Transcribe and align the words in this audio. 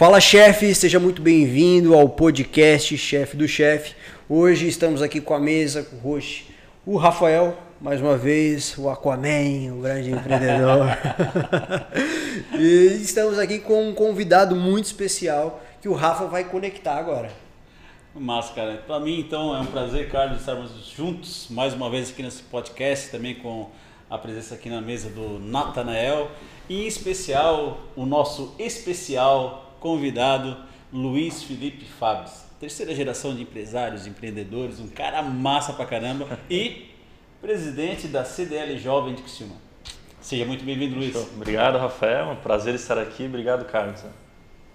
Fala 0.00 0.18
chefe, 0.18 0.74
seja 0.74 0.98
muito 0.98 1.20
bem-vindo 1.20 1.94
ao 1.94 2.08
podcast 2.08 2.96
Chefe 2.96 3.36
do 3.36 3.46
Chefe. 3.46 3.94
Hoje 4.26 4.66
estamos 4.66 5.02
aqui 5.02 5.20
com 5.20 5.34
a 5.34 5.38
mesa, 5.38 5.82
com 5.82 5.96
o 5.96 5.98
host, 5.98 6.48
o 6.86 6.96
Rafael, 6.96 7.54
mais 7.78 8.00
uma 8.00 8.16
vez, 8.16 8.78
o 8.78 8.88
Aquaman, 8.88 9.74
o 9.74 9.82
grande 9.82 10.10
empreendedor. 10.10 10.86
e 12.58 12.98
estamos 13.02 13.38
aqui 13.38 13.58
com 13.58 13.90
um 13.90 13.94
convidado 13.94 14.56
muito 14.56 14.86
especial 14.86 15.62
que 15.82 15.88
o 15.90 15.92
Rafa 15.92 16.24
vai 16.24 16.44
conectar 16.44 16.96
agora. 16.96 17.30
Massa, 18.14 18.54
cara. 18.54 18.82
Para 18.86 19.00
mim, 19.00 19.20
então, 19.20 19.54
é 19.54 19.60
um 19.60 19.66
prazer, 19.66 20.08
Carlos, 20.08 20.40
estarmos 20.40 20.70
juntos 20.96 21.48
mais 21.50 21.74
uma 21.74 21.90
vez 21.90 22.08
aqui 22.08 22.22
nesse 22.22 22.42
podcast, 22.44 23.10
também 23.10 23.34
com 23.34 23.68
a 24.08 24.16
presença 24.16 24.54
aqui 24.54 24.70
na 24.70 24.80
mesa 24.80 25.10
do 25.10 25.38
Natanael 25.38 26.30
e 26.70 26.84
em 26.84 26.86
especial 26.86 27.80
o 27.94 28.06
nosso 28.06 28.54
especial 28.58 29.69
convidado 29.80 30.56
Luiz 30.92 31.42
Felipe 31.42 31.84
Fabs, 31.84 32.44
terceira 32.60 32.94
geração 32.94 33.34
de 33.34 33.42
empresários, 33.42 34.06
empreendedores, 34.06 34.78
um 34.78 34.88
cara 34.88 35.22
massa 35.22 35.72
pra 35.72 35.86
caramba 35.86 36.38
e 36.48 36.90
presidente 37.40 38.06
da 38.06 38.24
CDL 38.24 38.78
Jovem 38.78 39.14
de 39.14 39.22
Criciúma. 39.22 39.56
Seja 40.20 40.44
muito 40.44 40.64
bem-vindo, 40.64 40.96
Luiz. 40.96 41.16
Obrigado, 41.34 41.78
Rafael. 41.78 42.28
Um 42.30 42.36
prazer 42.36 42.74
estar 42.74 42.98
aqui. 42.98 43.24
Obrigado, 43.24 43.64
Carlos. 43.64 44.04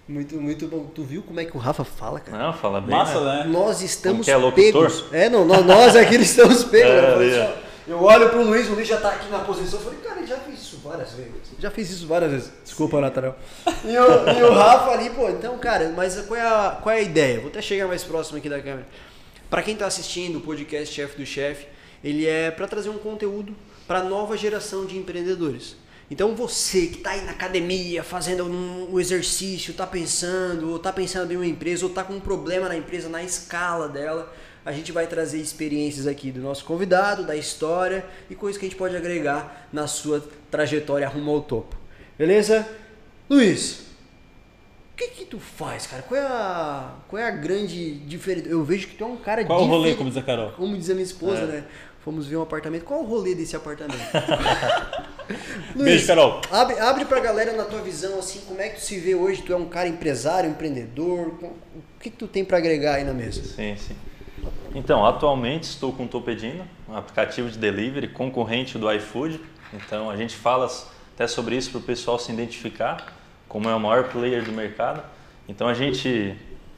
Muito, 0.07 0.35
muito 0.41 0.67
bom. 0.67 0.85
Tu 0.93 1.03
viu 1.03 1.21
como 1.21 1.39
é 1.39 1.45
que 1.45 1.55
o 1.55 1.59
Rafa 1.59 1.83
fala, 1.83 2.19
cara? 2.19 2.45
Não, 2.45 2.53
fala 2.53 2.81
bem. 2.81 2.95
Massa, 2.95 3.19
né? 3.21 3.43
né? 3.43 3.45
Nós 3.45 3.81
estamos 3.81 4.27
é, 4.27 4.51
pegos. 4.51 5.05
É, 5.11 5.29
não, 5.29 5.45
nós, 5.45 5.63
nós 5.63 5.95
aqui 5.95 6.15
estamos 6.15 6.63
pegos. 6.65 6.89
É, 6.89 7.17
né? 7.17 7.53
ó, 7.87 7.91
Eu 7.91 8.01
olho 8.01 8.29
pro 8.29 8.43
Luiz, 8.43 8.67
o 8.69 8.73
Luiz 8.73 8.87
já 8.87 8.99
tá 8.99 9.09
aqui 9.09 9.29
na 9.29 9.39
posição. 9.39 9.79
Eu 9.79 9.85
falei, 9.85 9.99
cara, 9.99 10.17
ele 10.19 10.27
já 10.27 10.37
isso 10.37 10.54
várias 10.85 11.11
vezes. 11.13 11.33
Já 11.59 11.71
fiz 11.71 11.89
isso 11.89 12.07
várias 12.07 12.31
vezes. 12.31 12.51
Desculpa, 12.63 13.01
Natanel. 13.01 13.35
E 13.83 13.97
o, 13.97 14.39
e 14.39 14.43
o 14.43 14.53
Rafa 14.53 14.91
ali, 14.91 15.09
pô, 15.09 15.29
então, 15.29 15.57
cara, 15.59 15.89
mas 15.95 16.19
qual 16.21 16.39
é, 16.39 16.41
a, 16.41 16.79
qual 16.81 16.95
é 16.95 16.99
a 16.99 17.01
ideia? 17.01 17.39
Vou 17.39 17.49
até 17.49 17.61
chegar 17.61 17.87
mais 17.87 18.03
próximo 18.03 18.37
aqui 18.37 18.49
da 18.49 18.59
câmera. 18.59 18.87
Pra 19.49 19.61
quem 19.61 19.75
tá 19.75 19.85
assistindo 19.85 20.37
o 20.37 20.41
podcast 20.41 20.93
Chefe 20.93 21.17
do 21.17 21.25
Chefe, 21.25 21.67
ele 22.03 22.25
é 22.25 22.49
pra 22.49 22.67
trazer 22.67 22.89
um 22.89 22.97
conteúdo 22.97 23.55
pra 23.87 24.03
nova 24.03 24.35
geração 24.35 24.85
de 24.85 24.97
empreendedores. 24.97 25.75
Então 26.09 26.35
você 26.35 26.87
que 26.87 26.97
está 26.97 27.11
aí 27.11 27.21
na 27.21 27.31
academia 27.31 28.03
fazendo 28.03 28.45
um, 28.45 28.93
um 28.93 28.99
exercício, 28.99 29.71
está 29.71 29.87
pensando, 29.87 30.69
ou 30.69 30.75
está 30.77 30.93
pensando 30.93 31.31
em 31.31 31.35
uma 31.35 31.45
empresa, 31.45 31.85
ou 31.85 31.89
está 31.89 32.03
com 32.03 32.13
um 32.13 32.19
problema 32.19 32.69
na 32.69 32.77
empresa, 32.77 33.09
na 33.09 33.23
escala 33.23 33.87
dela, 33.87 34.31
a 34.65 34.71
gente 34.71 34.91
vai 34.91 35.05
trazer 35.07 35.37
experiências 35.39 36.07
aqui 36.07 36.31
do 36.31 36.41
nosso 36.41 36.65
convidado, 36.65 37.23
da 37.23 37.35
história 37.35 38.03
e 38.29 38.35
coisas 38.35 38.59
que 38.59 38.65
a 38.65 38.69
gente 38.69 38.77
pode 38.77 38.95
agregar 38.97 39.67
na 39.71 39.85
sua 39.87 40.27
trajetória 40.49 41.07
rumo 41.07 41.31
ao 41.31 41.41
topo. 41.41 41.75
Beleza? 42.17 42.67
Luiz, 43.29 43.81
o 44.93 44.97
que 44.97 45.07
que 45.09 45.25
tu 45.25 45.39
faz, 45.39 45.85
cara? 45.85 46.01
Qual 46.03 46.19
é 46.19 46.23
a, 46.25 46.95
qual 47.07 47.21
é 47.21 47.25
a 47.27 47.31
grande 47.31 47.93
diferença? 47.99 48.47
Eu 48.47 48.63
vejo 48.63 48.87
que 48.87 48.95
tu 48.95 49.03
é 49.03 49.07
um 49.07 49.17
cara 49.17 49.43
Qual 49.45 49.61
o 49.61 49.65
rolê, 49.65 49.93
como 49.93 50.09
diz 50.09 50.17
a 50.17 50.23
Carol? 50.23 50.51
como 50.51 50.75
diz 50.77 50.89
a 50.89 50.93
minha 50.93 51.03
esposa, 51.05 51.41
É. 51.41 51.45
né? 51.45 51.63
Fomos 52.03 52.27
ver 52.27 52.37
um 52.37 52.43
apartamento. 52.43 52.85
Qual 52.85 53.01
o 53.01 53.05
rolê 53.05 53.33
desse 53.33 53.55
apartamento? 53.55 53.99
Beijo, 55.75 56.05
Carol. 56.07 56.39
Abre, 56.51 56.79
abre 56.79 57.05
pra 57.05 57.19
galera 57.19 57.51
na 57.53 57.65
tua 57.65 57.81
visão, 57.81 58.19
assim, 58.19 58.41
como 58.41 58.61
é 58.61 58.69
que 58.69 58.75
tu 58.75 58.81
se 58.81 58.99
vê 58.99 59.15
hoje? 59.15 59.41
Tu 59.41 59.51
é 59.51 59.55
um 59.55 59.65
cara 59.67 59.87
empresário, 59.87 60.49
empreendedor? 60.49 61.27
O 61.41 61.53
que, 61.99 62.09
que 62.11 62.17
tu 62.17 62.27
tem 62.27 62.45
pra 62.45 62.57
agregar 62.59 62.95
aí 62.95 63.03
na 63.03 63.13
mesa? 63.13 63.41
Sim, 63.43 63.75
sim. 63.75 63.95
Então, 64.75 65.05
atualmente 65.05 65.63
estou 65.63 65.93
com 65.93 66.03
o 66.03 66.07
Topedino, 66.07 66.67
um 66.89 66.97
aplicativo 66.97 67.49
de 67.49 67.57
delivery 67.57 68.09
concorrente 68.09 68.77
do 68.77 68.91
iFood. 68.91 69.39
Então, 69.73 70.09
a 70.09 70.17
gente 70.17 70.35
fala 70.35 70.69
até 71.13 71.25
sobre 71.27 71.55
isso 71.55 71.71
para 71.71 71.79
o 71.79 71.81
pessoal 71.81 72.19
se 72.19 72.29
identificar, 72.29 73.13
como 73.47 73.69
é 73.69 73.73
o 73.73 73.79
maior 73.79 74.09
player 74.09 74.43
do 74.43 74.51
mercado. 74.51 75.01
Então, 75.47 75.69
a 75.69 75.73
gente 75.73 76.35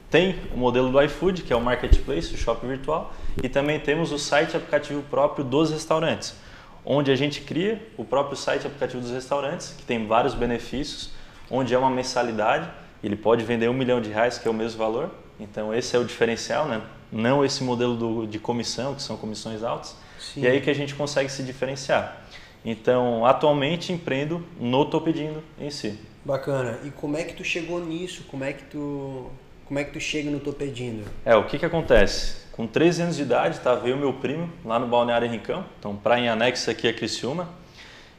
tem 0.08 0.36
o 0.54 0.56
modelo 0.56 0.92
do 0.92 1.02
iFood, 1.02 1.42
que 1.42 1.52
é 1.52 1.56
o 1.56 1.60
marketplace, 1.60 2.32
o 2.32 2.38
shopping 2.38 2.68
virtual, 2.68 3.12
e 3.42 3.48
também 3.48 3.80
temos 3.80 4.12
o 4.12 4.18
site 4.18 4.56
aplicativo 4.56 5.02
próprio 5.10 5.44
dos 5.44 5.72
restaurantes, 5.72 6.36
onde 6.84 7.10
a 7.10 7.16
gente 7.16 7.40
cria 7.40 7.84
o 7.96 8.04
próprio 8.04 8.36
site 8.36 8.64
aplicativo 8.64 9.02
dos 9.02 9.10
restaurantes, 9.10 9.74
que 9.76 9.82
tem 9.82 10.06
vários 10.06 10.34
benefícios, 10.34 11.10
onde 11.50 11.74
é 11.74 11.78
uma 11.78 11.90
mensalidade, 11.90 12.70
ele 13.02 13.16
pode 13.16 13.42
vender 13.42 13.68
um 13.68 13.74
milhão 13.74 14.00
de 14.00 14.08
reais, 14.08 14.38
que 14.38 14.46
é 14.46 14.50
o 14.50 14.54
mesmo 14.54 14.78
valor. 14.78 15.10
Então 15.40 15.74
esse 15.74 15.96
é 15.96 15.98
o 15.98 16.04
diferencial, 16.04 16.66
né? 16.66 16.80
Não 17.10 17.44
esse 17.44 17.62
modelo 17.64 17.96
do- 17.96 18.26
de 18.26 18.38
comissão, 18.38 18.94
que 18.94 19.02
são 19.02 19.16
comissões 19.16 19.62
altas. 19.62 19.96
Sim. 20.18 20.42
E 20.42 20.46
é 20.46 20.50
aí 20.50 20.60
que 20.60 20.68
a 20.70 20.74
gente 20.74 20.94
consegue 20.94 21.30
se 21.30 21.42
diferenciar. 21.42 22.22
Então, 22.64 23.24
atualmente 23.24 23.92
empreendo 23.92 24.44
no 24.60 24.84
Topedindo 24.84 25.42
em 25.58 25.70
si. 25.70 25.98
Bacana. 26.24 26.78
E 26.84 26.90
como 26.90 27.16
é 27.16 27.24
que 27.24 27.34
tu 27.34 27.44
chegou 27.44 27.80
nisso? 27.82 28.24
Como 28.30 28.44
é 28.44 28.52
que 28.52 28.64
tu, 28.64 29.30
como 29.66 29.78
é 29.78 29.84
que 29.84 29.92
tu 29.92 30.00
chega 30.00 30.30
no 30.30 30.40
Tô 30.40 30.52
Pedindo? 30.52 31.04
É, 31.24 31.34
o 31.36 31.44
que 31.44 31.58
que 31.58 31.64
acontece? 31.64 32.48
Com 32.52 32.66
13 32.66 33.02
anos 33.02 33.16
de 33.16 33.22
idade, 33.22 33.56
estava 33.56 33.88
eu 33.88 33.96
e 33.96 33.98
meu 33.98 34.12
primo 34.12 34.50
lá 34.64 34.78
no 34.78 34.86
Balneário 34.88 35.30
Rincão, 35.30 35.64
então 35.78 35.94
praia 35.96 36.22
em 36.24 36.28
anexo 36.28 36.68
aqui 36.70 36.88
a 36.88 36.92
Criciúma, 36.92 37.48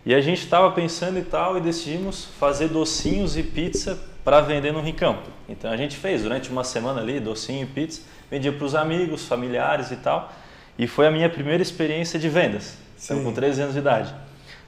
e 0.06 0.16
a 0.16 0.22
gente 0.22 0.40
estava 0.42 0.72
pensando 0.72 1.20
e 1.20 1.24
tal 1.24 1.58
e 1.58 1.62
decidimos 1.62 2.26
fazer 2.40 2.70
docinhos 2.70 3.36
e 3.38 3.44
pizza 3.44 4.00
para 4.24 4.40
vender 4.40 4.72
no 4.72 4.80
Rincão. 4.82 5.20
Então 5.48 5.70
a 5.70 5.76
gente 5.76 5.98
fez 5.98 6.24
durante 6.24 6.50
uma 6.50 6.64
semana 6.64 7.02
ali 7.02 7.20
docinho 7.20 7.64
e 7.64 7.66
pizza, 7.66 8.02
vendia 8.30 8.52
para 8.52 8.66
os 8.66 8.76
amigos, 8.76 9.26
familiares 9.28 9.92
e 9.92 9.96
tal, 9.98 10.32
e 10.78 10.88
foi 10.88 11.08
a 11.08 11.12
minha 11.12 11.30
primeira 11.30 11.62
experiência 11.62 12.20
de 12.20 12.30
vendas, 12.30 12.78
então, 13.04 13.24
com 13.24 13.34
13 13.34 13.62
anos 13.62 13.74
de 13.74 13.80
idade. 13.80 14.14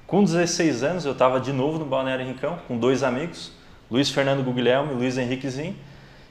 Com 0.07 0.23
16 0.23 0.83
anos 0.83 1.05
eu 1.05 1.13
estava 1.13 1.39
de 1.39 1.53
novo 1.53 1.79
no 1.79 1.85
Balneário 1.85 2.25
Rincão 2.25 2.59
com 2.67 2.77
dois 2.77 3.01
amigos, 3.03 3.51
Luiz 3.89 4.09
Fernando 4.09 4.43
Guglielmo 4.43 4.91
e 4.91 4.95
Luiz 4.95 5.17
Henriquezinho, 5.17 5.75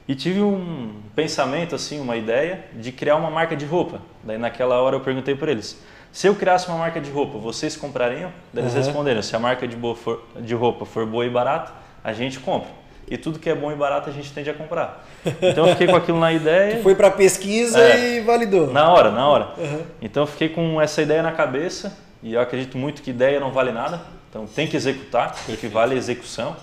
e 0.07 0.15
tive 0.15 0.41
um 0.41 0.95
pensamento, 1.15 1.73
assim, 1.75 1.99
uma 1.99 2.17
ideia 2.17 2.65
de 2.73 2.91
criar 2.91 3.15
uma 3.15 3.29
marca 3.29 3.55
de 3.55 3.65
roupa. 3.65 4.01
Daí 4.23 4.37
naquela 4.37 4.81
hora 4.81 4.95
eu 4.95 4.99
perguntei 4.99 5.35
para 5.35 5.51
eles, 5.51 5.81
se 6.11 6.27
eu 6.27 6.35
criasse 6.35 6.67
uma 6.67 6.77
marca 6.77 6.99
de 6.99 7.09
roupa, 7.09 7.37
vocês 7.37 7.77
comprariam? 7.77 8.31
Daí 8.51 8.63
eles 8.63 8.75
Aham. 8.75 8.83
responderam, 8.83 9.21
se 9.21 9.35
a 9.35 9.39
marca 9.39 9.67
de, 9.67 9.77
for- 9.95 10.21
de 10.41 10.53
roupa 10.53 10.85
for 10.85 11.05
boa 11.05 11.25
e 11.25 11.29
barata, 11.29 11.71
a 12.03 12.11
gente 12.13 12.39
compra. 12.39 12.69
E 13.09 13.17
tudo 13.17 13.39
que 13.39 13.49
é 13.49 13.55
bom 13.55 13.71
e 13.71 13.75
barato 13.75 14.09
a 14.09 14.13
gente 14.13 14.31
tende 14.31 14.49
a 14.49 14.53
comprar. 14.53 15.05
Então 15.41 15.65
eu 15.67 15.71
fiquei 15.73 15.87
com 15.87 15.95
aquilo 15.95 16.19
na 16.19 16.31
ideia. 16.31 16.77
Tu 16.77 16.83
foi 16.83 16.95
pra 16.95 17.11
pesquisa 17.11 17.79
É. 17.79 18.17
e 18.17 18.21
validou. 18.21 18.71
Na 18.71 18.89
hora, 18.91 19.11
na 19.11 19.27
hora. 19.27 19.49
Uhum. 19.57 19.81
Então 20.01 20.23
eu 20.23 20.27
fiquei 20.27 20.49
com 20.49 20.81
essa 20.81 21.01
ideia 21.01 21.21
na 21.21 21.31
cabeça 21.31 21.97
e 22.23 22.33
eu 22.33 22.39
acredito 22.41 22.77
muito 22.77 23.01
que 23.01 23.09
ideia 23.09 23.39
não 23.39 23.51
vale 23.51 23.71
nada. 23.71 24.01
Então 24.29 24.45
tem 24.47 24.65
que 24.65 24.77
executar, 24.77 25.35
o 25.49 25.57
que 25.57 25.67
vale 25.67 25.91
é 25.93 25.95
a 25.95 25.97
execução. 25.97 26.55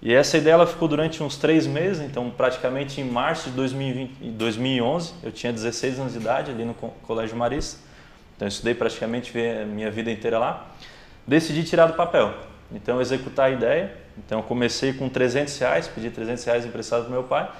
E 0.00 0.12
essa 0.14 0.36
ideia 0.38 0.52
ela 0.54 0.66
ficou 0.66 0.86
durante 0.86 1.22
uns 1.22 1.36
três 1.36 1.66
meses, 1.66 2.00
então 2.02 2.30
praticamente 2.30 3.00
em 3.00 3.04
março 3.04 3.48
de 3.50 3.56
2020, 3.56 4.12
2011, 4.32 5.14
eu 5.24 5.32
tinha 5.32 5.52
16 5.52 5.98
anos 5.98 6.12
de 6.12 6.18
idade 6.18 6.50
ali 6.50 6.64
no 6.64 6.74
co- 6.74 6.92
Colégio 7.02 7.36
Marista. 7.36 7.80
Então 8.36 8.46
eu 8.46 8.50
estudei 8.50 8.74
praticamente 8.74 9.32
a 9.38 9.64
minha 9.64 9.90
vida 9.90 10.10
inteira 10.10 10.38
lá. 10.38 10.66
Decidi 11.26 11.64
tirar 11.64 11.86
do 11.86 11.94
papel, 11.94 12.34
então 12.70 13.00
executar 13.00 13.46
a 13.46 13.50
ideia. 13.50 14.03
Então 14.18 14.38
eu 14.38 14.42
comecei 14.42 14.92
com 14.92 15.08
300 15.08 15.58
reais, 15.58 15.88
pedi 15.88 16.10
300 16.10 16.44
reais 16.44 16.64
emprestado 16.64 17.02
para 17.02 17.10
meu 17.10 17.24
pai. 17.24 17.50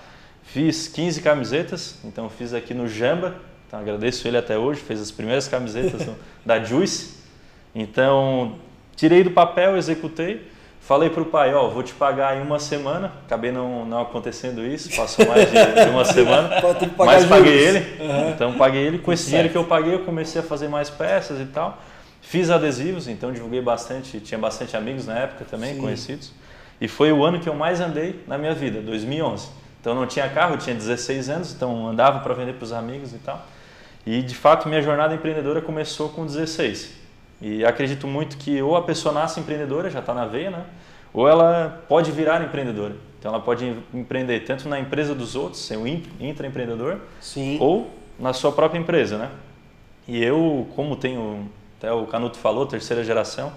Fiz 0.43 0.89
15 0.89 1.23
camisetas, 1.23 1.97
então 2.05 2.29
fiz 2.29 2.53
aqui 2.53 2.75
no 2.75 2.87
Jamba, 2.87 3.35
então 3.67 3.81
agradeço 3.81 4.29
ele 4.29 4.37
até 4.37 4.59
hoje, 4.59 4.81
fez 4.81 5.01
as 5.01 5.11
primeiras 5.11 5.49
camisetas 5.49 6.07
da 6.45 6.63
Juice. 6.63 7.15
Então 7.75 8.57
tirei 8.95 9.25
do 9.25 9.31
papel, 9.31 9.77
executei, 9.77 10.47
falei 10.81 11.11
para 11.11 11.23
o 11.23 11.27
pai, 11.27 11.53
ó, 11.55 11.69
vou 11.69 11.83
te 11.83 11.95
pagar 11.95 12.37
em 12.37 12.43
uma 12.43 12.59
semana, 12.59 13.11
acabei 13.25 13.51
não, 13.51 13.85
não 13.87 14.03
acontecendo 14.03 14.65
isso, 14.65 14.95
passou 14.95 15.27
mais 15.27 15.51
de, 15.51 15.85
de 15.85 15.91
uma 15.91 16.05
semana, 16.05 16.51
mas 16.99 17.25
paguei 17.25 17.59
juros. 17.59 17.77
ele, 17.77 18.33
então 18.33 18.53
paguei 18.55 18.83
ele, 18.83 18.99
com 18.99 19.13
esse 19.13 19.27
dinheiro 19.27 19.49
que 19.49 19.57
eu 19.57 19.65
paguei 19.65 19.95
eu 19.95 20.01
comecei 20.01 20.41
a 20.41 20.45
fazer 20.45 20.69
mais 20.69 20.91
peças 20.91 21.41
e 21.41 21.47
tal, 21.47 21.83
fiz 22.21 22.51
adesivos, 22.51 23.09
então 23.09 23.33
divulguei 23.33 23.63
bastante, 23.63 24.21
tinha 24.21 24.39
bastante 24.39 24.77
amigos 24.77 25.07
na 25.07 25.19
época 25.21 25.45
também, 25.51 25.75
Sim. 25.75 25.81
conhecidos, 25.81 26.33
e 26.81 26.89
foi 26.89 27.13
o 27.13 27.25
ano 27.25 27.39
que 27.41 27.49
eu 27.49 27.55
mais 27.55 27.81
andei 27.81 28.23
na 28.27 28.37
minha 28.39 28.55
vida, 28.55 28.81
2011. 28.81 29.49
Então 29.81 29.95
não 29.95 30.07
tinha 30.07 30.29
carro, 30.29 30.57
tinha 30.57 30.75
16 30.75 31.29
anos, 31.29 31.53
então 31.55 31.87
andava 31.89 32.21
para 32.21 32.33
vender 32.35 32.55
para 32.55 32.65
os 32.65 32.73
amigos 32.73 33.13
e 33.13 33.19
tal. 33.19 33.45
E 34.07 34.23
de 34.23 34.35
fato 34.35 34.69
minha 34.69 34.83
jornada 34.83 35.15
empreendedora 35.15 35.61
começou 35.61 36.09
com 36.11 36.25
16. 36.27 36.93
E 37.41 37.65
acredito 37.65 38.07
muito 38.07 38.37
que 38.39 38.61
ou 38.63 38.77
a 38.77 38.83
pessoa 38.83 39.13
nasce 39.13 39.41
empreendedora, 39.41 39.91
já 39.91 40.01
está 40.01 40.15
na 40.15 40.25
veia, 40.27 40.51
né? 40.51 40.65
Ou 41.13 41.29
ela 41.29 41.85
pode 41.89 42.11
virar 42.11 42.43
empreendedora. 42.43 42.95
Então 43.19 43.33
ela 43.33 43.41
pode 43.43 43.65
em- 43.65 43.83
empreender 43.93 44.41
tanto 44.41 44.69
na 44.69 44.79
empresa 44.79 45.15
dos 45.15 45.35
outros, 45.37 45.65
ser 45.65 45.77
um 45.77 45.87
in- 45.87 46.03
intraempreendedor, 46.21 46.99
Sim. 47.21 47.59
ou 47.61 47.91
na 48.19 48.33
sua 48.33 48.53
própria 48.53 48.79
empresa, 48.79 49.17
né? 49.19 49.31
E 50.07 50.23
eu, 50.23 50.67
como 50.77 50.97
tenho, 50.97 51.49
até 51.79 51.91
o 51.93 52.07
Canuto 52.07 52.37
falou, 52.39 52.67
terceira 52.67 53.03
geração, 53.05 53.53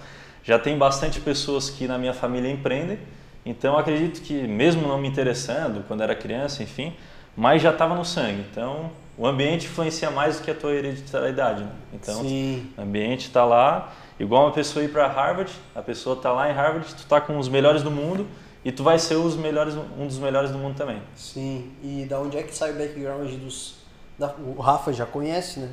já 0.47 0.57
tem 0.57 0.77
bastante 0.77 1.19
pessoas 1.19 1.69
que 1.69 1.89
na 1.89 1.97
minha 1.97 2.13
família 2.13 2.49
empreendem, 2.49 2.97
então 3.45 3.77
acredito 3.77 4.21
que 4.21 4.47
mesmo 4.47 4.87
não 4.87 4.97
me 4.97 5.05
interessando, 5.05 5.83
quando 5.85 6.01
era 6.01 6.15
criança, 6.15 6.63
enfim, 6.63 6.95
mas 7.35 7.61
já 7.61 7.71
estava 7.71 7.93
no 7.93 8.05
sangue. 8.05 8.45
Então 8.49 8.89
o 9.17 9.27
ambiente 9.27 9.65
influencia 9.65 10.09
mais 10.09 10.37
do 10.37 10.43
que 10.43 10.51
a 10.51 10.55
tua 10.55 10.71
hereditariedade, 10.71 11.65
né? 11.65 11.71
Então 11.93 12.21
Sim. 12.21 12.71
o 12.77 12.81
ambiente 12.81 13.27
está 13.27 13.43
lá, 13.43 13.93
igual 14.17 14.45
uma 14.45 14.53
pessoa 14.53 14.85
ir 14.85 14.87
para 14.87 15.05
Harvard, 15.05 15.51
a 15.75 15.81
pessoa 15.81 16.15
está 16.15 16.31
lá 16.31 16.49
em 16.49 16.53
Harvard, 16.53 16.95
tu 16.95 16.99
está 16.99 17.19
com 17.19 17.37
os 17.37 17.49
melhores 17.49 17.83
do 17.83 17.91
mundo 17.91 18.25
e 18.63 18.71
tu 18.71 18.83
vai 18.83 18.97
ser 18.99 19.15
os 19.15 19.35
melhores, 19.35 19.75
um 19.75 20.07
dos 20.07 20.17
melhores 20.17 20.49
do 20.49 20.57
mundo 20.57 20.77
também. 20.77 21.01
Sim, 21.13 21.73
e 21.83 22.05
da 22.05 22.21
onde 22.21 22.37
é 22.37 22.43
que 22.43 22.55
sai 22.55 22.71
o 22.71 22.77
background 22.77 23.29
dos. 23.33 23.79
Da, 24.17 24.33
o 24.37 24.61
Rafa 24.61 24.93
já 24.93 25.05
conhece, 25.05 25.59
né? 25.59 25.71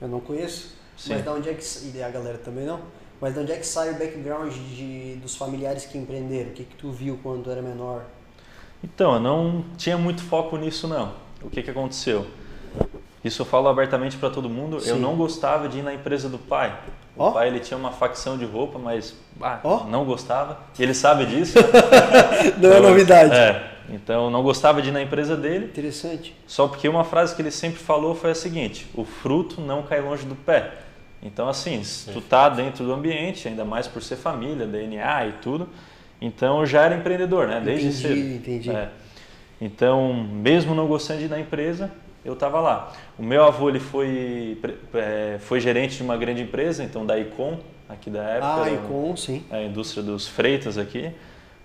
Eu 0.00 0.08
não 0.08 0.18
conheço. 0.18 0.74
Sim. 0.96 1.14
Mas 1.14 1.24
da 1.24 1.32
onde 1.32 1.48
é 1.48 1.54
que. 1.54 1.64
E 1.94 2.02
a 2.02 2.08
galera 2.08 2.38
também 2.38 2.66
não. 2.66 2.80
Mas 3.20 3.34
de 3.34 3.40
onde 3.40 3.52
é 3.52 3.56
que 3.56 3.66
sai 3.66 3.90
o 3.90 3.94
background 3.94 4.52
de, 4.52 5.16
dos 5.16 5.36
familiares 5.36 5.86
que 5.86 5.96
empreenderam? 5.96 6.50
O 6.50 6.52
que, 6.52 6.64
que 6.64 6.76
tu 6.76 6.90
viu 6.90 7.18
quando 7.22 7.44
tu 7.44 7.50
era 7.50 7.62
menor? 7.62 8.02
Então, 8.84 9.14
eu 9.14 9.20
não 9.20 9.64
tinha 9.76 9.96
muito 9.96 10.22
foco 10.22 10.56
nisso 10.56 10.86
não. 10.86 11.14
O 11.42 11.48
que, 11.48 11.62
que 11.62 11.70
aconteceu? 11.70 12.26
Isso 13.24 13.42
eu 13.42 13.46
falo 13.46 13.68
abertamente 13.68 14.16
para 14.16 14.30
todo 14.30 14.48
mundo. 14.48 14.76
Eu 14.76 14.94
Sim. 14.96 15.00
não 15.00 15.16
gostava 15.16 15.68
de 15.68 15.78
ir 15.78 15.82
na 15.82 15.92
empresa 15.92 16.28
do 16.28 16.38
pai. 16.38 16.78
O 17.16 17.24
Ó. 17.24 17.30
pai 17.32 17.48
ele 17.48 17.58
tinha 17.60 17.76
uma 17.76 17.90
facção 17.90 18.36
de 18.36 18.44
roupa, 18.44 18.78
mas 18.78 19.16
ah, 19.40 19.58
Ó. 19.64 19.84
não 19.84 20.04
gostava. 20.04 20.60
Ele 20.78 20.94
sabe 20.94 21.26
disso. 21.26 21.58
Não 22.60 22.72
é 22.72 22.78
Então, 22.78 22.82
novidade. 22.82 23.34
É. 23.34 23.72
Então, 23.88 24.30
não 24.30 24.42
gostava 24.42 24.82
de 24.82 24.88
ir 24.88 24.92
na 24.92 25.00
empresa 25.00 25.36
dele. 25.36 25.66
Interessante. 25.66 26.34
Só 26.46 26.66
porque 26.66 26.88
uma 26.88 27.04
frase 27.04 27.34
que 27.36 27.40
ele 27.42 27.52
sempre 27.52 27.78
falou 27.78 28.14
foi 28.14 28.30
a 28.32 28.34
seguinte: 28.34 28.86
o 28.94 29.04
fruto 29.04 29.60
não 29.60 29.82
cai 29.82 30.00
longe 30.00 30.26
do 30.26 30.34
pé. 30.34 30.72
Então, 31.26 31.48
assim, 31.48 31.82
se 31.82 32.10
tu 32.12 32.20
tá 32.20 32.48
dentro 32.48 32.84
do 32.84 32.92
ambiente, 32.92 33.48
ainda 33.48 33.64
mais 33.64 33.86
por 33.88 34.02
ser 34.02 34.16
família, 34.16 34.66
DNA 34.66 35.26
e 35.26 35.32
tudo, 35.42 35.68
então 36.20 36.60
eu 36.60 36.66
já 36.66 36.82
era 36.82 36.94
empreendedor, 36.96 37.48
né? 37.48 37.60
Desde 37.62 37.88
Entendi, 37.88 38.00
cedo. 38.02 38.34
entendi. 38.36 38.70
É. 38.70 38.88
Então, 39.60 40.12
mesmo 40.14 40.74
não 40.74 40.86
gostando 40.86 41.18
de 41.20 41.24
ir 41.26 41.28
na 41.28 41.40
empresa, 41.40 41.90
eu 42.24 42.34
estava 42.34 42.60
lá. 42.60 42.92
O 43.18 43.22
meu 43.22 43.44
avô 43.44 43.68
ele 43.68 43.80
foi, 43.80 44.58
é, 44.94 45.38
foi 45.40 45.60
gerente 45.60 45.96
de 45.96 46.02
uma 46.02 46.16
grande 46.16 46.42
empresa, 46.42 46.84
então 46.84 47.04
da 47.04 47.18
Icon, 47.18 47.58
aqui 47.88 48.08
da 48.10 48.22
época. 48.22 48.62
Ah, 48.62 48.70
Icon, 48.70 49.16
sim. 49.16 49.42
a 49.50 49.62
indústria 49.62 50.02
dos 50.02 50.28
freitas 50.28 50.78
aqui. 50.78 51.10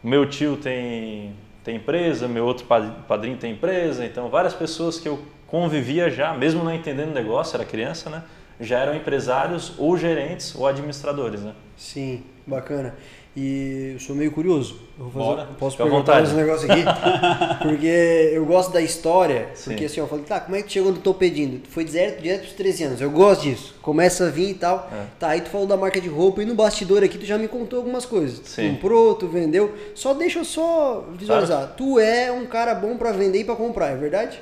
Meu 0.03 0.25
tio 0.27 0.57
tem, 0.57 1.33
tem 1.63 1.75
empresa, 1.75 2.27
meu 2.27 2.45
outro 2.45 2.65
pa- 2.65 2.95
padrinho 3.07 3.37
tem 3.37 3.51
empresa, 3.51 4.05
então 4.05 4.29
várias 4.29 4.53
pessoas 4.53 4.99
que 4.99 5.07
eu 5.07 5.21
convivia 5.45 6.09
já, 6.09 6.33
mesmo 6.33 6.63
não 6.63 6.73
entendendo 6.73 7.09
o 7.11 7.13
negócio, 7.13 7.55
era 7.55 7.65
criança, 7.65 8.09
né? 8.09 8.23
Já 8.61 8.79
eram 8.79 8.95
empresários 8.95 9.73
ou 9.77 9.97
gerentes 9.97 10.55
ou 10.55 10.67
administradores, 10.67 11.41
né? 11.41 11.53
Sim, 11.75 12.23
bacana. 12.45 12.95
E 13.35 13.91
eu 13.93 13.99
sou 13.99 14.13
meio 14.13 14.29
curioso. 14.29 14.75
Eu 14.99 15.05
vou 15.05 15.23
fazer, 15.23 15.35
Bora. 15.37 15.49
posso 15.57 15.77
perguntar 15.77 15.97
vontade. 15.97 16.27
esse 16.27 16.35
negócio 16.35 16.69
aqui? 16.69 16.83
porque 17.63 18.31
eu 18.33 18.45
gosto 18.45 18.73
da 18.73 18.81
história. 18.81 19.47
Sim. 19.55 19.69
Porque 19.69 19.85
assim, 19.85 20.01
eu 20.01 20.07
falei, 20.07 20.25
tá, 20.25 20.41
como 20.41 20.57
é 20.57 20.61
que 20.61 20.67
tu 20.67 20.73
chegou 20.73 20.91
no 20.91 20.97
Tô 20.97 21.13
Pedindo? 21.13 21.61
Foi 21.69 21.85
direto, 21.85 22.21
direto 22.21 22.41
pros 22.41 22.53
13 22.53 22.83
anos. 22.83 23.01
Eu 23.01 23.09
gosto 23.09 23.43
disso. 23.43 23.73
Começa 23.81 24.27
a 24.27 24.29
vir 24.29 24.49
e 24.49 24.53
tal. 24.55 24.89
É. 24.91 25.05
Tá, 25.17 25.29
aí 25.29 25.39
tu 25.39 25.49
falou 25.49 25.65
da 25.65 25.77
marca 25.77 26.01
de 26.01 26.09
roupa 26.09 26.43
e 26.43 26.45
no 26.45 26.55
bastidor 26.55 27.03
aqui 27.03 27.17
tu 27.17 27.25
já 27.25 27.37
me 27.37 27.47
contou 27.47 27.79
algumas 27.79 28.05
coisas. 28.05 28.39
Tu 28.39 28.49
Sim. 28.49 28.73
comprou, 28.73 29.15
tu 29.15 29.29
vendeu. 29.29 29.73
Só 29.95 30.13
deixa 30.13 30.39
eu 30.39 30.45
só 30.45 31.05
visualizar. 31.13 31.73
Tu 31.77 31.99
é 31.99 32.29
um 32.33 32.45
cara 32.45 32.75
bom 32.75 32.97
pra 32.97 33.13
vender 33.13 33.39
e 33.39 33.43
pra 33.45 33.55
comprar, 33.55 33.91
é 33.91 33.95
verdade? 33.95 34.41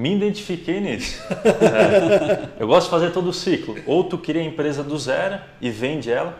Me 0.00 0.16
identifiquei 0.16 0.80
nisso. 0.80 1.20
É. 1.60 2.48
Eu 2.58 2.66
gosto 2.66 2.86
de 2.86 2.90
fazer 2.90 3.10
todo 3.10 3.28
o 3.28 3.32
ciclo. 3.32 3.76
Ou 3.86 4.04
tu 4.04 4.16
cria 4.16 4.40
a 4.40 4.44
empresa 4.44 4.82
do 4.82 4.98
zero 4.98 5.38
e 5.60 5.70
vende 5.70 6.10
ela, 6.10 6.36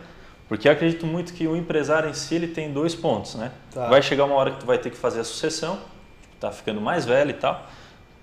porque 0.48 0.66
eu 0.66 0.72
acredito 0.72 1.06
muito 1.06 1.32
que 1.34 1.46
o 1.46 1.56
empresário 1.56 2.08
em 2.08 2.14
si 2.14 2.34
ele 2.34 2.48
tem 2.48 2.72
dois 2.72 2.94
pontos, 2.94 3.34
né? 3.34 3.52
Tá. 3.72 3.88
Vai 3.88 4.02
chegar 4.02 4.24
uma 4.24 4.34
hora 4.34 4.50
que 4.50 4.60
tu 4.60 4.66
vai 4.66 4.78
ter 4.78 4.90
que 4.90 4.96
fazer 4.96 5.20
a 5.20 5.24
sucessão, 5.24 5.78
tá 6.38 6.50
ficando 6.50 6.80
mais 6.80 7.04
velho 7.04 7.30
e 7.30 7.34
tal. 7.34 7.66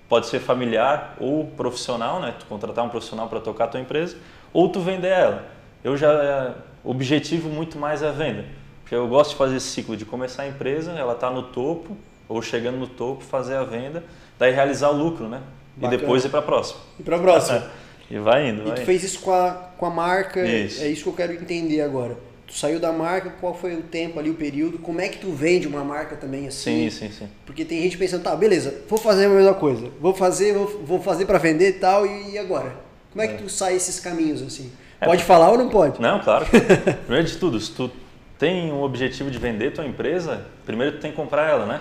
Pode 0.08 0.26
ser 0.26 0.40
familiar 0.40 1.16
ou 1.20 1.46
profissional, 1.46 2.20
né? 2.20 2.34
Tu 2.38 2.46
contratar 2.46 2.84
um 2.84 2.88
profissional 2.88 3.28
para 3.28 3.40
tocar 3.40 3.64
a 3.64 3.68
tua 3.68 3.80
empresa, 3.80 4.16
ou 4.52 4.68
tu 4.68 4.80
vender 4.80 5.08
ela. 5.08 5.46
Eu 5.84 5.96
já 5.96 6.54
o 6.82 6.90
objetivo 6.90 7.48
muito 7.48 7.78
mais 7.78 8.02
é 8.02 8.08
a 8.08 8.12
venda, 8.12 8.44
porque 8.82 8.94
eu 8.94 9.06
gosto 9.06 9.30
de 9.30 9.36
fazer 9.36 9.56
esse 9.56 9.68
ciclo 9.68 9.96
de 9.96 10.04
começar 10.04 10.42
a 10.42 10.48
empresa, 10.48 10.92
ela 10.92 11.14
tá 11.14 11.30
no 11.30 11.44
topo 11.44 11.96
ou 12.28 12.42
chegando 12.42 12.76
no 12.76 12.86
topo, 12.86 13.24
fazer 13.24 13.56
a 13.56 13.64
venda, 13.64 14.04
daí 14.38 14.52
realizar 14.52 14.90
o 14.90 14.92
lucro, 14.96 15.28
né? 15.28 15.40
Bacana. 15.76 15.94
E 15.94 15.98
depois 15.98 16.24
ir 16.24 16.28
para 16.28 16.38
a 16.40 16.42
próxima. 16.42 16.80
E 16.98 17.02
pra 17.02 17.18
próxima. 17.18 17.64
E 18.10 18.18
vai 18.18 18.48
indo, 18.48 18.62
E 18.62 18.64
vai 18.64 18.74
tu 18.74 18.78
indo. 18.80 18.86
fez 18.86 19.04
isso 19.04 19.20
com 19.20 19.30
a, 19.30 19.50
com 19.76 19.84
a 19.84 19.90
marca, 19.90 20.40
Isso. 20.42 20.82
é 20.82 20.88
isso 20.88 21.02
que 21.02 21.08
eu 21.10 21.12
quero 21.12 21.34
entender 21.34 21.82
agora. 21.82 22.16
Tu 22.46 22.54
saiu 22.54 22.80
da 22.80 22.90
marca, 22.90 23.28
qual 23.38 23.52
foi 23.54 23.74
o 23.74 23.82
tempo 23.82 24.18
ali, 24.18 24.30
o 24.30 24.34
período, 24.34 24.78
como 24.78 24.98
é 24.98 25.08
que 25.08 25.18
tu 25.18 25.30
vende 25.30 25.68
uma 25.68 25.84
marca 25.84 26.16
também 26.16 26.48
assim? 26.48 26.88
Sim, 26.88 26.90
sim, 26.90 27.10
sim. 27.12 27.28
Porque 27.44 27.66
tem 27.66 27.82
gente 27.82 27.98
pensando, 27.98 28.22
tá, 28.22 28.34
beleza, 28.34 28.80
vou 28.88 28.98
fazer 28.98 29.26
a 29.26 29.28
mesma 29.28 29.52
coisa, 29.52 29.90
vou 30.00 30.14
fazer, 30.14 30.54
vou, 30.54 30.66
vou 30.86 31.02
fazer 31.02 31.26
para 31.26 31.36
vender 31.36 31.68
e 31.68 31.72
tal, 31.74 32.06
e 32.06 32.38
agora? 32.38 32.72
Como 33.12 33.20
é 33.20 33.28
que 33.28 33.42
tu 33.42 33.50
sai 33.50 33.74
esses 33.76 34.00
caminhos 34.00 34.40
assim? 34.40 34.72
É. 34.98 35.04
Pode 35.04 35.22
falar 35.22 35.50
ou 35.50 35.58
não 35.58 35.68
pode? 35.68 36.00
Não, 36.00 36.18
claro. 36.20 36.46
Primeiro 37.04 37.28
de 37.28 37.36
tudo, 37.36 37.60
se 37.60 37.72
tu 37.72 37.90
tem 38.38 38.72
um 38.72 38.80
objetivo 38.82 39.30
de 39.30 39.36
vender 39.38 39.72
tua 39.74 39.84
empresa, 39.84 40.46
primeiro 40.64 40.96
tu 40.96 41.00
tem 41.02 41.10
que 41.10 41.16
comprar 41.18 41.46
ela, 41.50 41.66
né? 41.66 41.80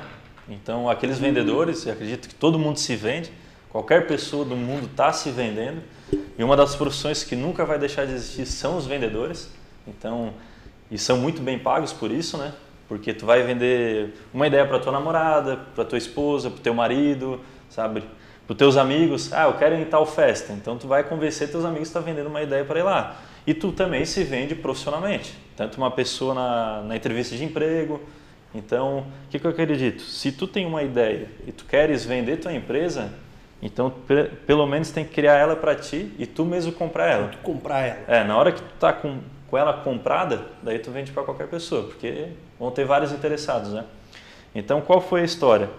Então, 0.49 0.89
aqueles 0.89 1.19
vendedores, 1.19 1.85
eu 1.85 1.93
acredito 1.93 2.27
que 2.27 2.35
todo 2.35 2.57
mundo 2.57 2.79
se 2.79 2.95
vende, 2.95 3.31
qualquer 3.69 4.07
pessoa 4.07 4.45
do 4.45 4.55
mundo 4.55 4.85
está 4.85 5.11
se 5.11 5.29
vendendo, 5.29 5.81
e 6.37 6.43
uma 6.43 6.55
das 6.55 6.75
profissões 6.75 7.23
que 7.23 7.35
nunca 7.35 7.65
vai 7.65 7.77
deixar 7.77 8.05
de 8.05 8.13
existir 8.13 8.45
são 8.45 8.77
os 8.77 8.85
vendedores. 8.85 9.51
Então, 9.87 10.33
e 10.89 10.97
são 10.97 11.17
muito 11.17 11.41
bem 11.41 11.59
pagos 11.59 11.91
por 11.91 12.11
isso, 12.11 12.37
né? 12.37 12.53
Porque 12.87 13.13
tu 13.13 13.25
vai 13.25 13.43
vender 13.43 14.13
uma 14.33 14.47
ideia 14.47 14.65
para 14.65 14.79
tua 14.79 14.91
namorada, 14.91 15.57
para 15.75 15.83
tua 15.83 15.97
esposa, 15.97 16.49
para 16.49 16.61
teu 16.61 16.73
marido, 16.73 17.41
sabe? 17.69 18.03
Para 18.45 18.55
teus 18.55 18.77
amigos, 18.77 19.33
ah, 19.33 19.47
eu 19.47 19.53
quero 19.53 19.75
ir 19.75 19.81
em 19.81 19.85
tal 19.85 20.05
festa. 20.05 20.53
Então 20.53 20.77
tu 20.77 20.87
vai 20.87 21.03
convencer 21.03 21.51
teus 21.51 21.65
amigos 21.65 21.89
que 21.89 21.97
está 21.97 21.99
vendendo 21.99 22.27
uma 22.27 22.41
ideia 22.41 22.63
para 22.63 22.79
ir 22.79 22.83
lá. 22.83 23.17
E 23.45 23.53
tu 23.53 23.73
também 23.73 24.05
se 24.05 24.23
vende 24.23 24.55
profissionalmente. 24.55 25.37
Tanto 25.57 25.77
uma 25.77 25.91
pessoa 25.91 26.33
na, 26.33 26.83
na 26.83 26.95
entrevista 26.95 27.35
de 27.35 27.43
emprego. 27.43 28.01
Então, 28.55 28.99
o 28.99 29.29
que, 29.29 29.39
que 29.39 29.45
eu 29.45 29.51
acredito? 29.51 30.01
Se 30.01 30.31
tu 30.31 30.47
tem 30.47 30.65
uma 30.65 30.81
ideia 30.83 31.29
e 31.45 31.51
tu 31.51 31.65
queres 31.65 32.05
vender 32.05 32.37
tua 32.37 32.53
empresa, 32.53 33.11
então 33.61 33.89
pe- 33.89 34.29
pelo 34.45 34.65
menos 34.65 34.89
tem 34.91 35.03
que 35.05 35.13
criar 35.13 35.35
ela 35.35 35.55
para 35.55 35.75
ti 35.75 36.11
e 36.17 36.25
tu 36.25 36.45
mesmo 36.45 36.71
comprar 36.71 37.07
ela. 37.07 37.27
Tu 37.27 37.37
comprar 37.39 37.81
ela. 37.81 37.99
É, 38.07 38.23
na 38.23 38.37
hora 38.37 38.51
que 38.51 38.61
tu 38.61 38.73
tá 38.79 38.93
com, 38.93 39.19
com 39.49 39.57
ela 39.57 39.73
comprada, 39.73 40.45
daí 40.63 40.79
tu 40.79 40.91
vende 40.91 41.11
para 41.11 41.23
qualquer 41.23 41.47
pessoa, 41.47 41.83
porque 41.83 42.27
vão 42.59 42.71
ter 42.71 42.85
vários 42.85 43.11
interessados, 43.11 43.73
né? 43.73 43.83
Então, 44.55 44.81
qual 44.81 45.01
foi 45.01 45.21
a 45.21 45.25
história? 45.25 45.69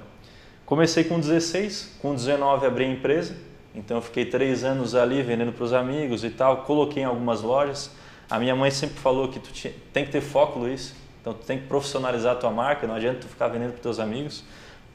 Comecei 0.65 1.03
com 1.03 1.19
16, 1.19 1.97
com 2.01 2.15
19 2.15 2.67
abri 2.67 2.85
a 2.85 2.89
empresa, 2.89 3.35
então 3.75 3.97
eu 3.97 4.03
fiquei 4.03 4.25
três 4.27 4.63
anos 4.63 4.95
ali 4.95 5.23
vendendo 5.23 5.53
para 5.53 5.65
os 5.65 5.73
amigos 5.73 6.23
e 6.23 6.31
tal, 6.31 6.59
coloquei 6.59 7.03
em 7.03 7.07
algumas 7.07 7.41
lojas. 7.43 7.91
A 8.31 8.39
minha 8.39 8.55
mãe 8.55 8.71
sempre 8.71 8.97
falou 8.99 9.29
que 9.29 9.41
tu 9.41 9.51
tinha- 9.51 9.73
tem 9.93 10.05
que 10.05 10.11
ter 10.13 10.21
foco, 10.21 10.59
Luiz, 10.59 10.95
então 11.29 11.35
tu 11.35 11.47
tem 11.47 11.59
que 11.59 11.67
profissionalizar 11.67 12.33
a 12.33 12.37
tua 12.37 12.51
marca, 12.51 12.87
não 12.87 12.95
adianta 12.95 13.21
tu 13.21 13.29
ficar 13.29 13.49
vendendo 13.49 13.73
para 13.73 13.83
teus 13.83 13.99
amigos, 13.99 14.43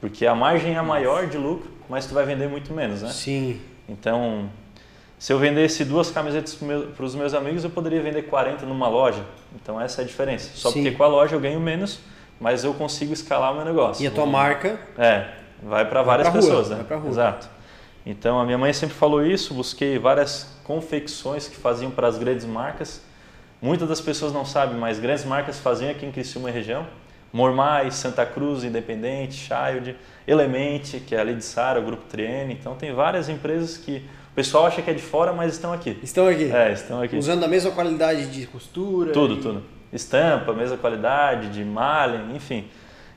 porque 0.00 0.26
a 0.26 0.34
margem 0.34 0.76
é 0.76 0.82
maior 0.82 1.26
de 1.26 1.38
lucro, 1.38 1.70
mas 1.88 2.06
tu 2.06 2.14
vai 2.14 2.24
vender 2.26 2.48
muito 2.48 2.72
menos, 2.72 3.02
né? 3.02 3.10
Sim. 3.10 3.60
Então, 3.88 4.50
se 5.18 5.32
eu 5.32 5.38
vendesse 5.38 5.84
duas 5.84 6.10
camisetas 6.10 6.54
para 6.96 7.04
os 7.04 7.14
meus 7.14 7.34
amigos, 7.34 7.62
eu 7.62 7.70
poderia 7.70 8.02
vender 8.02 8.22
40 8.22 8.66
numa 8.66 8.88
loja. 8.88 9.22
Então, 9.54 9.80
essa 9.80 10.02
é 10.02 10.04
a 10.04 10.06
diferença. 10.06 10.50
Só 10.54 10.70
Sim. 10.70 10.82
porque 10.82 10.96
com 10.96 11.04
a 11.04 11.06
loja 11.06 11.36
eu 11.36 11.40
ganho 11.40 11.60
menos, 11.60 12.00
mas 12.40 12.64
eu 12.64 12.74
consigo 12.74 13.12
escalar 13.12 13.52
o 13.52 13.56
meu 13.56 13.64
negócio. 13.64 14.02
E 14.02 14.06
a 14.06 14.10
tua 14.10 14.26
marca, 14.26 14.78
É, 14.98 15.28
vai 15.62 15.84
para 15.88 16.02
várias 16.02 16.28
rua, 16.28 16.36
pessoas, 16.40 16.70
né? 16.70 16.76
vai 16.76 16.84
pra 16.84 16.96
rua. 16.96 17.10
Exato. 17.10 17.48
Então, 18.04 18.40
a 18.40 18.44
minha 18.44 18.58
mãe 18.58 18.72
sempre 18.72 18.94
falou 18.96 19.24
isso, 19.24 19.54
busquei 19.54 19.98
várias 19.98 20.54
confecções 20.64 21.48
que 21.48 21.56
faziam 21.56 21.90
para 21.90 22.06
as 22.08 22.18
grandes 22.18 22.44
marcas. 22.44 23.00
Muitas 23.64 23.88
das 23.88 23.98
pessoas 23.98 24.30
não 24.30 24.44
sabem, 24.44 24.76
mas 24.76 24.98
grandes 24.98 25.24
marcas 25.24 25.58
faziam 25.58 25.90
aqui 25.90 26.04
em 26.04 26.12
Criciúma 26.12 26.50
e 26.50 26.52
região. 26.52 26.86
Mormai, 27.32 27.90
Santa 27.90 28.26
Cruz, 28.26 28.62
Independente, 28.62 29.36
Child, 29.36 29.96
Element, 30.28 31.00
que 31.06 31.14
é 31.14 31.18
ali 31.18 31.34
de 31.34 31.42
Sara, 31.42 31.80
o 31.80 31.82
Grupo 31.82 32.02
Triene. 32.06 32.52
Então, 32.52 32.74
tem 32.74 32.92
várias 32.92 33.30
empresas 33.30 33.78
que 33.78 34.04
o 34.32 34.34
pessoal 34.34 34.66
acha 34.66 34.82
que 34.82 34.90
é 34.90 34.92
de 34.92 35.00
fora, 35.00 35.32
mas 35.32 35.54
estão 35.54 35.72
aqui. 35.72 35.98
estão 36.02 36.28
aqui. 36.28 36.52
É, 36.52 36.72
estão 36.72 37.00
aqui. 37.00 37.16
Usando 37.16 37.42
a 37.42 37.48
mesma 37.48 37.70
qualidade 37.70 38.26
de 38.26 38.46
costura. 38.46 39.12
Tudo, 39.12 39.36
e- 39.36 39.40
tudo. 39.40 39.62
Estampa, 39.90 40.52
mesma 40.52 40.76
qualidade, 40.76 41.48
de 41.48 41.64
malha, 41.64 42.20
enfim. 42.34 42.66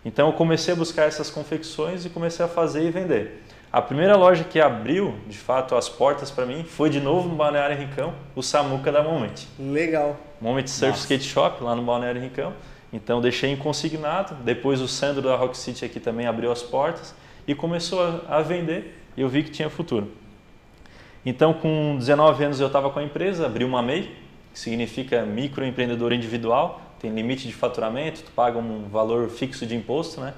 Então 0.05 0.27
eu 0.27 0.33
comecei 0.33 0.73
a 0.73 0.77
buscar 0.77 1.03
essas 1.09 1.29
confecções 1.29 2.05
e 2.05 2.09
comecei 2.09 2.45
a 2.45 2.47
fazer 2.47 2.87
e 2.87 2.89
vender. 2.89 3.43
A 3.71 3.81
primeira 3.81 4.15
loja 4.15 4.45
que 4.45 4.61
abriu, 4.61 5.15
de 5.27 5.37
fato, 5.37 5.75
as 5.75 5.89
portas 5.89 6.31
para 6.31 6.45
mim 6.45 6.63
foi 6.63 6.89
de 6.89 7.01
novo 7.01 7.27
no 7.27 7.35
Balneário 7.35 7.77
Rincão, 7.77 8.13
o 8.33 8.41
Samuca 8.41 8.91
da 8.91 9.03
Moment. 9.03 9.45
Legal. 9.59 10.15
Moment 10.39 10.67
Surf 10.67 10.91
Nossa. 10.91 11.01
Skate 11.01 11.25
Shop, 11.25 11.61
lá 11.61 11.75
no 11.75 11.83
Balneário 11.83 12.21
Rincão. 12.21 12.53
Então 12.93 13.19
deixei 13.19 13.51
em 13.51 13.57
consignado. 13.57 14.35
Depois 14.35 14.79
o 14.79 14.87
Sandro 14.87 15.21
da 15.21 15.35
Rock 15.35 15.57
City 15.57 15.83
aqui 15.83 15.99
também 15.99 16.25
abriu 16.25 16.49
as 16.49 16.63
portas 16.63 17.13
e 17.45 17.53
começou 17.53 18.01
a, 18.01 18.37
a 18.37 18.41
vender 18.41 18.97
e 19.17 19.21
eu 19.21 19.27
vi 19.27 19.43
que 19.43 19.51
tinha 19.51 19.69
futuro. 19.69 20.11
Então 21.25 21.53
com 21.53 21.97
19 21.97 22.45
anos 22.45 22.59
eu 22.61 22.67
estava 22.67 22.89
com 22.89 22.99
a 22.99 23.03
empresa, 23.03 23.45
abri 23.45 23.65
uma 23.65 23.81
MEI, 23.81 24.15
que 24.53 24.59
significa 24.59 25.23
microempreendedor 25.23 26.13
individual, 26.13 26.81
tem 26.99 27.11
limite 27.11 27.45
de 27.45 27.53
faturamento, 27.53 28.23
tu 28.23 28.31
paga 28.31 28.57
um 28.57 28.87
valor 28.87 29.29
fixo 29.29 29.65
de 29.65 29.75
imposto, 29.75 30.21
né? 30.21 30.33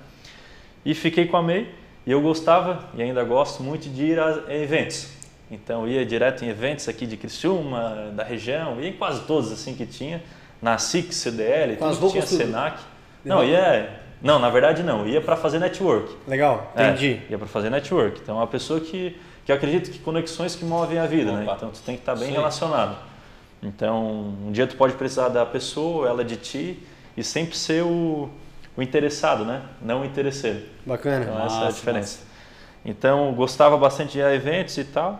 E 0.83 0.95
fiquei 0.95 1.27
com 1.27 1.37
a 1.37 1.43
MEI 1.43 1.71
e 2.09 2.11
eu 2.11 2.19
gostava 2.21 2.85
e 2.95 3.03
ainda 3.03 3.23
gosto 3.23 3.61
muito 3.61 3.87
de 3.87 4.03
ir 4.03 4.19
a 4.19 4.43
eventos. 4.49 5.09
Então 5.51 5.83
eu 5.83 5.89
ia 5.93 6.03
direto 6.03 6.43
em 6.43 6.47
eventos 6.49 6.89
aqui 6.89 7.05
de 7.05 7.15
Criciúma, 7.15 8.11
da 8.15 8.23
região, 8.23 8.81
ia 8.81 8.89
em 8.89 8.93
quase 8.93 9.21
todos 9.27 9.51
assim 9.51 9.75
que 9.75 9.85
tinha, 9.85 10.19
na 10.59 10.79
SIC, 10.79 11.13
CDL, 11.13 11.75
tudo 11.75 12.07
que 12.07 12.13
tinha? 12.13 12.25
Senac. 12.25 12.79
De 13.23 13.29
Não, 13.29 13.43
ia 13.43 13.91
Não, 14.23 14.39
na 14.39 14.49
verdade 14.49 14.81
não. 14.81 15.07
Ia 15.07 15.21
para 15.21 15.35
fazer 15.35 15.59
network. 15.59 16.15
Legal, 16.27 16.73
É, 16.75 16.87
entendi. 16.87 17.21
ia 17.29 17.37
para 17.37 17.47
fazer 17.47 17.69
network. 17.69 18.19
Então, 18.23 18.37
é 18.37 18.39
uma 18.39 18.47
pessoa 18.47 18.79
que, 18.79 19.15
que 19.45 19.51
acredita 19.51 19.91
que 19.91 19.99
conexões 19.99 20.55
que 20.55 20.65
movem 20.65 20.97
a 20.97 21.05
vida, 21.05 21.31
né? 21.31 21.43
Opa. 21.43 21.53
Então, 21.57 21.69
tu 21.69 21.79
tem 21.85 21.93
que 21.93 22.01
estar 22.01 22.15
bem 22.15 22.29
Sim. 22.29 22.33
relacionado. 22.33 22.97
Então, 23.61 24.33
um 24.47 24.51
dia 24.51 24.65
tu 24.65 24.75
pode 24.75 24.95
precisar 24.95 25.29
da 25.29 25.45
pessoa, 25.45 26.09
ela 26.09 26.25
de 26.25 26.37
ti, 26.37 26.79
e 27.15 27.23
sempre 27.23 27.55
ser 27.55 27.83
o, 27.83 28.31
o 28.79 28.83
interessado, 28.83 29.43
né? 29.43 29.61
Não 29.81 30.01
o 30.01 30.05
interesseiro. 30.05 30.61
Bacana. 30.85 31.25
Então, 31.25 31.45
essa 31.45 31.55
é 31.55 31.57
a 31.57 31.65
Massa, 31.65 31.73
diferença. 31.73 32.19
Então, 32.85 33.33
gostava 33.33 33.77
bastante 33.77 34.13
de 34.13 34.19
ir 34.19 34.23
a 34.23 34.33
eventos 34.33 34.77
e 34.77 34.85
tal. 34.85 35.19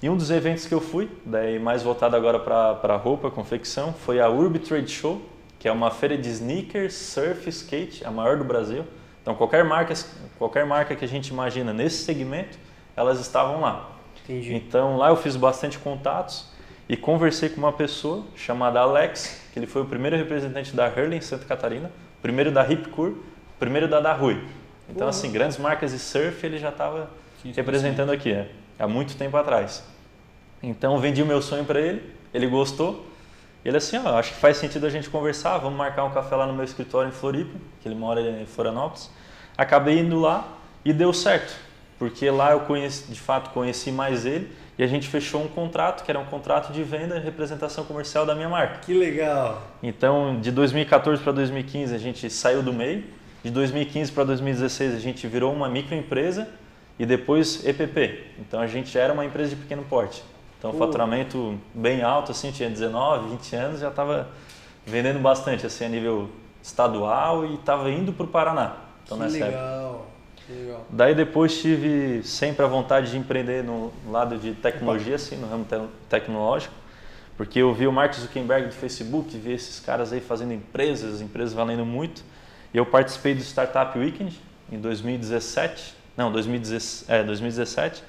E 0.00 0.08
um 0.08 0.16
dos 0.16 0.30
eventos 0.30 0.66
que 0.66 0.74
eu 0.74 0.80
fui, 0.80 1.10
daí 1.24 1.58
mais 1.58 1.82
voltado 1.82 2.14
agora 2.14 2.38
para 2.38 2.96
roupa, 2.96 3.28
confecção, 3.30 3.92
foi 3.92 4.20
a 4.20 4.28
Urb 4.28 4.58
Trade 4.60 4.90
Show, 4.90 5.20
que 5.58 5.66
é 5.66 5.72
uma 5.72 5.90
feira 5.90 6.16
de 6.16 6.28
sneakers, 6.28 6.94
surf, 6.94 7.48
skate, 7.48 8.04
a 8.04 8.10
maior 8.10 8.36
do 8.36 8.44
Brasil. 8.44 8.84
Então, 9.20 9.34
qualquer 9.34 9.64
marca, 9.64 9.94
qualquer 10.38 10.64
marca 10.64 10.94
que 10.94 11.04
a 11.04 11.08
gente 11.08 11.28
imagina 11.28 11.72
nesse 11.72 12.04
segmento, 12.04 12.56
elas 12.96 13.18
estavam 13.20 13.60
lá. 13.60 13.90
Entendi. 14.24 14.54
Então, 14.54 14.96
lá 14.96 15.08
eu 15.08 15.16
fiz 15.16 15.34
bastante 15.34 15.76
contatos 15.76 16.52
e 16.88 16.96
conversei 16.96 17.48
com 17.48 17.58
uma 17.58 17.72
pessoa 17.72 18.24
chamada 18.36 18.78
Alex, 18.78 19.40
que 19.52 19.58
ele 19.58 19.66
foi 19.66 19.82
o 19.82 19.86
primeiro 19.86 20.16
representante 20.16 20.74
da 20.74 20.86
Hurley 20.86 21.18
em 21.18 21.20
Santa 21.20 21.44
Catarina, 21.44 21.90
primeiro 22.22 22.52
da 22.52 22.62
Ripcur, 22.62 23.14
primeiro 23.58 23.88
da 23.88 24.00
da 24.00 24.12
Rui. 24.12 24.40
Então, 24.88 25.08
assim, 25.08 25.30
grandes 25.30 25.58
marcas 25.58 25.90
de 25.90 25.98
surf 25.98 26.44
ele 26.46 26.58
já 26.58 26.68
estava 26.68 27.10
representando 27.54 28.12
aqui, 28.12 28.32
é, 28.32 28.48
há 28.78 28.86
muito 28.86 29.16
tempo 29.16 29.36
atrás. 29.36 29.84
Então, 30.62 30.98
vendi 30.98 31.22
o 31.22 31.26
meu 31.26 31.42
sonho 31.42 31.64
para 31.64 31.80
ele, 31.80 32.02
ele 32.32 32.46
gostou. 32.46 33.06
Ele 33.64 33.76
assim, 33.76 33.96
ó, 33.98 34.18
acho 34.18 34.32
que 34.32 34.40
faz 34.40 34.56
sentido 34.56 34.86
a 34.86 34.90
gente 34.90 35.10
conversar, 35.10 35.58
vamos 35.58 35.76
marcar 35.76 36.04
um 36.04 36.10
café 36.10 36.34
lá 36.34 36.46
no 36.46 36.52
meu 36.52 36.64
escritório 36.64 37.08
em 37.08 37.12
Floripa, 37.12 37.58
que 37.80 37.88
ele 37.88 37.94
mora 37.94 38.20
em 38.20 38.46
Florianópolis. 38.46 39.10
Acabei 39.56 39.98
indo 39.98 40.20
lá 40.20 40.48
e 40.84 40.92
deu 40.92 41.12
certo, 41.12 41.54
porque 41.98 42.28
lá 42.30 42.52
eu 42.52 42.60
conheci, 42.60 43.10
de 43.10 43.20
fato 43.20 43.50
conheci 43.50 43.92
mais 43.92 44.24
ele 44.26 44.50
e 44.82 44.84
a 44.84 44.88
gente 44.88 45.06
fechou 45.06 45.40
um 45.40 45.46
contrato, 45.46 46.02
que 46.02 46.10
era 46.10 46.18
um 46.18 46.24
contrato 46.24 46.72
de 46.72 46.82
venda 46.82 47.16
e 47.16 47.20
representação 47.20 47.84
comercial 47.84 48.26
da 48.26 48.34
minha 48.34 48.48
marca. 48.48 48.78
Que 48.78 48.92
legal. 48.92 49.62
Então, 49.80 50.40
de 50.40 50.50
2014 50.50 51.22
para 51.22 51.30
2015 51.30 51.94
a 51.94 51.98
gente 51.98 52.28
saiu 52.28 52.64
do 52.64 52.72
MEI, 52.72 53.04
de 53.44 53.50
2015 53.52 54.10
para 54.10 54.24
2016 54.24 54.96
a 54.96 54.98
gente 54.98 55.24
virou 55.28 55.52
uma 55.52 55.68
microempresa 55.68 56.48
e 56.98 57.06
depois 57.06 57.64
EPP. 57.64 58.24
Então 58.40 58.60
a 58.60 58.66
gente 58.66 58.98
era 58.98 59.12
uma 59.12 59.24
empresa 59.24 59.50
de 59.50 59.56
pequeno 59.56 59.84
porte. 59.84 60.20
Então, 60.58 60.72
Pô. 60.72 60.78
faturamento 60.78 61.56
bem 61.72 62.02
alto, 62.02 62.32
assim, 62.32 62.50
tinha 62.50 62.68
19, 62.68 63.30
20 63.30 63.54
anos, 63.54 63.80
já 63.80 63.88
estava 63.88 64.30
vendendo 64.84 65.20
bastante, 65.20 65.64
assim, 65.64 65.84
a 65.84 65.88
nível 65.88 66.28
estadual 66.60 67.46
e 67.46 67.54
estava 67.54 67.88
indo 67.88 68.12
para 68.12 68.24
o 68.24 68.28
Paraná. 68.28 68.78
Então, 69.04 69.16
que 69.16 69.22
nessa 69.22 69.44
época. 69.44 70.11
Legal. 70.48 70.86
Daí 70.90 71.14
depois 71.14 71.60
tive 71.60 72.22
sempre 72.22 72.64
a 72.64 72.68
vontade 72.68 73.10
de 73.10 73.16
empreender 73.16 73.62
no 73.62 73.92
lado 74.10 74.36
de 74.38 74.52
tecnologia, 74.52 75.16
assim, 75.16 75.36
no 75.36 75.48
ramo 75.48 75.64
te- 75.64 75.88
tecnológico, 76.08 76.74
porque 77.36 77.58
eu 77.58 77.72
vi 77.74 77.86
o 77.86 77.92
Mark 77.92 78.14
Zuckerberg 78.14 78.66
do 78.68 78.74
Facebook, 78.74 79.36
vi 79.36 79.52
esses 79.52 79.80
caras 79.80 80.12
aí 80.12 80.20
fazendo 80.20 80.52
empresas, 80.52 81.20
empresas 81.20 81.54
valendo 81.54 81.84
muito, 81.84 82.22
e 82.72 82.76
eu 82.76 82.86
participei 82.86 83.34
do 83.34 83.40
Startup 83.42 83.98
Weekend 83.98 84.38
em 84.70 84.78
2017, 84.78 85.94
não, 86.16 86.30
2017, 86.30 87.10
é, 87.10 87.22
2017, 87.22 88.02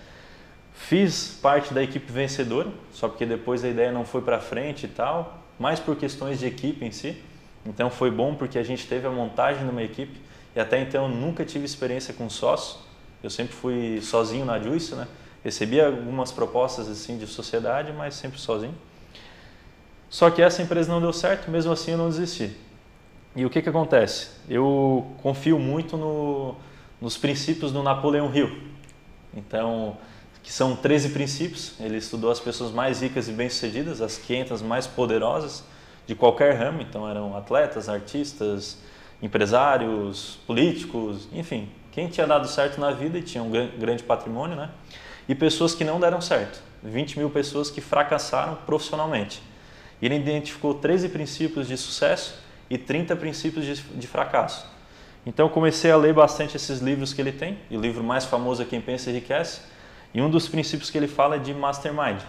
fiz 0.74 1.38
parte 1.42 1.74
da 1.74 1.82
equipe 1.84 2.12
vencedora, 2.12 2.70
só 2.92 3.08
porque 3.08 3.26
depois 3.26 3.64
a 3.64 3.70
ideia 3.70 3.92
não 3.92 4.06
foi 4.06 4.22
para 4.22 4.40
frente 4.40 4.86
e 4.86 4.90
tal, 4.90 5.40
mais 5.60 5.80
por 5.80 5.96
questões 5.96 6.40
de 6.40 6.48
equipe 6.48 6.84
em 6.86 6.92
si, 6.92 7.18
então 7.66 7.90
foi 7.90 8.12
bom 8.12 8.36
porque 8.36 8.58
a 8.58 8.64
gente 8.64 8.86
teve 8.88 9.08
a 9.08 9.10
montagem 9.10 9.64
de 9.64 9.70
uma 9.70 9.84
equipe, 9.84 10.20
e 10.56 10.60
até 10.60 10.80
então 10.80 11.08
nunca 11.08 11.44
tive 11.44 11.66
experiência 11.66 12.14
com 12.14 12.30
sócio. 12.30 12.80
Eu 13.24 13.30
sempre 13.30 13.54
fui 13.54 14.02
sozinho 14.02 14.46
na 14.46 14.60
Juice, 14.60 14.94
né? 14.96 15.08
Recebia 15.44 15.88
algumas 15.88 16.32
propostas 16.32 16.88
assim 16.88 17.18
de 17.18 17.28
sociedade, 17.28 17.92
mas 17.92 18.16
sempre 18.16 18.40
sozinho. 18.40 18.76
Só 20.10 20.30
que 20.30 20.42
essa 20.42 20.62
empresa 20.62 20.92
não 20.92 21.02
deu 21.02 21.12
certo, 21.12 21.50
mesmo 21.50 21.72
assim 21.72 21.92
eu 21.92 21.98
não 21.98 22.10
desisti. 22.10 22.56
E 23.36 23.46
o 23.46 23.50
que 23.50 23.62
que 23.62 23.70
acontece? 23.70 24.30
Eu 24.48 25.08
confio 25.24 25.58
muito 25.58 25.98
no, 25.98 26.56
nos 27.02 27.18
princípios 27.18 27.72
do 27.72 27.82
Napoleão 27.82 28.34
Hill. 28.34 28.62
Então, 29.36 29.98
que 30.44 30.54
são 30.54 30.76
13 30.76 31.10
princípios. 31.10 31.74
Ele 31.80 31.98
estudou 31.98 32.30
as 32.30 32.40
pessoas 32.40 32.72
mais 32.72 33.02
ricas 33.02 33.28
e 33.28 33.32
bem-sucedidas, 33.32 34.02
as 34.02 34.18
500 34.18 34.62
mais 34.62 34.86
poderosas 34.86 35.64
de 36.06 36.14
qualquer 36.14 36.56
ramo. 36.56 36.82
Então, 36.82 37.10
eram 37.10 37.36
atletas, 37.36 37.90
artistas, 37.90 38.78
empresários, 39.24 40.38
políticos, 40.46 41.30
enfim, 41.32 41.70
quem 41.94 42.10
tinha 42.10 42.28
dado 42.28 42.46
certo 42.48 42.80
na 42.80 42.92
vida 42.92 43.18
e 43.18 43.22
tinha 43.22 43.42
um 43.42 43.50
gran- 43.50 43.70
grande 43.80 44.04
patrimônio, 44.04 44.56
né? 44.58 44.70
E 45.30 45.34
pessoas 45.34 45.74
que 45.74 45.86
não 45.86 45.98
deram 45.98 46.20
certo. 46.20 46.62
20 46.84 47.18
mil 47.18 47.30
pessoas 47.30 47.72
que 47.72 47.80
fracassaram 47.80 48.56
profissionalmente. 48.66 49.42
Ele 50.02 50.16
identificou 50.16 50.74
13 50.74 51.08
princípios 51.08 51.70
de 51.70 51.78
sucesso 51.78 52.38
e 52.70 52.78
30 52.78 53.16
princípios 53.16 53.66
de, 53.66 53.76
de 53.82 54.06
fracasso. 54.06 54.70
Então 55.26 55.48
comecei 55.48 55.90
a 55.90 55.96
ler 55.96 56.14
bastante 56.14 56.58
esses 56.58 56.82
livros 56.82 57.14
que 57.14 57.22
ele 57.22 57.32
tem. 57.32 57.58
E 57.72 57.78
o 57.78 57.80
livro 57.80 58.04
mais 58.04 58.26
famoso 58.26 58.62
é 58.62 58.66
Quem 58.66 58.82
Pensa 58.82 59.10
Enriquece. 59.10 59.62
E 60.14 60.22
um 60.22 60.30
dos 60.30 60.50
princípios 60.50 60.90
que 60.90 60.98
ele 60.98 61.08
fala 61.08 61.38
é 61.38 61.40
de 61.40 61.54
mastermind. 61.54 62.20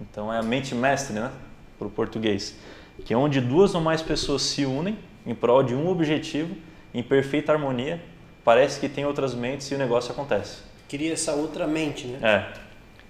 Então 0.00 0.32
é 0.32 0.38
a 0.38 0.42
mente 0.42 0.74
mestre, 0.74 1.14
né? 1.14 1.30
Para 1.78 1.86
o 1.86 1.90
português. 1.90 2.56
Que 3.04 3.14
é 3.14 3.16
onde 3.16 3.40
duas 3.40 3.76
ou 3.76 3.80
mais 3.80 4.02
pessoas 4.02 4.42
se 4.42 4.64
unem 4.64 4.98
em 5.26 5.34
prol 5.34 5.62
de 5.62 5.74
um 5.74 5.88
objetivo, 5.88 6.56
em 6.92 7.02
perfeita 7.02 7.52
harmonia. 7.52 8.00
Parece 8.44 8.78
que 8.78 8.88
tem 8.88 9.06
outras 9.06 9.34
mentes 9.34 9.70
e 9.70 9.74
o 9.74 9.78
negócio 9.78 10.12
acontece. 10.12 10.58
Queria 10.86 11.12
essa 11.12 11.32
outra 11.32 11.66
mente, 11.66 12.06
né? 12.06 12.18
É. 12.22 12.64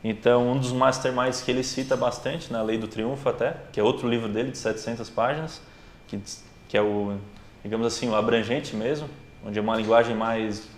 Então, 0.07 0.53
um 0.53 0.59
dos 0.59 0.71
masterminds 0.71 1.41
que 1.41 1.51
ele 1.51 1.65
cita 1.65 1.97
bastante, 1.97 2.53
na 2.53 2.63
Lei 2.63 2.77
do 2.77 2.87
Triunfo 2.87 3.27
até, 3.27 3.57
que 3.73 3.81
é 3.81 3.83
outro 3.83 4.07
livro 4.07 4.29
dele 4.29 4.51
de 4.51 4.59
700 4.59 5.09
páginas, 5.09 5.63
que, 6.07 6.21
que 6.69 6.77
é 6.77 6.83
o, 6.83 7.17
digamos 7.63 7.87
assim, 7.87 8.11
o 8.11 8.15
abrangente 8.15 8.77
mesmo, 8.77 9.09
onde 9.45 9.59
é 9.59 9.63
uma 9.63 9.75
linguagem 9.75 10.15
mais 10.15 10.69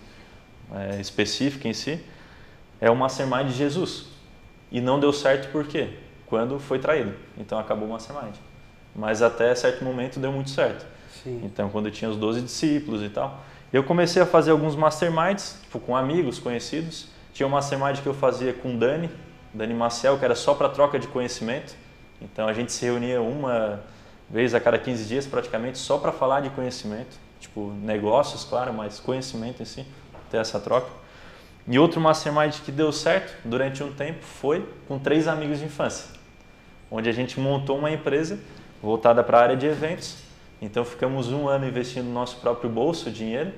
é, 0.72 1.00
específica 1.00 1.66
em 1.66 1.72
si, 1.72 2.00
é 2.80 2.88
o 2.88 2.94
mastermind 2.94 3.48
de 3.48 3.54
Jesus. 3.54 4.06
E 4.70 4.80
não 4.80 5.00
deu 5.00 5.12
certo 5.12 5.50
por 5.50 5.66
quê? 5.66 5.90
Quando 6.26 6.60
foi 6.60 6.78
traído. 6.78 7.12
Então, 7.36 7.58
acabou 7.58 7.88
o 7.88 7.92
mastermind. 7.92 8.36
Mas 8.94 9.22
até 9.22 9.54
certo 9.56 9.84
momento 9.84 10.20
deu 10.20 10.30
muito 10.30 10.50
certo. 10.50 10.86
Sim. 11.26 11.40
Então, 11.42 11.68
quando 11.68 11.86
eu 11.86 11.92
tinha 11.92 12.08
os 12.08 12.16
12 12.16 12.40
discípulos 12.42 13.02
e 13.02 13.08
tal, 13.08 13.40
eu 13.72 13.82
comecei 13.82 14.22
a 14.22 14.26
fazer 14.26 14.52
alguns 14.52 14.76
masterminds, 14.76 15.58
tipo, 15.62 15.80
com 15.80 15.96
amigos, 15.96 16.38
conhecidos. 16.38 17.08
Tinha 17.34 17.48
um 17.48 17.50
mastermind 17.50 17.98
que 17.98 18.06
eu 18.06 18.14
fazia 18.14 18.52
com 18.52 18.76
o 18.76 18.78
Dani, 18.78 19.10
Dani 19.52 19.74
Maciel, 19.74 20.16
que 20.18 20.24
era 20.24 20.36
só 20.36 20.54
para 20.54 20.68
troca 20.68 21.00
de 21.00 21.08
conhecimento. 21.08 21.74
Então, 22.22 22.46
a 22.46 22.52
gente 22.52 22.70
se 22.70 22.84
reunia 22.84 23.20
uma 23.20 23.82
vez 24.30 24.54
a 24.54 24.60
cada 24.60 24.78
15 24.78 25.04
dias, 25.04 25.26
praticamente, 25.26 25.78
só 25.78 25.98
para 25.98 26.12
falar 26.12 26.42
de 26.42 26.50
conhecimento. 26.50 27.18
Tipo, 27.40 27.72
negócios, 27.82 28.44
claro, 28.44 28.72
mas 28.72 29.00
conhecimento 29.00 29.60
em 29.60 29.66
si, 29.66 29.84
ter 30.30 30.36
essa 30.36 30.60
troca. 30.60 30.88
E 31.66 31.76
outro 31.76 32.00
mastermind 32.00 32.54
que 32.64 32.70
deu 32.70 32.92
certo 32.92 33.36
durante 33.44 33.82
um 33.82 33.92
tempo 33.92 34.22
foi 34.22 34.64
com 34.86 34.96
três 34.96 35.26
amigos 35.26 35.58
de 35.58 35.64
infância, 35.64 36.08
onde 36.88 37.08
a 37.08 37.12
gente 37.12 37.40
montou 37.40 37.76
uma 37.76 37.90
empresa 37.90 38.38
voltada 38.80 39.24
para 39.24 39.38
a 39.38 39.42
área 39.42 39.56
de 39.56 39.66
eventos. 39.66 40.25
Então 40.60 40.84
ficamos 40.84 41.30
um 41.30 41.48
ano 41.48 41.66
investindo 41.66 42.04
no 42.06 42.12
nosso 42.12 42.36
próprio 42.36 42.70
bolso, 42.70 43.10
dinheiro. 43.10 43.52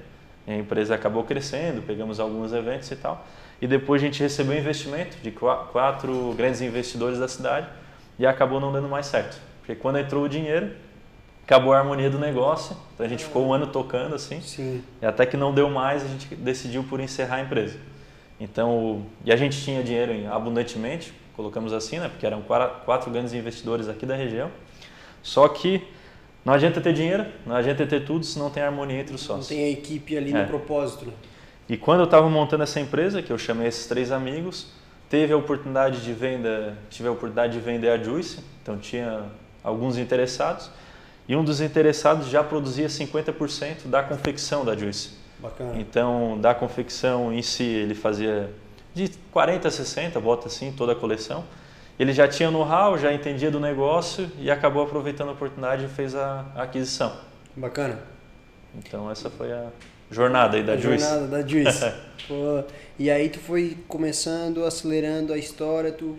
A 0.47 0.55
empresa 0.55 0.95
acabou 0.95 1.25
crescendo, 1.25 1.83
pegamos 1.83 2.19
alguns 2.19 2.52
eventos 2.52 2.90
e 2.90 2.97
tal. 2.97 3.26
E 3.61 3.67
depois 3.67 4.02
a 4.02 4.05
gente 4.07 4.23
recebeu 4.23 4.57
investimento 4.59 5.17
de 5.23 5.31
qua- 5.31 5.64
quatro 5.71 6.33
grandes 6.37 6.61
investidores 6.61 7.19
da 7.19 7.28
cidade 7.28 7.67
e 8.19 8.26
acabou 8.26 8.59
não 8.61 8.73
dando 8.73 8.88
mais 8.88 9.07
certo. 9.07 9.38
Porque 9.61 9.75
quando 9.75 9.99
entrou 9.99 10.25
o 10.25 10.28
dinheiro, 10.28 10.71
acabou 11.45 11.73
a 11.73 11.78
harmonia 11.78 12.09
do 12.09 12.19
negócio. 12.19 12.76
Então 12.95 13.05
a 13.05 13.09
gente 13.09 13.25
ficou 13.25 13.47
um 13.47 13.52
ano 13.52 13.67
tocando 13.67 14.14
assim. 14.14 14.40
Sim. 14.40 14.83
E 15.02 15.07
até 15.07 15.26
que 15.26 15.37
não 15.37 15.52
deu 15.52 15.69
mais, 15.69 16.02
a 16.05 16.09
gente 16.09 16.35
decidiu 16.35 16.83
por 16.85 16.99
encerrar 17.00 17.37
a 17.37 17.40
empresa. 17.43 17.78
Então, 18.40 19.05
e 19.25 19.33
a 19.33 19.37
gente 19.37 19.61
tinha 19.62 19.83
dinheiro 19.83 20.12
em- 20.12 20.26
abundantemente, 20.28 21.12
colocamos 21.37 21.73
assim, 21.73 21.99
né? 21.99 22.09
Porque 22.09 22.25
eram 22.25 22.43
quatro 22.85 23.11
grandes 23.11 23.33
investidores 23.35 23.88
aqui 23.88 24.07
da 24.07 24.14
região. 24.14 24.50
Só 25.23 25.47
que 25.49 25.87
não 26.45 26.54
adianta 26.54 26.80
ter 26.80 26.92
dinheiro, 26.92 27.26
não 27.47 27.57
adianta 27.57 27.87
ter 27.87 28.04
tudo 28.04 28.25
se 28.25 28.38
não 28.38 28.50
tem 28.50 28.62
harmonia 28.62 29.00
entre 29.00 29.14
os 29.14 29.21
Não 29.23 29.37
sócios. 29.37 29.49
tem 29.49 29.64
a 29.64 29.68
equipe 29.71 30.16
ali 30.16 30.33
É. 30.33 30.42
no 30.42 30.49
propósito, 30.49 31.07
né? 31.07 31.12
E 31.68 31.76
quando 31.76 32.00
eu 32.00 32.04
estava 32.04 32.28
montando 32.30 32.62
essa 32.62 32.80
empresa, 32.80 33.21
que 33.21 33.30
eu 33.30 33.37
chamei 33.37 33.66
esses 33.68 33.87
três 33.87 34.11
amigos, 34.11 34.68
teve 35.11 35.33
a 35.33 35.37
oportunidade 35.37 36.02
de 36.02 36.12
venda, 36.14 36.76
tive 36.88 37.09
a 37.09 37.12
oportunidade 37.12 37.52
de 37.52 37.61
vender 37.61 37.90
a 37.90 37.99
Juice, 38.02 38.38
então 38.62 38.78
tinha 38.78 39.25
alguns 39.62 39.99
interessados, 39.99 40.71
e 41.28 41.37
um 41.37 41.45
dos 41.45 41.61
interessados 41.61 42.28
já 42.28 42.42
produzia 42.42 42.88
50% 42.88 43.87
da 43.87 44.02
confecção 44.02 44.64
da 44.64 44.75
Juice. 44.75 45.11
Bacana. 45.38 45.75
Então, 45.78 46.38
da 46.40 46.54
confecção 46.54 47.33
em 47.33 47.42
si, 47.42 47.62
ele 47.64 47.95
fazia 47.95 48.50
de 48.95 49.11
40 49.30 49.68
a 49.68 49.71
60, 49.71 50.18
bota 50.21 50.47
assim, 50.49 50.73
toda 50.73 50.92
a 50.92 50.97
coleção. 50.97 51.45
Ele 51.99 52.12
já 52.12 52.28
tinha 52.28 52.50
know-how, 52.50 52.97
já 52.97 53.12
entendia 53.12 53.50
do 53.50 53.59
negócio 53.59 54.31
e 54.38 54.50
acabou 54.50 54.83
aproveitando 54.85 55.31
a 55.31 55.33
oportunidade 55.33 55.85
e 55.85 55.88
fez 55.88 56.14
a, 56.14 56.47
a 56.55 56.62
aquisição. 56.62 57.12
Bacana. 57.57 57.99
Então 58.76 59.11
essa 59.11 59.28
foi 59.28 59.52
a 59.52 59.67
jornada 60.11 60.57
aí 60.57 60.62
da 60.62 60.75
a 60.75 60.76
Juice. 60.76 61.05
jornada 61.05 61.26
da 61.26 61.47
Juice. 61.47 61.93
Pô, 62.28 62.62
e 62.99 63.11
aí 63.11 63.28
tu 63.28 63.40
foi 63.40 63.76
começando, 63.88 64.64
acelerando 64.64 65.33
a 65.33 65.38
história, 65.38 65.90
tu 65.90 66.19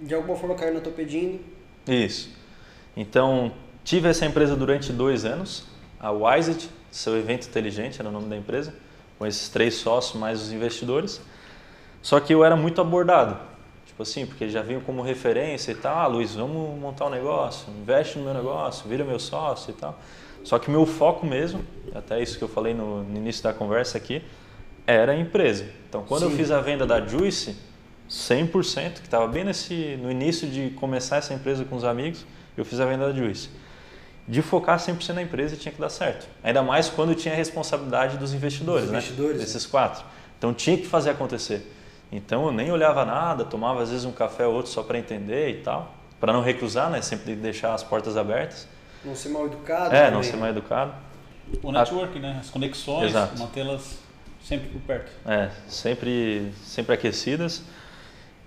de 0.00 0.14
alguma 0.14 0.36
forma 0.36 0.54
caiu 0.54 0.72
na 0.72 0.80
tua 0.80 0.92
pedindo. 0.92 1.40
Isso. 1.86 2.30
Então, 2.96 3.52
tive 3.84 4.08
essa 4.08 4.24
empresa 4.24 4.56
durante 4.56 4.92
dois 4.92 5.24
anos, 5.24 5.66
a 5.98 6.10
Wiseit, 6.10 6.70
seu 6.90 7.16
evento 7.18 7.46
inteligente 7.46 8.00
era 8.00 8.08
o 8.08 8.12
nome 8.12 8.28
da 8.28 8.36
empresa, 8.36 8.74
com 9.18 9.26
esses 9.26 9.48
três 9.48 9.74
sócios 9.74 10.18
mais 10.18 10.40
os 10.40 10.52
investidores. 10.52 11.20
Só 12.02 12.18
que 12.18 12.32
eu 12.32 12.42
era 12.44 12.56
muito 12.56 12.80
abordado, 12.80 13.36
tipo 14.00 14.02
assim, 14.02 14.26
porque 14.26 14.48
já 14.48 14.62
vinham 14.62 14.80
como 14.80 15.02
referência 15.02 15.72
e 15.72 15.74
tal, 15.74 15.96
ah, 15.96 16.06
Luiz, 16.06 16.34
vamos 16.34 16.78
montar 16.78 17.06
um 17.06 17.10
negócio, 17.10 17.70
investe 17.80 18.18
no 18.18 18.24
meu 18.24 18.34
negócio, 18.34 18.88
vira 18.88 19.04
meu 19.04 19.18
sócio 19.18 19.70
e 19.70 19.74
tal. 19.74 19.98
Só 20.42 20.58
que 20.58 20.68
o 20.68 20.70
meu 20.70 20.86
foco 20.86 21.26
mesmo, 21.26 21.62
até 21.94 22.22
isso 22.22 22.38
que 22.38 22.44
eu 22.44 22.48
falei 22.48 22.72
no, 22.72 23.02
no 23.02 23.16
início 23.16 23.42
da 23.42 23.52
conversa 23.52 23.98
aqui, 23.98 24.22
era 24.86 25.12
a 25.12 25.16
empresa. 25.16 25.66
Então, 25.88 26.02
quando 26.04 26.24
Sim. 26.24 26.30
eu 26.30 26.36
fiz 26.36 26.50
a 26.50 26.60
venda 26.60 26.86
da 26.86 27.06
Juice, 27.06 27.56
100%, 28.08 28.94
que 28.94 29.00
estava 29.00 29.26
bem 29.28 29.44
nesse, 29.44 29.98
no 30.02 30.10
início 30.10 30.48
de 30.48 30.70
começar 30.70 31.18
essa 31.18 31.34
empresa 31.34 31.64
com 31.64 31.76
os 31.76 31.84
amigos, 31.84 32.24
eu 32.56 32.64
fiz 32.64 32.80
a 32.80 32.86
venda 32.86 33.12
da 33.12 33.18
Juice. 33.18 33.50
De 34.26 34.40
focar 34.40 34.78
100% 34.78 35.12
na 35.12 35.22
empresa 35.22 35.56
tinha 35.56 35.72
que 35.72 35.80
dar 35.80 35.90
certo. 35.90 36.26
Ainda 36.42 36.62
mais 36.62 36.88
quando 36.88 37.14
tinha 37.14 37.34
a 37.34 37.36
responsabilidade 37.36 38.16
dos 38.16 38.32
investidores, 38.32 38.84
Dos 38.84 38.92
né? 38.92 38.98
investidores, 38.98 39.40
Desses 39.40 39.66
quatro. 39.66 40.02
Então 40.38 40.54
tinha 40.54 40.78
que 40.78 40.86
fazer 40.86 41.10
acontecer. 41.10 41.66
Então 42.12 42.46
eu 42.46 42.52
nem 42.52 42.70
olhava 42.72 43.04
nada, 43.04 43.44
tomava 43.44 43.82
às 43.82 43.90
vezes 43.90 44.04
um 44.04 44.12
café 44.12 44.46
ou 44.46 44.54
outro 44.54 44.70
só 44.70 44.82
para 44.82 44.98
entender 44.98 45.50
e 45.50 45.62
tal, 45.62 45.94
para 46.18 46.32
não 46.32 46.42
recusar, 46.42 46.90
né? 46.90 47.00
Sempre 47.02 47.34
deixar 47.34 47.74
as 47.74 47.82
portas 47.82 48.16
abertas. 48.16 48.66
Não 49.04 49.14
ser 49.14 49.28
mal 49.28 49.46
educado. 49.46 49.94
É, 49.94 50.04
também. 50.04 50.12
não 50.12 50.22
ser 50.22 50.36
mais 50.36 50.56
educado. 50.56 50.92
O 51.62 51.72
network, 51.72 52.18
né? 52.18 52.38
As 52.40 52.50
conexões, 52.50 53.12
mantê-las 53.38 53.98
sempre 54.42 54.68
por 54.68 54.80
perto. 54.82 55.10
É, 55.26 55.50
sempre, 55.68 56.52
sempre 56.64 56.94
aquecidas. 56.94 57.62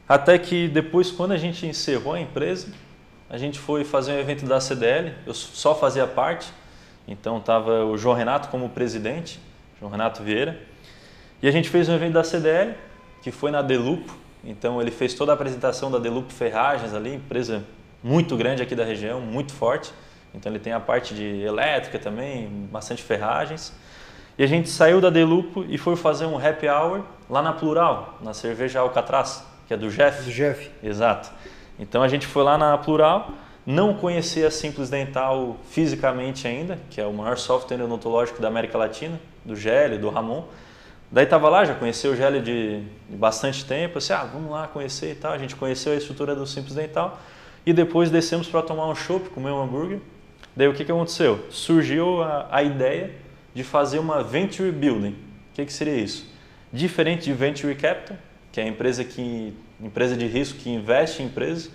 Até 0.07 0.37
que 0.37 0.67
depois, 0.67 1.11
quando 1.11 1.31
a 1.31 1.37
gente 1.37 1.65
encerrou 1.65 2.13
a 2.13 2.19
empresa, 2.19 2.67
a 3.29 3.37
gente 3.37 3.57
foi 3.57 3.83
fazer 3.83 4.11
um 4.13 4.19
evento 4.19 4.45
da 4.45 4.59
CDL, 4.59 5.13
eu 5.25 5.33
só 5.33 5.73
fazia 5.73 6.05
parte, 6.05 6.51
então 7.07 7.37
estava 7.37 7.85
o 7.85 7.97
João 7.97 8.15
Renato 8.15 8.49
como 8.49 8.69
presidente, 8.69 9.39
João 9.79 9.91
Renato 9.91 10.21
Vieira, 10.21 10.59
e 11.41 11.47
a 11.47 11.51
gente 11.51 11.69
fez 11.69 11.89
um 11.89 11.95
evento 11.95 12.13
da 12.13 12.23
CDL, 12.23 12.75
que 13.23 13.31
foi 13.31 13.49
na 13.49 13.61
Delupo, 13.61 14.13
então 14.43 14.81
ele 14.81 14.91
fez 14.91 15.13
toda 15.13 15.31
a 15.31 15.35
apresentação 15.35 15.89
da 15.89 15.97
Delupo 15.97 16.31
Ferragens 16.31 16.93
ali, 16.93 17.15
empresa 17.15 17.63
muito 18.03 18.35
grande 18.35 18.61
aqui 18.61 18.75
da 18.75 18.83
região, 18.83 19.21
muito 19.21 19.53
forte, 19.53 19.93
então 20.35 20.51
ele 20.51 20.59
tem 20.59 20.73
a 20.73 20.79
parte 20.79 21.15
de 21.15 21.41
elétrica 21.41 21.97
também, 21.97 22.49
bastante 22.69 23.01
ferragens. 23.01 23.71
E 24.37 24.43
a 24.43 24.47
gente 24.47 24.69
saiu 24.69 24.99
da 24.99 25.09
Delupo 25.09 25.63
e 25.69 25.77
foi 25.77 25.95
fazer 25.95 26.25
um 26.25 26.37
happy 26.37 26.67
hour 26.67 27.03
lá 27.29 27.41
na 27.41 27.53
Plural, 27.53 28.17
na 28.21 28.33
cerveja 28.33 28.81
Alcatraz, 28.81 29.45
que 29.67 29.73
é 29.73 29.77
do 29.77 29.89
Jeff. 29.89 30.23
Do 30.23 30.31
Jeff. 30.31 30.69
Exato. 30.83 31.31
Então 31.79 32.03
a 32.03 32.07
gente 32.07 32.27
foi 32.27 32.43
lá 32.43 32.57
na 32.57 32.77
Plural, 32.77 33.29
não 33.65 33.93
conhecia 33.93 34.47
a 34.47 34.51
Simples 34.51 34.89
Dental 34.89 35.55
fisicamente 35.69 36.47
ainda, 36.47 36.77
que 36.89 36.99
é 36.99 37.05
o 37.05 37.13
maior 37.13 37.37
software 37.37 37.81
odontológico 37.81 38.41
da 38.41 38.49
América 38.49 38.77
Latina, 38.77 39.19
do 39.45 39.55
Gélio, 39.55 39.99
do 39.99 40.09
Ramon. 40.09 40.43
Daí 41.13 41.27
tava 41.27 41.47
lá, 41.47 41.63
já 41.63 41.75
conheceu 41.75 42.13
o 42.13 42.15
Gélio 42.15 42.41
de, 42.41 42.79
de 43.07 43.15
bastante 43.15 43.63
tempo, 43.63 43.99
assim, 43.99 44.11
ah, 44.13 44.23
vamos 44.23 44.49
lá 44.49 44.67
conhecer 44.67 45.11
e 45.11 45.15
tal. 45.15 45.31
A 45.31 45.37
gente 45.37 45.55
conheceu 45.55 45.93
a 45.93 45.95
estrutura 45.95 46.35
do 46.35 46.47
Simples 46.47 46.73
Dental 46.73 47.21
e 47.63 47.71
depois 47.71 48.09
descemos 48.09 48.47
para 48.47 48.63
tomar 48.63 48.87
um 48.87 48.95
chopp, 48.95 49.29
comer 49.29 49.51
um 49.51 49.61
hambúrguer. 49.61 49.99
Daí 50.55 50.67
o 50.67 50.73
que, 50.73 50.83
que 50.83 50.91
aconteceu? 50.91 51.45
Surgiu 51.51 52.23
a, 52.23 52.47
a 52.49 52.63
ideia 52.63 53.11
de 53.53 53.63
fazer 53.63 53.99
uma 53.99 54.23
Venture 54.23 54.71
Building. 54.71 55.11
O 55.11 55.53
que, 55.53 55.63
que 55.67 55.71
seria 55.71 55.97
isso? 55.97 56.27
Diferente 56.71 57.25
de 57.25 57.33
Venture 57.33 57.75
Capital, 57.75 58.17
que 58.51 58.59
é 58.59 58.63
a 58.63 58.67
empresa, 58.67 59.03
que, 59.03 59.53
empresa 59.79 60.17
de 60.17 60.25
risco 60.25 60.57
que 60.57 60.71
investe 60.71 61.21
em 61.21 61.27
empresas, 61.27 61.69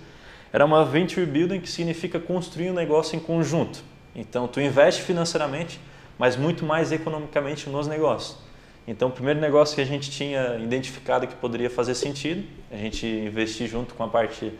era 0.51 0.65
uma 0.65 0.83
Venture 0.83 1.25
Building 1.25 1.61
que 1.61 1.69
significa 1.69 2.19
construir 2.19 2.71
um 2.71 2.73
negócio 2.73 3.15
em 3.15 3.21
conjunto. 3.21 3.79
Então, 4.13 4.49
tu 4.49 4.59
investe 4.59 5.01
financeiramente, 5.01 5.79
mas 6.17 6.35
muito 6.35 6.65
mais 6.65 6.91
economicamente 6.91 7.69
nos 7.69 7.87
negócios. 7.87 8.48
Então, 8.89 9.09
o 9.09 9.11
primeiro 9.11 9.39
negócio 9.39 9.75
que 9.75 9.81
a 9.81 9.85
gente 9.85 10.09
tinha 10.09 10.57
identificado 10.57 11.27
que 11.27 11.35
poderia 11.35 11.69
fazer 11.69 11.93
sentido, 11.93 12.43
a 12.71 12.75
gente 12.75 13.05
investir 13.05 13.67
junto 13.67 13.93
com 13.93 14.03
a 14.03 14.07
parte 14.07 14.51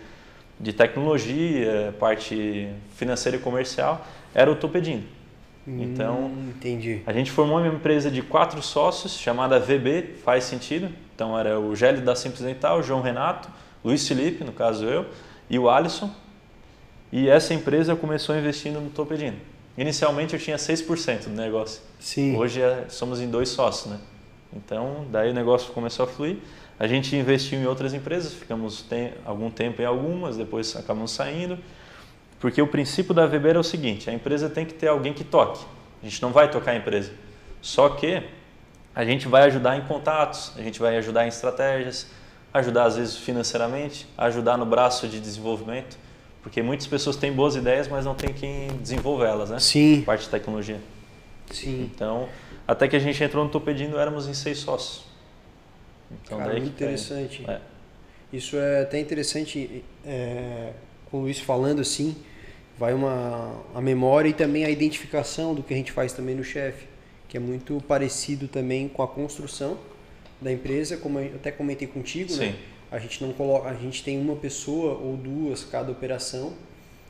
de 0.59 0.71
tecnologia, 0.71 1.95
parte 1.99 2.69
financeira 2.95 3.37
e 3.37 3.41
comercial, 3.41 4.05
era 4.35 4.51
o 4.51 4.55
Topedino. 4.55 5.03
Então, 5.67 6.25
Hum, 6.25 6.51
entendi. 6.55 7.01
a 7.07 7.11
gente 7.13 7.31
formou 7.31 7.57
uma 7.57 7.67
empresa 7.67 8.09
de 8.11 8.21
quatro 8.21 8.61
sócios 8.61 9.17
chamada 9.17 9.59
VB, 9.59 10.15
faz 10.23 10.43
sentido. 10.43 10.89
Então 11.15 11.37
era 11.37 11.59
o 11.59 11.75
Gélio 11.75 12.01
da 12.03 12.15
Simples 12.15 12.41
Dental, 12.41 12.79
o 12.79 12.83
João 12.83 13.01
Renato, 13.01 13.49
Luiz 13.83 14.07
Felipe, 14.07 14.43
no 14.43 14.51
caso 14.51 14.85
eu, 14.85 15.05
e 15.49 15.57
o 15.57 15.67
Alisson. 15.69 16.09
E 17.11 17.27
essa 17.29 17.53
empresa 17.53 17.95
começou 17.95 18.37
investindo 18.37 18.79
no 18.79 18.89
Topedino. 18.91 19.37
Inicialmente 19.77 20.33
eu 20.35 20.39
tinha 20.39 20.57
6% 20.57 21.23
do 21.29 21.35
negócio. 21.35 21.81
Sim. 21.99 22.35
Hoje 22.35 22.61
é- 22.61 22.85
somos 22.89 23.19
em 23.21 23.27
dois 23.29 23.49
sócios, 23.49 23.91
né? 23.91 23.99
Então, 24.53 25.05
daí 25.11 25.31
o 25.31 25.33
negócio 25.33 25.71
começou 25.73 26.05
a 26.05 26.07
fluir. 26.07 26.37
A 26.79 26.87
gente 26.87 27.15
investiu 27.15 27.59
em 27.59 27.65
outras 27.65 27.93
empresas, 27.93 28.33
ficamos 28.33 28.81
tem, 28.81 29.13
algum 29.25 29.49
tempo 29.51 29.81
em 29.81 29.85
algumas, 29.85 30.37
depois 30.37 30.75
acabamos 30.75 31.11
saindo. 31.11 31.57
Porque 32.39 32.61
o 32.61 32.67
princípio 32.67 33.13
da 33.13 33.25
VB 33.25 33.49
é 33.49 33.59
o 33.59 33.63
seguinte: 33.63 34.09
a 34.09 34.13
empresa 34.13 34.49
tem 34.49 34.65
que 34.65 34.73
ter 34.73 34.87
alguém 34.87 35.13
que 35.13 35.23
toque. 35.23 35.63
A 36.01 36.05
gente 36.05 36.21
não 36.21 36.31
vai 36.31 36.49
tocar 36.49 36.71
a 36.71 36.75
empresa. 36.75 37.11
Só 37.61 37.89
que 37.89 38.23
a 38.95 39.03
gente 39.03 39.27
vai 39.27 39.43
ajudar 39.43 39.77
em 39.77 39.81
contatos, 39.81 40.53
a 40.57 40.61
gente 40.61 40.79
vai 40.79 40.97
ajudar 40.97 41.25
em 41.25 41.27
estratégias, 41.27 42.07
ajudar 42.53 42.85
às 42.85 42.95
vezes 42.95 43.17
financeiramente, 43.17 44.07
ajudar 44.17 44.57
no 44.57 44.65
braço 44.65 45.07
de 45.07 45.19
desenvolvimento. 45.19 45.97
Porque 46.41 46.61
muitas 46.61 46.87
pessoas 46.87 47.17
têm 47.17 47.33
boas 47.33 47.55
ideias, 47.55 47.87
mas 47.89 48.05
não 48.05 48.15
tem 48.15 48.33
quem 48.33 48.69
desenvolvê-las, 48.77 49.49
né? 49.49 49.59
Sim. 49.59 50.01
Parte 50.01 50.23
de 50.23 50.29
tecnologia. 50.29 50.79
Sim. 51.51 51.89
Então, 51.93 52.29
até 52.69 52.87
que 52.87 52.95
a 52.95 52.99
gente 52.99 53.23
entrou 53.23 53.43
no 53.43 53.49
Topedino, 53.49 53.97
éramos 53.97 54.27
em 54.27 54.33
seis 54.35 54.59
sócios. 54.59 55.03
Então, 56.11 56.37
Cara, 56.37 56.51
daí 56.51 56.61
interessante. 56.61 57.43
É. 57.49 57.59
Isso 58.31 58.57
é 58.57 58.81
até 58.83 58.99
interessante, 58.99 59.83
é, 60.05 60.73
com 61.09 61.17
o 61.17 61.21
Luiz 61.21 61.39
falando 61.39 61.81
assim, 61.81 62.15
vai 62.77 62.93
uma 62.93 63.59
a 63.73 63.81
memória 63.81 64.29
e 64.29 64.33
também 64.33 64.65
a 64.65 64.69
identificação 64.69 65.55
do 65.55 65.63
que 65.63 65.73
a 65.73 65.77
gente 65.77 65.91
faz 65.91 66.13
também 66.13 66.35
no 66.35 66.43
chefe, 66.43 66.85
que 67.27 67.37
é 67.37 67.39
muito 67.39 67.83
parecido 67.87 68.47
também 68.47 68.87
com 68.87 69.01
a 69.01 69.07
construção 69.07 69.79
da 70.39 70.51
empresa, 70.51 70.95
como 70.95 71.19
eu 71.19 71.35
até 71.37 71.51
comentei 71.51 71.87
contigo, 71.87 72.31
né? 72.35 72.51
Sim. 72.51 72.55
A 72.91 72.99
gente 72.99 73.23
não 73.23 73.33
coloca, 73.33 73.67
a 73.67 73.73
gente 73.73 74.03
tem 74.03 74.19
uma 74.19 74.35
pessoa 74.35 74.93
ou 74.93 75.17
duas 75.17 75.63
cada 75.63 75.91
operação 75.91 76.53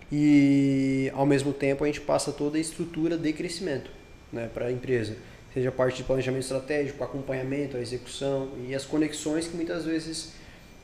e 0.09 1.11
ao 1.13 1.25
mesmo 1.25 1.51
tempo 1.51 1.83
a 1.83 1.87
gente 1.87 1.99
passa 1.99 2.31
toda 2.31 2.57
a 2.57 2.61
estrutura 2.61 3.17
de 3.17 3.33
crescimento, 3.33 3.91
né, 4.31 4.49
para 4.53 4.67
a 4.67 4.71
empresa, 4.71 5.17
seja 5.53 5.69
a 5.69 5.71
parte 5.71 5.97
de 5.97 6.03
planejamento 6.03 6.43
estratégico, 6.43 7.03
acompanhamento, 7.03 7.77
a 7.77 7.79
execução 7.79 8.49
e 8.67 8.75
as 8.75 8.85
conexões 8.85 9.47
que 9.47 9.55
muitas 9.55 9.85
vezes 9.85 10.33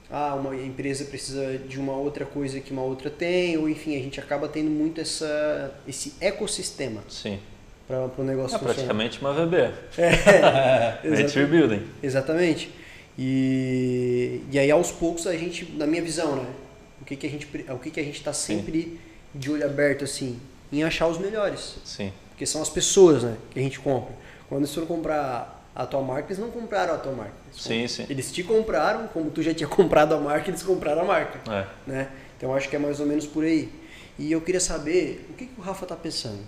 ah, 0.10 0.36
uma 0.36 0.56
empresa 0.56 1.06
precisa 1.06 1.58
de 1.58 1.80
uma 1.80 1.94
outra 1.94 2.26
coisa 2.26 2.60
que 2.60 2.72
uma 2.72 2.84
outra 2.84 3.10
tem, 3.10 3.58
ou 3.58 3.68
enfim, 3.70 3.96
a 3.96 4.00
gente 4.00 4.20
acaba 4.20 4.48
tendo 4.48 4.70
muito 4.70 5.02
essa 5.02 5.74
esse 5.88 6.14
ecossistema 6.22 7.02
Sim. 7.10 7.40
para 7.88 8.10
o 8.18 8.24
negócio 8.24 8.56
É 8.56 8.60
funcionar. 8.60 8.74
praticamente 8.76 9.20
uma 9.20 9.34
VB. 9.34 9.58
É, 9.98 11.00
Venture. 11.10 11.46
Building. 11.46 11.84
Exatamente. 12.04 12.70
E, 13.18 14.42
e 14.52 14.60
aí 14.60 14.70
aos 14.70 14.92
poucos 14.92 15.26
a 15.26 15.36
gente, 15.36 15.72
na 15.74 15.88
minha 15.88 16.02
visão, 16.02 16.36
né? 16.36 16.46
O 17.02 17.06
que, 17.06 17.16
que 17.16 17.28
a 17.28 17.30
gente 17.30 17.48
o 17.70 17.78
que, 17.80 17.92
que 17.92 18.00
a 18.00 18.04
gente 18.04 18.18
está 18.18 18.34
sempre 18.34 19.00
de 19.34 19.52
olho 19.52 19.66
aberto 19.66 20.04
assim, 20.04 20.40
em 20.72 20.84
achar 20.84 21.08
os 21.08 21.18
melhores, 21.18 21.76
Sim. 21.84 22.12
porque 22.30 22.46
são 22.46 22.62
as 22.62 22.70
pessoas, 22.70 23.24
né, 23.24 23.36
que 23.52 23.60
a 23.60 23.62
gente 23.62 23.80
compra. 23.80 24.14
Quando 24.50 24.62
eles 24.62 24.74
foram 24.74 24.88
comprar 24.88 25.64
a 25.76 25.86
tua 25.86 26.02
marca, 26.02 26.28
eles 26.28 26.38
não 26.40 26.50
compraram 26.52 26.94
a 26.94 26.98
tua 26.98 27.12
marca. 27.12 27.34
Eles 27.52 27.62
Sim, 27.62 27.88
sim. 27.88 28.06
Eles 28.10 28.32
te 28.32 28.44
compraram, 28.44 29.08
como 29.08 29.30
tu 29.30 29.42
já 29.42 29.54
tinha 29.54 29.68
comprado 29.70 30.14
a 30.14 30.18
marca, 30.20 30.50
eles 30.50 30.64
compraram 30.64 31.02
a 31.02 31.06
marca, 31.06 31.40
É. 31.52 31.66
né? 31.86 32.08
Então 32.38 32.54
acho 32.54 32.70
que 32.70 32.76
é 32.76 32.80
mais 32.80 33.00
ou 33.00 33.06
menos 33.06 33.26
por 33.26 33.44
aí. 33.44 33.70
E 34.18 34.32
eu 34.32 34.40
queria 34.42 34.62
saber 34.62 35.28
o 35.30 35.34
que, 35.34 35.46
que 35.48 35.60
o 35.60 35.64
Rafa 35.64 35.86
tá 35.86 35.96
pensando. 35.96 36.40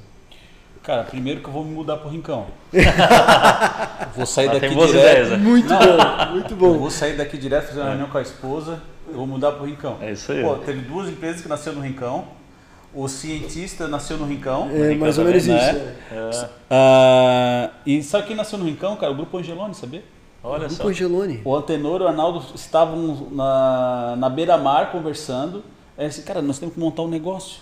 Cara, 0.83 1.03
primeiro 1.03 1.41
que 1.41 1.47
eu 1.47 1.51
vou 1.51 1.65
me 1.65 1.71
mudar 1.73 1.97
pro 1.97 2.07
Rincão. 2.09 2.47
vou 4.15 4.25
sair 4.25 4.49
Ah, 4.49 4.53
daqui 4.53 4.69
direto. 4.69 4.89
ideias, 4.89 5.29
né? 5.31 5.37
Muito 5.37 5.67
bom, 5.69 6.31
muito 6.31 6.53
Eu 6.53 6.57
bom. 6.57 6.77
vou 6.77 6.89
sair 6.89 7.17
daqui 7.17 7.37
direto, 7.37 7.67
fazer 7.67 7.81
uma 7.81 7.89
reunião 7.89 8.09
com 8.09 8.17
a 8.17 8.21
esposa. 8.21 8.81
Eu 9.09 9.15
vou 9.15 9.27
mudar 9.27 9.53
pro 9.53 9.65
Rincão. 9.65 9.97
É 10.01 10.11
isso 10.11 10.31
aí. 10.31 10.41
Pô, 10.41 10.55
teve 10.55 10.81
duas 10.81 11.09
empresas 11.09 11.41
que 11.41 11.47
nasceram 11.47 11.77
no 11.77 11.81
Rincão. 11.83 12.27
O 12.97 13.07
cientista 13.07 13.87
nasceu 13.87 14.17
no 14.17 14.25
Rincão. 14.25 14.69
É 14.73 14.95
mais 14.95 15.17
ou 15.19 15.25
menos 15.25 15.43
isso. 15.43 15.53
né? 15.53 15.95
é. 16.11 16.15
É. 16.15 16.49
Ah, 16.69 17.69
e 17.85 18.01
sabe 18.01 18.27
quem 18.27 18.35
nasceu 18.35 18.57
no 18.57 18.65
Rincão, 18.65 18.95
cara? 18.95 19.11
O 19.11 19.15
Grupo 19.15 19.37
Angeloni, 19.37 19.75
sabia? 19.75 20.03
Olha 20.43 20.61
Grupo 20.67 20.73
só. 20.73 20.87
Angeloni. 20.87 21.41
O 21.45 21.55
Antenor 21.55 22.01
e 22.01 22.03
o 22.05 22.07
Arnaldo 22.07 22.43
estavam 22.55 23.27
na, 23.31 24.15
na 24.17 24.29
beira-mar 24.29 24.91
conversando. 24.91 25.63
Aí 25.97 26.07
assim, 26.07 26.23
cara, 26.23 26.41
nós 26.41 26.57
temos 26.57 26.73
que 26.73 26.79
montar 26.79 27.03
um 27.03 27.07
negócio. 27.07 27.59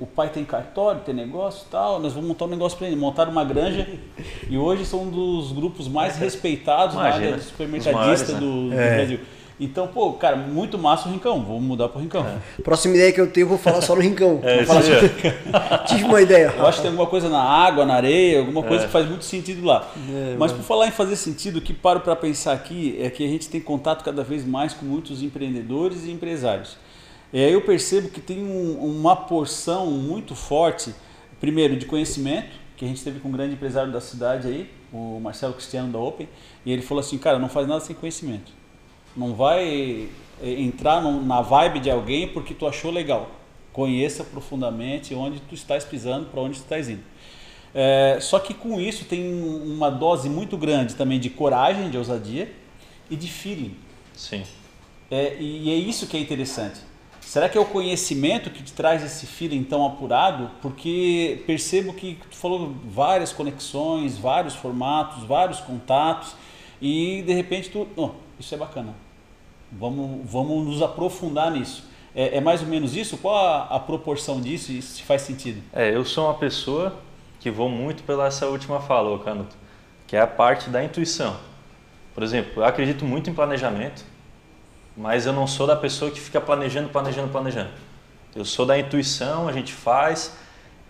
O 0.00 0.06
pai 0.06 0.28
tem 0.28 0.44
cartório, 0.44 1.02
tem 1.02 1.14
negócio 1.14 1.66
e 1.68 1.70
tal, 1.70 2.00
nós 2.00 2.12
vamos 2.12 2.26
montar 2.28 2.46
um 2.46 2.48
negócio 2.48 2.76
para 2.76 2.88
ele. 2.88 2.96
Montaram 2.96 3.30
uma 3.30 3.44
granja 3.44 3.86
e 4.50 4.58
hoje 4.58 4.84
são 4.84 5.02
um 5.04 5.10
dos 5.10 5.52
grupos 5.52 5.86
mais 5.86 6.16
respeitados 6.18 6.96
na 6.96 7.02
Imagina, 7.08 7.26
área 7.26 7.38
de 7.38 7.44
supermercadista 7.44 7.96
maiores, 7.96 8.28
né? 8.28 8.40
do, 8.40 8.68
do 8.70 8.74
É. 8.74 8.96
Brasil. 8.96 9.20
Então, 9.58 9.88
pô, 9.88 10.12
cara, 10.12 10.36
muito 10.36 10.76
massa 10.78 11.08
o 11.08 11.12
Rincão. 11.12 11.42
Vou 11.42 11.58
mudar 11.60 11.88
pro 11.88 11.98
Rincão. 12.00 12.26
Próxima 12.62 12.94
ideia 12.94 13.10
que 13.12 13.20
eu 13.20 13.30
tenho, 13.30 13.44
eu 13.44 13.48
vou 13.48 13.56
falar 13.58 13.80
só 13.80 13.94
no 13.94 14.02
rincão. 14.02 14.38
É, 14.42 14.62
Vou 14.62 14.66
falar 14.66 14.82
só- 14.82 15.78
Tive 15.86 16.04
uma 16.04 16.20
ideia. 16.20 16.52
Eu 16.56 16.66
acho 16.66 16.76
que 16.78 16.82
tem 16.82 16.90
alguma 16.90 17.08
coisa 17.08 17.30
na 17.30 17.40
água, 17.42 17.86
na 17.86 17.94
areia, 17.94 18.40
alguma 18.40 18.62
coisa 18.62 18.84
É. 18.84 18.86
que 18.86 18.92
faz 18.92 19.08
muito 19.08 19.24
sentido 19.24 19.64
lá. 19.64 19.88
É, 20.10 20.36
Mas 20.38 20.52
mano. 20.52 20.62
por 20.62 20.66
falar 20.68 20.88
em 20.88 20.90
fazer 20.90 21.16
sentido, 21.16 21.56
o 21.56 21.60
que 21.62 21.72
paro 21.72 22.00
para 22.00 22.14
pensar 22.14 22.52
aqui 22.52 22.98
é 23.00 23.08
que 23.08 23.24
a 23.24 23.28
gente 23.28 23.48
tem 23.48 23.60
contato 23.60 24.04
cada 24.04 24.22
vez 24.22 24.44
mais 24.46 24.74
com 24.74 24.84
muitos 24.84 25.22
empreendedores 25.22 26.04
e 26.04 26.10
empresários. 26.10 26.76
E 27.32 27.42
aí 27.42 27.52
eu 27.52 27.62
percebo 27.62 28.08
que 28.10 28.20
tem 28.20 28.44
um- 28.44 28.78
uma 28.84 29.16
porção 29.16 29.86
muito 29.86 30.34
forte, 30.34 30.94
primeiro, 31.40 31.76
de 31.76 31.86
conhecimento, 31.86 32.50
que 32.76 32.84
a 32.84 32.88
gente 32.88 33.02
teve 33.02 33.20
com 33.20 33.28
um 33.30 33.32
grande 33.32 33.54
empresário 33.54 33.90
da 33.90 34.02
cidade 34.02 34.48
aí, 34.48 34.70
o 34.92 35.18
Marcelo 35.18 35.54
Cristiano 35.54 35.90
da 35.90 35.98
Open, 35.98 36.28
e 36.64 36.70
ele 36.70 36.82
falou 36.82 37.00
assim, 37.00 37.16
cara, 37.16 37.38
não 37.38 37.48
faz 37.48 37.66
nada 37.66 37.80
sem 37.80 37.96
conhecimento. 37.96 38.52
Não 39.16 39.34
vai 39.34 40.08
eh, 40.42 40.60
entrar 40.60 41.00
na 41.00 41.40
vibe 41.40 41.80
de 41.80 41.90
alguém 41.90 42.28
porque 42.28 42.54
tu 42.54 42.66
achou 42.66 42.90
legal. 42.90 43.30
Conheça 43.72 44.24
profundamente 44.24 45.14
onde 45.14 45.40
tu 45.40 45.54
estás 45.54 45.84
pisando, 45.84 46.26
para 46.26 46.40
onde 46.40 46.58
tu 46.58 46.62
estás 46.62 46.88
indo. 46.88 47.02
É, 47.74 48.18
só 48.20 48.38
que 48.38 48.54
com 48.54 48.80
isso 48.80 49.04
tem 49.04 49.22
uma 49.30 49.90
dose 49.90 50.30
muito 50.30 50.56
grande 50.56 50.94
também 50.94 51.20
de 51.20 51.28
coragem, 51.28 51.90
de 51.90 51.98
ousadia 51.98 52.50
e 53.10 53.16
de 53.16 53.28
feeling. 53.28 53.76
Sim. 54.14 54.44
É, 55.10 55.36
e 55.38 55.70
é 55.70 55.74
isso 55.74 56.06
que 56.06 56.16
é 56.16 56.20
interessante. 56.20 56.80
Será 57.20 57.48
que 57.48 57.58
é 57.58 57.60
o 57.60 57.66
conhecimento 57.66 58.50
que 58.50 58.62
te 58.62 58.72
traz 58.72 59.04
esse 59.04 59.26
feeling 59.26 59.62
tão 59.62 59.84
apurado? 59.84 60.50
Porque 60.62 61.42
percebo 61.46 61.92
que 61.92 62.18
tu 62.30 62.36
falou 62.36 62.74
várias 62.84 63.32
conexões, 63.32 64.16
vários 64.16 64.54
formatos, 64.54 65.24
vários 65.24 65.60
contatos 65.60 66.34
e 66.80 67.22
de 67.26 67.34
repente 67.34 67.68
tu, 67.68 67.86
oh, 67.96 68.10
isso 68.38 68.54
é 68.54 68.58
bacana. 68.58 68.94
Vamos, 69.72 70.20
vamos 70.30 70.66
nos 70.66 70.82
aprofundar 70.82 71.50
nisso. 71.50 71.84
É, 72.14 72.36
é 72.38 72.40
mais 72.40 72.62
ou 72.62 72.68
menos 72.68 72.96
isso? 72.96 73.18
Qual 73.18 73.36
a, 73.36 73.64
a 73.76 73.80
proporção 73.80 74.40
disso 74.40 74.72
e 74.72 74.80
se 74.80 75.02
faz 75.02 75.22
sentido? 75.22 75.62
É, 75.72 75.94
eu 75.94 76.04
sou 76.04 76.24
uma 76.26 76.34
pessoa 76.34 76.94
que 77.40 77.50
vou 77.50 77.68
muito 77.68 78.02
pela 78.04 78.26
essa 78.26 78.46
última 78.46 78.80
fala, 78.80 79.10
ô 79.14 79.18
Canuto, 79.18 79.54
que 80.06 80.16
é 80.16 80.20
a 80.20 80.26
parte 80.26 80.70
da 80.70 80.82
intuição. 80.82 81.36
Por 82.14 82.22
exemplo, 82.22 82.62
eu 82.62 82.64
acredito 82.64 83.04
muito 83.04 83.28
em 83.28 83.34
planejamento, 83.34 84.04
mas 84.96 85.26
eu 85.26 85.32
não 85.32 85.46
sou 85.46 85.66
da 85.66 85.76
pessoa 85.76 86.10
que 86.10 86.18
fica 86.20 86.40
planejando, 86.40 86.88
planejando, 86.88 87.28
planejando. 87.28 87.70
Eu 88.34 88.44
sou 88.44 88.64
da 88.64 88.78
intuição, 88.78 89.46
a 89.48 89.52
gente 89.52 89.72
faz, 89.72 90.34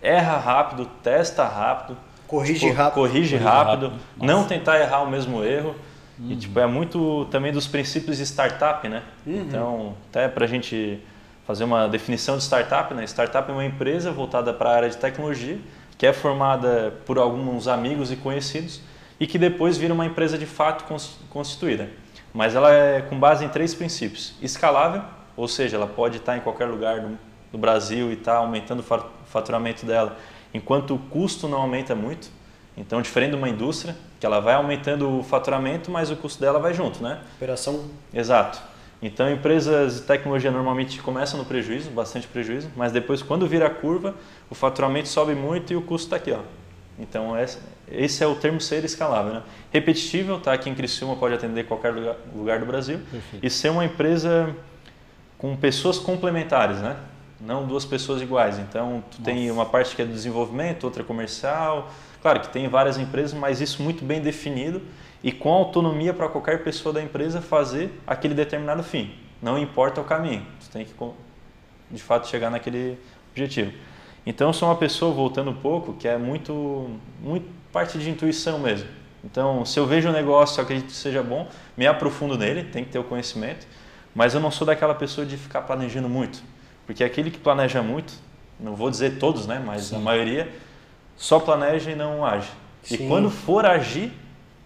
erra 0.01 0.37
rápido, 0.37 0.85
testa 1.03 1.45
rápido, 1.45 1.97
Corrige 2.25 2.67
co- 2.69 2.73
rápido. 2.73 2.93
corrige 2.93 3.31
Corrige 3.31 3.37
rápido, 3.37 3.87
rápido. 3.89 4.01
não 4.17 4.43
tentar 4.45 4.79
errar 4.79 5.01
o 5.01 5.09
mesmo 5.09 5.43
erro. 5.43 5.75
E 6.19 6.35
tipo, 6.35 6.59
é 6.59 6.65
muito 6.65 7.25
também 7.31 7.51
dos 7.51 7.67
princípios 7.67 8.17
de 8.17 8.23
startup, 8.25 8.87
né? 8.87 9.03
Então, 9.47 9.95
até 10.09 10.27
para 10.27 10.45
a 10.45 10.47
gente 10.47 10.99
fazer 11.45 11.63
uma 11.63 11.87
definição 11.87 12.37
de 12.37 12.43
startup, 12.43 12.93
né? 12.93 13.03
Startup 13.05 13.49
é 13.49 13.53
uma 13.53 13.65
empresa 13.65 14.11
voltada 14.11 14.53
para 14.53 14.69
a 14.71 14.75
área 14.75 14.89
de 14.89 14.97
tecnologia, 14.97 15.59
que 15.97 16.05
é 16.05 16.13
formada 16.13 16.93
por 17.05 17.17
alguns 17.17 17.67
amigos 17.67 18.11
e 18.11 18.15
conhecidos 18.15 18.81
e 19.19 19.25
que 19.27 19.37
depois 19.37 19.77
vira 19.77 19.93
uma 19.93 20.05
empresa 20.05 20.37
de 20.37 20.45
fato 20.45 20.83
cons- 20.85 21.17
constituída. 21.29 21.89
Mas 22.33 22.55
ela 22.55 22.71
é 22.71 23.01
com 23.01 23.17
base 23.19 23.45
em 23.45 23.49
três 23.49 23.73
princípios: 23.73 24.33
escalável, 24.41 25.03
ou 25.35 25.47
seja, 25.47 25.77
ela 25.77 25.87
pode 25.87 26.17
estar 26.17 26.35
em 26.37 26.41
qualquer 26.41 26.65
lugar 26.65 26.99
do, 27.51 27.57
Brasil 27.57 28.09
e 28.11 28.13
estar 28.13 28.35
aumentando 28.35 28.81
o 28.81 28.83
fa- 28.83 29.05
faturamento 29.25 29.85
dela, 29.85 30.15
enquanto 30.53 30.93
o 30.93 30.99
custo 30.99 31.47
não 31.47 31.59
aumenta 31.59 31.95
muito. 31.95 32.29
Então, 32.77 33.01
diferente 33.01 33.31
de 33.31 33.35
uma 33.35 33.49
indústria, 33.49 33.95
que 34.19 34.25
ela 34.25 34.39
vai 34.39 34.53
aumentando 34.53 35.19
o 35.19 35.23
faturamento, 35.23 35.89
mas 35.89 36.11
o 36.11 36.15
custo 36.15 36.39
dela 36.39 36.59
vai 36.59 36.73
junto, 36.73 37.01
né? 37.01 37.19
Operação 37.37 37.85
Exato. 38.13 38.61
Então, 39.01 39.29
empresas 39.31 39.95
de 39.95 40.01
tecnologia 40.01 40.51
normalmente 40.51 41.01
começam 41.01 41.39
no 41.39 41.45
prejuízo, 41.45 41.89
bastante 41.89 42.27
prejuízo, 42.27 42.69
mas 42.75 42.91
depois, 42.91 43.21
quando 43.21 43.47
vira 43.47 43.67
a 43.67 43.69
curva, 43.69 44.15
o 44.49 44.55
faturamento 44.55 45.07
sobe 45.07 45.35
muito 45.35 45.71
e 45.73 45.75
o 45.75 45.81
custo 45.81 46.07
está 46.07 46.15
aqui. 46.15 46.31
Ó. 46.31 46.39
Então, 46.99 47.35
esse, 47.91 48.23
é 48.23 48.27
o 48.27 48.35
termo 48.35 48.59
ser 48.59 48.83
escalável. 48.83 49.33
Né? 49.33 49.43
Repetível, 49.71 50.39
tá? 50.39 50.53
aqui 50.53 50.69
em 50.69 50.73
Criciúma 50.73 51.15
pode 51.15 51.35
atender 51.35 51.65
qualquer 51.65 51.93
lugar, 52.33 52.59
do 52.59 52.65
Brasil. 52.65 52.99
Perfeito. 53.11 53.45
E 53.45 53.49
ser 53.49 53.69
uma 53.69 53.85
empresa 53.85 54.55
com 55.37 55.55
pessoas 55.55 55.99
complementares, 55.99 56.79
né? 56.79 56.97
não 57.39 57.67
duas 57.67 57.85
pessoas 57.85 58.21
iguais. 58.21 58.57
Então, 58.57 59.03
tu 59.11 59.21
tem 59.21 59.51
uma 59.51 59.65
parte 59.65 59.95
que 59.95 60.01
é 60.01 60.05
do 60.05 60.11
desenvolvimento, 60.11 60.85
outra 60.85 61.03
comercial. 61.03 61.91
Claro 62.27 62.41
que 62.41 62.49
tem 62.49 62.67
várias 62.67 62.97
empresas, 62.97 63.33
mas 63.33 63.61
isso 63.61 63.81
muito 63.81 64.03
bem 64.03 64.19
definido 64.19 64.81
e 65.23 65.31
com 65.31 65.47
autonomia 65.47 66.13
para 66.13 66.27
qualquer 66.27 66.61
pessoa 66.61 66.91
da 66.91 67.01
empresa 67.01 67.39
fazer 67.39 67.89
aquele 68.05 68.33
determinado 68.33 68.83
fim. 68.83 69.13
Não 69.41 69.57
importa 69.57 70.01
o 70.01 70.03
caminho, 70.03 70.45
tu 70.59 70.69
tem 70.69 70.83
que 70.83 70.93
de 71.89 72.03
fato 72.03 72.27
chegar 72.27 72.49
naquele 72.49 72.99
objetivo. 73.31 73.71
Então, 74.25 74.49
eu 74.49 74.53
sou 74.53 74.67
uma 74.67 74.75
pessoa, 74.75 75.13
voltando 75.13 75.51
um 75.51 75.55
pouco, 75.55 75.93
que 75.93 76.05
é 76.05 76.17
muito, 76.17 76.89
muito 77.21 77.47
parte 77.71 77.97
de 77.97 78.09
intuição 78.09 78.59
mesmo. 78.59 78.89
Então, 79.23 79.63
se 79.63 79.79
eu 79.79 79.85
vejo 79.85 80.09
um 80.09 80.11
negócio, 80.11 80.59
eu 80.59 80.65
acredito 80.65 80.87
que 80.87 80.97
seja 80.97 81.23
bom, 81.23 81.47
me 81.77 81.87
aprofundo 81.87 82.37
nele, 82.37 82.65
tem 82.65 82.83
que 82.83 82.91
ter 82.91 82.99
o 82.99 83.05
conhecimento, 83.05 83.65
mas 84.13 84.33
eu 84.33 84.41
não 84.41 84.51
sou 84.51 84.67
daquela 84.67 84.93
pessoa 84.93 85.25
de 85.25 85.37
ficar 85.37 85.61
planejando 85.61 86.09
muito. 86.09 86.43
Porque 86.85 87.05
aquele 87.05 87.31
que 87.31 87.39
planeja 87.39 87.81
muito, 87.81 88.13
não 88.59 88.75
vou 88.75 88.91
dizer 88.91 89.17
todos, 89.17 89.47
né, 89.47 89.63
mas 89.65 89.93
a 89.93 89.97
maioria, 89.99 90.51
só 91.17 91.39
planeja 91.39 91.91
e 91.91 91.95
não 91.95 92.23
age. 92.25 92.49
E 92.89 92.97
Sim. 92.97 93.07
quando 93.09 93.29
for 93.29 93.65
agir, 93.65 94.13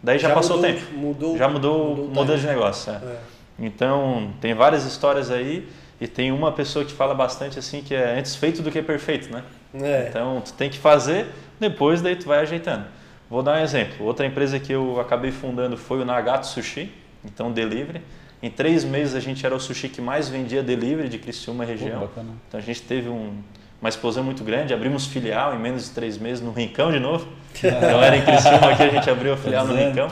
daí 0.04 0.20
já, 0.20 0.32
passou 0.34 0.58
mudou, 0.58 0.70
o 0.72 0.74
tempo. 0.74 0.94
Mudou, 0.94 1.38
Já 1.38 1.48
mudou, 1.48 1.88
mudou 1.90 2.06
o 2.06 2.14
modelo 2.14 2.38
de 2.40 2.46
negócio. 2.46 2.92
é. 2.92 2.96
É. 2.98 3.18
Então, 3.60 4.32
tem 4.42 4.54
várias 4.54 4.86
histórias 4.86 5.30
aí 5.32 5.68
e 6.00 6.08
tem 6.08 6.32
uma 6.32 6.52
pessoa 6.52 6.84
que 6.84 6.92
fala 6.94 7.14
bastante 7.14 7.60
assim 7.60 7.82
que 7.82 7.94
é 7.94 8.18
antes 8.18 8.36
feito 8.36 8.62
do 8.62 8.72
que 8.72 8.82
perfeito, 8.82 9.32
né? 9.32 9.44
É. 9.76 10.08
Então, 10.10 10.42
tu 10.42 10.54
tem 10.54 10.70
que 10.70 10.78
fazer, 10.80 11.28
depois 11.60 12.02
daí 12.02 12.16
tu 12.16 12.28
vai 12.28 12.40
ajeitando. 12.40 12.86
Vou 13.30 13.42
dar 13.44 13.60
um 13.60 13.64
exemplo. 13.64 14.06
Outra 14.06 14.26
empresa 14.26 14.60
que 14.60 14.74
eu 14.74 15.00
acabei 15.00 15.32
fundando 15.32 15.78
foi 15.78 16.02
o 16.02 16.06
Nagato 16.06 16.48
Sushi, 16.48 16.92
então 17.24 17.52
delivery. 17.52 18.02
Em 18.44 18.50
três 18.50 18.84
meses 18.84 19.14
a 19.14 19.20
gente 19.20 19.46
era 19.46 19.56
o 19.56 19.60
sushi 19.60 19.88
que 19.88 20.02
mais 20.02 20.28
vendia 20.28 20.64
delivery 20.64 21.08
de 21.08 21.20
Criciúma 21.20 21.64
região. 21.64 22.10
Pô. 22.14 22.22
Então 22.48 22.60
a 22.60 22.64
gente 22.64 22.82
teve 22.82 23.08
um- 23.08 23.38
uma 23.82 23.90
explosão 23.90 24.24
muito 24.24 24.44
grande, 24.44 24.74
abrimos 24.74 25.08
filial 25.08 25.56
em 25.56 25.60
menos 25.60 25.86
de 25.86 25.90
três 25.92 26.18
meses 26.18 26.44
no 26.44 26.52
Rincão 26.52 26.92
de 26.92 27.00
novo. 27.00 27.28
Então 27.58 28.02
era 28.02 28.16
em 28.16 28.22
Criciúma 28.24 28.76
que 28.78 28.84
a 28.84 28.88
gente 28.90 29.10
abriu 29.10 29.34
a 29.34 29.38
filial 29.38 29.68
no. 29.68 29.76
Rincão, 29.76 30.08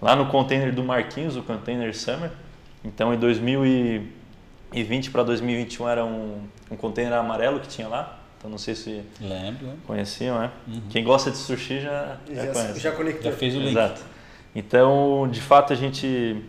lá 0.00 0.16
no 0.16 0.26
container 0.26 0.72
do 0.74 0.82
Marquinhos, 0.82 1.36
o 1.36 1.42
Container 1.42 1.94
Summer. 1.94 2.30
Então 2.82 3.12
em 3.12 3.18
2020 3.18 5.10
para 5.10 5.22
2021 5.22 5.88
era 5.88 6.04
um, 6.04 6.40
um 6.70 6.76
container 6.76 7.12
amarelo 7.12 7.60
que 7.60 7.68
tinha 7.68 7.88
lá. 7.88 8.18
Então 8.38 8.50
não 8.50 8.56
sei 8.58 8.74
se 8.74 9.02
Lembro, 9.20 9.68
conheciam, 9.86 10.38
né? 10.38 10.50
Quem 10.90 11.02
gosta 11.04 11.30
de 11.30 11.36
sushi 11.36 11.80
já, 11.80 12.16
já 12.32 12.46
Já, 12.46 12.52
conhece. 12.52 12.80
já 12.80 12.92
conectou. 12.92 13.30
Já 13.32 13.36
fez 13.36 13.54
o 13.54 13.58
link. 13.58 13.70
Exato. 13.72 14.00
Então, 14.54 15.28
de 15.30 15.40
fato, 15.40 15.72
a 15.72 15.76
gente 15.76 16.42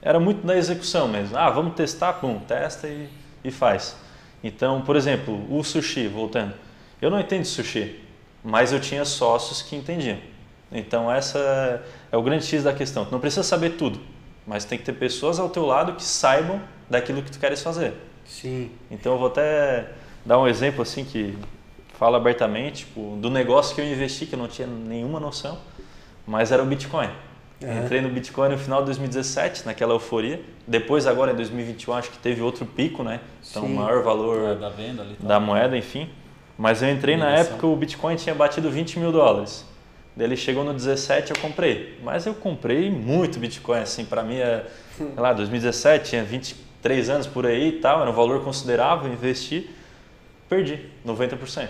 era 0.00 0.18
muito 0.18 0.46
na 0.46 0.56
execução 0.56 1.08
mesmo. 1.08 1.36
Ah, 1.36 1.50
vamos 1.50 1.74
testar, 1.74 2.14
pum, 2.14 2.38
testa 2.38 2.86
e, 2.88 3.08
e 3.44 3.50
faz. 3.50 3.96
Então, 4.44 4.82
por 4.82 4.94
exemplo, 4.94 5.42
o 5.50 5.64
sushi, 5.64 6.06
voltando. 6.06 6.52
Eu 7.00 7.10
não 7.10 7.18
entendo 7.18 7.46
sushi, 7.46 7.98
mas 8.44 8.72
eu 8.72 8.78
tinha 8.78 9.02
sócios 9.06 9.62
que 9.62 9.74
entendiam. 9.74 10.18
Então, 10.70 11.10
essa 11.10 11.82
é 12.12 12.16
o 12.16 12.22
grande 12.22 12.44
X 12.44 12.62
da 12.62 12.72
questão. 12.74 13.06
Tu 13.06 13.10
não 13.10 13.20
precisa 13.20 13.42
saber 13.42 13.70
tudo, 13.70 13.98
mas 14.46 14.66
tem 14.66 14.76
que 14.76 14.84
ter 14.84 14.92
pessoas 14.92 15.38
ao 15.38 15.48
teu 15.48 15.64
lado 15.64 15.94
que 15.94 16.04
saibam 16.04 16.60
daquilo 16.90 17.22
que 17.22 17.30
tu 17.30 17.38
queres 17.40 17.62
fazer. 17.62 17.94
Sim. 18.26 18.70
Então 18.90 19.12
eu 19.12 19.18
vou 19.18 19.28
até 19.28 19.88
dar 20.24 20.38
um 20.38 20.46
exemplo 20.46 20.82
assim 20.82 21.04
que 21.04 21.36
fala 21.94 22.16
abertamente 22.16 22.84
tipo, 22.84 23.16
do 23.20 23.30
negócio 23.30 23.74
que 23.74 23.80
eu 23.80 23.84
investi 23.84 24.26
que 24.26 24.34
eu 24.34 24.38
não 24.38 24.48
tinha 24.48 24.66
nenhuma 24.66 25.20
noção, 25.20 25.58
mas 26.26 26.52
era 26.52 26.62
o 26.62 26.66
Bitcoin. 26.66 27.08
Entrei 27.84 28.00
no 28.00 28.08
Bitcoin 28.08 28.50
no 28.50 28.58
final 28.58 28.80
de 28.80 28.86
2017, 28.86 29.64
naquela 29.66 29.92
euforia. 29.94 30.40
Depois 30.66 31.06
agora 31.06 31.32
em 31.32 31.36
2021 31.36 31.94
acho 31.94 32.10
que 32.10 32.18
teve 32.18 32.40
outro 32.42 32.64
pico, 32.66 33.02
né? 33.02 33.20
Então 33.50 33.64
o 33.64 33.68
Sim. 33.68 33.74
maior 33.74 34.02
valor 34.02 34.56
Da 34.56 34.68
venda 34.68 35.02
ali. 35.02 35.14
tá. 35.20 35.26
da 35.28 35.40
moeda, 35.40 35.76
enfim. 35.76 36.08
Mas 36.56 36.82
eu 36.82 36.90
entrei 36.90 37.16
na 37.16 37.30
época 37.30 37.66
o 37.66 37.74
Bitcoin 37.76 38.16
tinha 38.16 38.34
batido 38.34 38.70
20 38.70 38.98
mil 38.98 39.10
dólares. 39.12 39.64
Daí 40.16 40.26
ele 40.28 40.36
chegou 40.36 40.62
no 40.64 40.72
17 40.72 41.32
eu 41.32 41.38
comprei. 41.40 41.98
Mas 42.02 42.24
eu 42.26 42.34
comprei 42.34 42.90
muito 42.90 43.38
Bitcoin, 43.38 43.80
assim, 43.80 44.04
para 44.04 44.22
mim, 44.22 44.36
é, 44.36 44.64
sei 44.96 45.08
lá, 45.16 45.32
2017, 45.32 46.10
tinha 46.10 46.22
23 46.22 47.10
anos 47.10 47.26
por 47.26 47.44
aí 47.46 47.68
e 47.70 47.72
tal, 47.80 48.00
era 48.00 48.10
um 48.10 48.14
valor 48.14 48.44
considerável, 48.44 49.12
investi, 49.12 49.68
perdi 50.48 50.78
90%. 51.04 51.68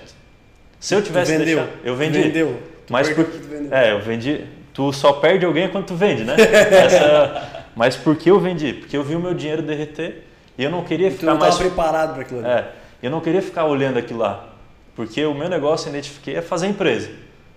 Se 0.79 0.95
eu 0.95 1.01
tivesse 1.03 1.33
Tu 1.33 1.39
vendeu. 1.39 1.57
deixado, 1.61 1.79
eu 1.83 1.97
vendi. 1.97 2.21
Vendeu. 2.21 2.63
Tu 2.87 2.93
Mas 2.93 3.09
por, 3.09 3.27
é, 3.71 3.93
eu 3.93 4.03
vendi. 4.03 4.45
Tu 4.75 4.93
só 4.93 5.13
perde 5.15 5.47
ou 5.47 5.53
ganha 5.53 5.69
quando 5.71 5.87
tu 5.87 5.95
vende, 5.95 6.25
né? 6.25 6.35
Essa- 6.39 7.65
mas 7.77 7.97
por 7.97 8.17
que 8.17 8.31
eu 8.31 8.39
vendi? 8.39 8.73
Porque 8.75 8.97
eu 8.97 9.03
vi 9.03 9.15
o 9.17 9.21
meu 9.21 9.33
dinheiro 9.33 9.63
derreter 9.63 10.25
e 10.59 10.65
eu 10.65 10.71
não 10.71 10.85
queria 10.85 11.11
ficar 11.11 11.27
não 11.33 11.39
mais 11.39 11.55
estava 11.55 11.71
preparado 11.71 12.13
para 12.15 12.23
aquilo 12.23 12.41
ali. 12.41 12.49
é, 12.49 12.73
Eu 13.03 13.11
não 13.11 13.21
queria 13.21 13.41
ficar 13.43 13.65
olhando 13.67 13.99
aquilo 13.99 14.19
lá, 14.21 14.49
porque 14.95 15.25
o 15.25 15.35
meu 15.35 15.49
negócio, 15.49 15.87
eu 15.89 15.91
identifiquei, 15.93 16.37
é 16.37 16.43
fazer 16.43 16.67
empresa. 16.67 17.11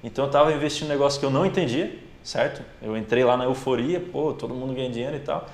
Então 0.04 0.26
eu 0.26 0.28
estava 0.28 0.54
investindo 0.54 0.88
em 0.88 0.92
um 0.92 0.94
negócio 0.94 1.20
que 1.20 1.26
eu 1.26 1.30
não 1.32 1.46
entendia, 1.46 1.92
certo? 2.24 2.62
Eu 2.82 2.96
entrei 2.96 3.24
lá 3.24 3.36
na 3.36 3.46
euforia, 3.46 4.00
pô, 4.00 4.32
todo 4.34 4.54
mundo 4.54 4.74
ganha 4.74 4.90
dinheiro 4.90 5.16
e 5.16 5.20
tal. 5.20 5.48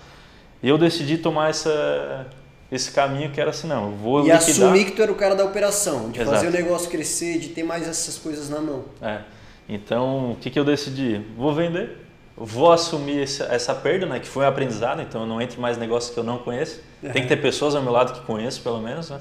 E 0.62 0.67
eu 0.69 0.78
decidi 0.78 1.17
tomar 1.17 1.49
essa, 1.49 2.26
esse 2.71 2.91
caminho 2.91 3.32
que 3.32 3.39
era 3.39 3.49
assim, 3.52 3.67
não, 3.67 3.86
eu 3.91 3.97
vou 3.97 4.19
E 4.19 4.32
liquidar. 4.32 4.38
assumir 4.38 4.86
que 4.86 4.91
tu 4.91 5.02
era 5.02 5.12
o 5.12 5.15
cara 5.15 5.36
da 5.36 5.43
operação, 5.45 6.10
de 6.10 6.19
Exato. 6.21 6.36
fazer 6.38 6.47
o 6.47 6.52
negócio 6.52 6.89
crescer, 6.89 7.38
de 7.39 7.49
ter 7.49 7.63
mais 7.63 7.88
essas 7.88 8.17
coisas 8.17 8.49
na 8.49 8.60
mão. 8.60 8.84
É. 9.02 9.19
Então, 9.67 10.32
o 10.32 10.36
que, 10.36 10.49
que 10.49 10.60
eu 10.60 10.65
decidi? 10.65 11.21
Vou 11.38 11.54
vender, 11.54 11.97
vou 12.36 12.71
assumir 12.71 13.23
essa, 13.23 13.45
essa 13.45 13.73
perda, 13.73 14.06
né, 14.06 14.19
que 14.19 14.28
foi 14.28 14.43
um 14.43 14.47
aprendizado, 14.47 15.02
então 15.02 15.21
eu 15.21 15.28
não 15.28 15.41
entro 15.41 15.62
mais 15.62 15.78
em 15.78 15.80
negócios 15.80 16.13
que 16.13 16.19
eu 16.19 16.23
não 16.23 16.39
conheço. 16.39 16.82
Tem 17.02 17.23
que 17.23 17.28
ter 17.28 17.38
pessoas 17.38 17.76
ao 17.76 17.82
meu 17.82 17.91
lado 17.91 18.13
que 18.13 18.26
conheço, 18.26 18.62
pelo 18.62 18.82
menos, 18.82 19.10
né? 19.10 19.19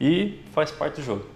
E 0.00 0.40
faz 0.52 0.70
parte 0.70 0.96
do 0.96 1.02
jogo. 1.02 1.26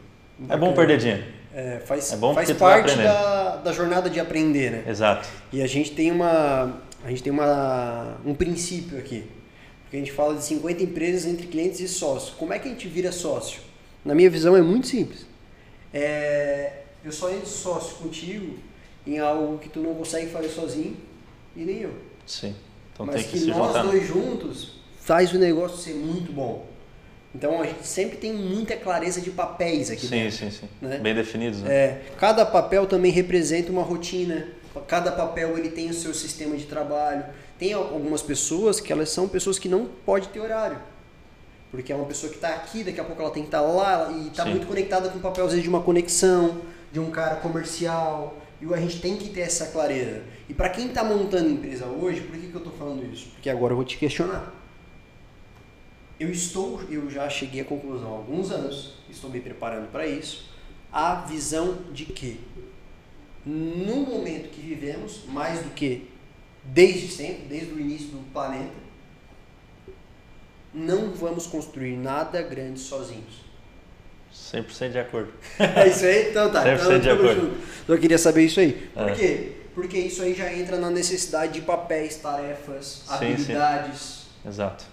É 0.48 0.56
bom 0.56 0.70
Bacana. 0.70 0.74
perder 0.74 0.98
dinheiro. 0.98 1.24
É, 1.54 1.80
faz 1.84 2.12
É 2.12 2.16
bom 2.16 2.34
faz 2.34 2.52
parte 2.52 2.96
da, 2.96 3.56
da 3.56 3.72
jornada 3.72 4.08
de 4.08 4.20
aprender, 4.20 4.70
né? 4.70 4.84
Exato. 4.86 5.28
E 5.52 5.62
a 5.62 5.66
gente 5.66 5.92
tem 5.92 6.10
uma 6.10 6.74
a 7.04 7.08
gente 7.08 7.22
tem 7.22 7.32
uma 7.32 8.16
um 8.24 8.34
princípio 8.34 8.98
aqui. 8.98 9.24
Porque 9.82 9.96
a 9.96 10.00
gente 10.00 10.12
fala 10.12 10.34
de 10.34 10.44
50 10.44 10.82
empresas 10.82 11.24
entre 11.26 11.46
clientes 11.46 11.80
e 11.80 11.88
sócios. 11.88 12.34
Como 12.36 12.52
é 12.52 12.58
que 12.58 12.68
a 12.68 12.70
gente 12.70 12.86
vira 12.86 13.10
sócio? 13.10 13.60
Na 14.04 14.14
minha 14.14 14.28
visão 14.28 14.56
é 14.56 14.60
muito 14.60 14.86
simples. 14.86 15.26
É, 15.92 16.72
eu 17.08 17.12
só 17.12 17.30
entro 17.30 17.48
sócio 17.48 17.96
contigo 17.96 18.56
em 19.06 19.18
algo 19.18 19.58
que 19.58 19.68
tu 19.70 19.80
não 19.80 19.94
consegue 19.94 20.30
fazer 20.30 20.50
sozinho 20.50 20.96
e 21.56 21.60
nem 21.64 21.78
eu. 21.80 21.94
Sim. 22.26 22.54
Então 22.92 23.06
Mas 23.06 23.16
tem 23.16 23.24
que, 23.24 23.30
que, 23.30 23.38
se 23.40 23.46
nós 23.46 23.66
juntar. 23.68 23.82
dois 23.82 24.06
juntos 24.06 24.72
faz 25.00 25.32
o 25.32 25.38
negócio 25.38 25.78
ser 25.78 25.94
muito 25.94 26.30
bom. 26.32 26.66
Então 27.34 27.60
a 27.62 27.66
gente 27.66 27.86
sempre 27.86 28.16
tem 28.18 28.32
muita 28.32 28.76
clareza 28.76 29.20
de 29.20 29.30
papéis 29.30 29.90
aqui 29.90 30.02
Sim, 30.06 30.10
dentro. 30.10 30.36
sim, 30.36 30.50
sim. 30.50 30.68
né? 30.82 30.98
Bem 30.98 31.14
definidos, 31.14 31.60
né? 31.62 31.72
É, 31.74 32.02
cada 32.18 32.44
papel 32.44 32.86
também 32.86 33.10
representa 33.10 33.70
uma 33.72 33.82
rotina. 33.82 34.48
Cada 34.86 35.10
papel 35.12 35.56
ele 35.58 35.70
tem 35.70 35.88
o 35.90 35.94
seu 35.94 36.12
sistema 36.14 36.56
de 36.56 36.64
trabalho. 36.64 37.24
Tem 37.58 37.72
al- 37.72 37.92
algumas 37.94 38.20
pessoas 38.22 38.80
que 38.80 38.92
elas 38.92 39.08
são 39.10 39.26
pessoas 39.26 39.58
que 39.58 39.68
não 39.68 39.86
pode 40.04 40.28
ter 40.28 40.40
horário. 40.40 40.78
Porque 41.70 41.92
é 41.92 41.96
uma 41.96 42.06
pessoa 42.06 42.30
que 42.30 42.36
está 42.36 42.48
aqui, 42.50 42.82
daqui 42.84 42.98
a 43.00 43.04
pouco 43.04 43.20
ela 43.20 43.30
tem 43.30 43.42
que 43.42 43.48
estar 43.48 43.60
lá 43.60 44.10
e 44.12 44.28
está 44.28 44.44
muito 44.44 44.66
conectada 44.66 45.08
com 45.10 45.18
o 45.18 45.20
papel, 45.20 45.44
às 45.44 45.50
vezes, 45.50 45.62
de 45.62 45.68
uma 45.68 45.82
conexão, 45.82 46.60
de 46.92 47.00
um 47.00 47.10
cara 47.10 47.36
comercial. 47.36 48.36
E 48.60 48.74
a 48.74 48.76
gente 48.76 49.00
tem 49.00 49.16
que 49.16 49.30
ter 49.30 49.40
essa 49.40 49.66
clareza. 49.66 50.22
E 50.48 50.54
para 50.54 50.68
quem 50.68 50.88
está 50.88 51.04
montando 51.04 51.48
empresa 51.48 51.86
hoje, 51.86 52.22
por 52.22 52.36
que, 52.36 52.48
que 52.48 52.54
eu 52.54 52.58
estou 52.58 52.72
falando 52.72 53.04
isso? 53.12 53.28
Porque 53.30 53.48
agora 53.48 53.72
eu 53.72 53.76
vou 53.76 53.84
te 53.84 53.96
questionar. 53.96 54.52
Eu 56.18 56.30
estou, 56.30 56.82
eu 56.90 57.08
já 57.08 57.28
cheguei 57.28 57.60
à 57.60 57.64
conclusão 57.64 58.12
há 58.12 58.16
alguns 58.16 58.50
anos, 58.50 58.94
estou 59.08 59.30
me 59.30 59.40
preparando 59.40 59.88
para 59.92 60.04
isso, 60.04 60.50
a 60.92 61.14
visão 61.14 61.78
de 61.92 62.06
que 62.06 62.40
no 63.46 63.96
momento 64.00 64.50
que 64.50 64.60
vivemos, 64.60 65.22
mais 65.28 65.62
do 65.62 65.70
que 65.70 66.10
desde 66.64 67.08
sempre, 67.08 67.46
desde 67.48 67.72
o 67.72 67.80
início 67.80 68.08
do 68.08 68.32
planeta, 68.32 68.74
não 70.74 71.12
vamos 71.12 71.46
construir 71.46 71.96
nada 71.96 72.42
grande 72.42 72.80
sozinhos. 72.80 73.47
100% 74.32 74.92
de 74.92 74.98
acordo. 74.98 75.28
É 75.58 75.88
isso 75.88 76.04
aí? 76.04 76.30
Então 76.30 76.50
tá. 76.50 76.64
100% 76.64 76.74
Então, 76.84 76.98
de 76.98 77.10
acordo. 77.10 77.40
junto. 77.40 77.56
Eu 77.88 77.98
queria 77.98 78.18
saber 78.18 78.42
isso 78.44 78.60
aí. 78.60 78.72
Por 78.94 79.08
É. 79.08 79.14
quê? 79.14 79.52
Porque 79.74 79.96
isso 79.98 80.22
aí 80.22 80.34
já 80.34 80.52
entra 80.52 80.76
na 80.76 80.90
necessidade 80.90 81.52
de 81.52 81.60
papéis, 81.60 82.16
tarefas, 82.16 83.04
Sim, 83.06 83.14
habilidades. 83.32 84.26
Exato. 84.46 84.84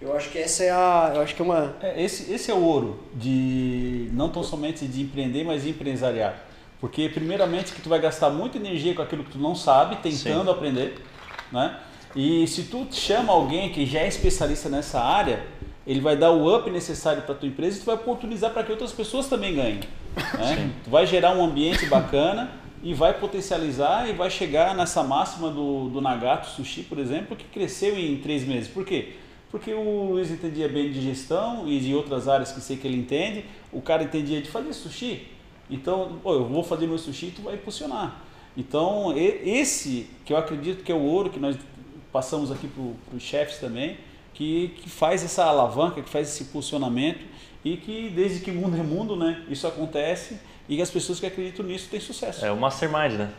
Eu 0.00 0.14
acho 0.16 0.30
que 0.30 0.38
essa 0.38 0.62
é 0.64 0.70
a. 0.70 1.12
Eu 1.14 1.22
acho 1.22 1.34
que 1.34 1.40
é 1.40 1.44
uma. 1.44 1.74
É, 1.80 2.02
esse, 2.02 2.30
esse 2.32 2.50
é 2.50 2.54
o 2.54 2.60
ouro 2.60 3.00
de 3.14 4.10
não 4.12 4.28
tão 4.28 4.42
somente 4.42 4.86
de 4.86 5.00
empreender, 5.02 5.42
mas 5.44 5.62
de 5.62 5.70
empresariar. 5.70 6.42
Porque 6.80 7.08
primeiramente 7.08 7.72
que 7.72 7.80
tu 7.80 7.88
vai 7.88 7.98
gastar 7.98 8.28
muita 8.28 8.58
energia 8.58 8.94
com 8.94 9.00
aquilo 9.00 9.24
que 9.24 9.30
tu 9.32 9.38
não 9.38 9.54
sabe, 9.54 9.96
tentando 9.96 10.44
Sim. 10.44 10.50
aprender, 10.50 10.98
né? 11.50 11.78
E 12.14 12.46
se 12.46 12.64
tu 12.64 12.86
chama 12.90 13.32
alguém 13.32 13.72
que 13.72 13.86
já 13.86 14.00
é 14.00 14.08
especialista 14.08 14.68
nessa 14.68 15.00
área, 15.00 15.42
ele 15.86 16.00
vai 16.00 16.16
dar 16.16 16.32
o 16.32 16.54
up 16.54 16.68
necessário 16.70 17.22
para 17.22 17.34
tua 17.34 17.48
empresa 17.48 17.76
e 17.76 17.80
tu 17.80 17.86
vai 17.86 17.94
oportunizar 17.94 18.52
para 18.52 18.64
que 18.64 18.72
outras 18.72 18.92
pessoas 18.92 19.28
também 19.28 19.54
ganhem. 19.54 19.80
Né? 20.16 20.72
Tu 20.82 20.90
vai 20.90 21.06
gerar 21.06 21.36
um 21.36 21.44
ambiente 21.44 21.86
bacana 21.86 22.50
e 22.82 22.92
vai 22.92 23.14
potencializar 23.14 24.08
e 24.08 24.12
vai 24.12 24.30
chegar 24.30 24.74
nessa 24.74 25.02
máxima 25.02 25.50
do, 25.50 25.88
do 25.88 26.00
Nagato 26.00 26.48
Sushi, 26.48 26.82
por 26.82 26.98
exemplo, 26.98 27.36
que 27.36 27.44
cresceu 27.44 27.96
em 27.96 28.16
três 28.18 28.44
meses. 28.44 28.68
Por 28.68 28.84
quê? 28.84 29.14
Porque 29.50 29.72
o 29.72 30.10
Luiz 30.10 30.30
entendia 30.30 30.68
bem 30.68 30.90
de 30.90 31.00
gestão 31.00 31.68
e 31.68 31.78
de 31.78 31.94
outras 31.94 32.26
áreas 32.26 32.50
que 32.50 32.60
sei 32.60 32.76
que 32.76 32.86
ele 32.86 32.96
entende. 32.96 33.44
O 33.72 33.80
cara 33.80 34.02
entendia 34.02 34.42
de 34.42 34.50
fazer 34.50 34.72
sushi. 34.72 35.28
Então, 35.70 36.18
eu 36.24 36.44
vou 36.46 36.62
fazer 36.62 36.86
meu 36.86 36.98
sushi 36.98 37.26
e 37.26 37.30
tu 37.30 37.42
vai 37.42 37.54
impulsionar. 37.54 38.22
Então, 38.56 39.14
esse 39.16 40.08
que 40.24 40.32
eu 40.32 40.36
acredito 40.36 40.82
que 40.82 40.90
é 40.90 40.94
o 40.94 41.02
ouro 41.02 41.30
que 41.30 41.38
nós 41.38 41.56
passamos 42.12 42.50
aqui 42.50 42.68
para 42.68 43.16
os 43.16 43.22
chefes 43.22 43.58
também, 43.58 43.98
que, 44.36 44.68
que 44.82 44.88
faz 44.90 45.24
essa 45.24 45.44
alavanca, 45.44 46.02
que 46.02 46.08
faz 46.10 46.28
esse 46.28 46.42
impulsionamento 46.44 47.20
e 47.64 47.76
que 47.76 48.10
desde 48.14 48.40
que 48.40 48.50
mundo 48.52 48.76
é 48.76 48.82
mundo, 48.82 49.16
né, 49.16 49.42
isso 49.48 49.66
acontece 49.66 50.38
e 50.68 50.76
que 50.76 50.82
as 50.82 50.90
pessoas 50.90 51.18
que 51.18 51.26
acreditam 51.26 51.64
nisso 51.64 51.88
têm 51.90 51.98
sucesso. 52.00 52.44
É 52.44 52.50
o 52.52 52.56
mastermind, 52.56 53.12
né? 53.14 53.30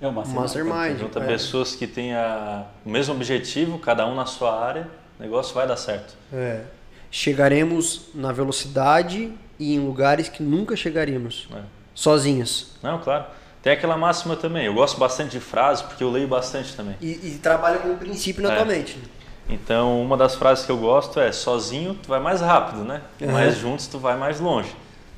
É 0.00 0.06
o 0.08 0.12
mastermind. 0.12 0.42
Mastermind. 0.42 0.98
Junta 1.00 1.20
é. 1.20 1.26
pessoas 1.26 1.74
que 1.74 1.86
têm 1.86 2.14
a- 2.14 2.66
o 2.84 2.90
mesmo 2.90 3.14
objetivo, 3.14 3.78
cada 3.78 4.06
um 4.06 4.14
na 4.14 4.24
sua 4.26 4.58
área, 4.64 4.88
o 5.18 5.22
negócio 5.22 5.54
vai 5.54 5.66
dar 5.66 5.76
certo. 5.76 6.14
É. 6.32 6.62
Chegaremos 7.10 8.08
na 8.14 8.32
velocidade 8.32 9.32
e 9.58 9.74
em 9.74 9.78
lugares 9.80 10.28
que 10.28 10.42
nunca 10.42 10.74
chegaríamos. 10.76 11.46
né? 11.50 11.62
Sozinhos. 11.94 12.72
Não, 12.82 12.98
claro. 12.98 13.24
Tem 13.62 13.72
aquela 13.72 13.96
máxima 13.96 14.36
também. 14.36 14.66
Eu 14.66 14.74
gosto 14.74 14.98
bastante 14.98 15.30
de 15.32 15.40
frases 15.40 15.82
porque 15.82 16.04
eu 16.04 16.10
leio 16.10 16.28
bastante 16.28 16.74
também. 16.76 16.94
E, 17.00 17.12
e 17.34 17.38
trabalha 17.42 17.78
com 17.78 17.90
o 17.92 17.96
princípio 17.96 18.42
na 18.42 18.52
É. 18.52 18.56
tua 18.56 18.64
mente. 18.64 18.98
Então, 19.48 20.02
uma 20.02 20.16
das 20.16 20.34
frases 20.34 20.64
que 20.64 20.72
eu 20.72 20.76
gosto 20.76 21.20
é: 21.20 21.30
sozinho 21.32 21.94
tu 21.94 22.08
vai 22.08 22.20
mais 22.20 22.40
rápido, 22.40 22.84
né? 22.84 23.02
Uhum. 23.20 23.32
Mas 23.32 23.56
juntos 23.56 23.86
tu 23.86 23.98
vai 23.98 24.16
mais 24.16 24.40
longe. 24.40 24.74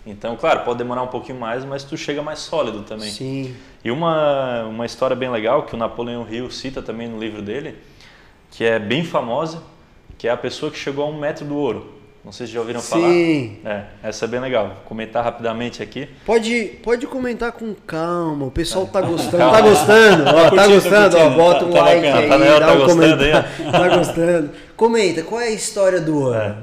Então, 0.07 0.37
claro, 0.37 0.64
pode 0.64 0.79
demorar 0.79 1.03
um 1.03 1.09
pouquinho 1.09 1.38
mais, 1.38 1.64
mas 1.64 1.85
tu 1.85 1.97
chega 1.97 2.23
mais 2.23 2.38
sólido 2.38 2.83
também. 2.83 3.11
Sim. 3.11 3.55
E 3.85 3.91
uma, 3.91 4.64
uma 4.64 4.87
história 4.87 5.14
bem 5.14 5.31
legal 5.31 5.64
que 5.64 5.75
o 5.75 5.79
Napoleão 5.79 6.27
Hill 6.29 6.51
cita 6.51 6.81
também 6.81 7.07
no 7.09 7.19
livro 7.19 7.43
dele, 7.43 7.77
que 8.51 8.64
é 8.64 8.79
bem 8.79 9.05
famosa, 9.05 9.62
que 10.17 10.27
é 10.27 10.31
a 10.31 10.37
pessoa 10.37 10.73
que 10.73 10.79
chegou 10.79 11.05
a 11.05 11.09
um 11.09 11.19
metro 11.19 11.45
do 11.45 11.55
ouro. 11.57 11.98
Não 12.25 12.33
sei 12.33 12.47
se 12.47 12.53
já 12.53 12.61
ouviram 12.61 12.81
falar. 12.83 13.09
Sim. 13.09 13.59
É, 13.65 13.85
essa 14.03 14.25
é 14.27 14.29
bem 14.29 14.41
legal. 14.41 14.67
Vou 14.67 14.77
comentar 14.85 15.25
rapidamente 15.25 15.83
aqui. 15.83 16.09
Pode, 16.27 16.79
pode 16.83 17.07
comentar 17.07 17.53
com 17.53 17.75
calma. 17.87 18.47
O 18.47 18.51
pessoal 18.51 18.87
tá 18.87 19.01
gostando. 19.01 19.39
Calma. 19.39 19.53
Tá 19.57 19.61
gostando? 19.63 20.23
Ó, 20.25 20.33
tá 20.33 20.51
curtindo, 20.51 20.75
gostando? 20.75 21.17
tá 21.17 21.25
Ó, 21.25 21.31
bota 21.31 21.61
Tá- 21.61 21.67
um 21.67 21.71
tá 21.73 21.83
like 21.83 22.01
bacana, 22.03 22.19
aí. 22.21 22.29
tá 22.29 22.37
legal, 22.37 22.61
dá 22.61 22.67
tá 22.67 22.73
um 22.73 22.79
gostando 22.79 23.03
aí, 23.05 23.11
comentário. 23.33 23.49
Tá 23.73 23.97
gostando? 23.97 24.51
Comenta, 24.77 25.23
qual 25.23 25.41
é 25.41 25.45
a 25.47 25.51
história 25.51 26.01
do 26.01 26.19
ouro? 26.21 26.35
É. 26.39 26.55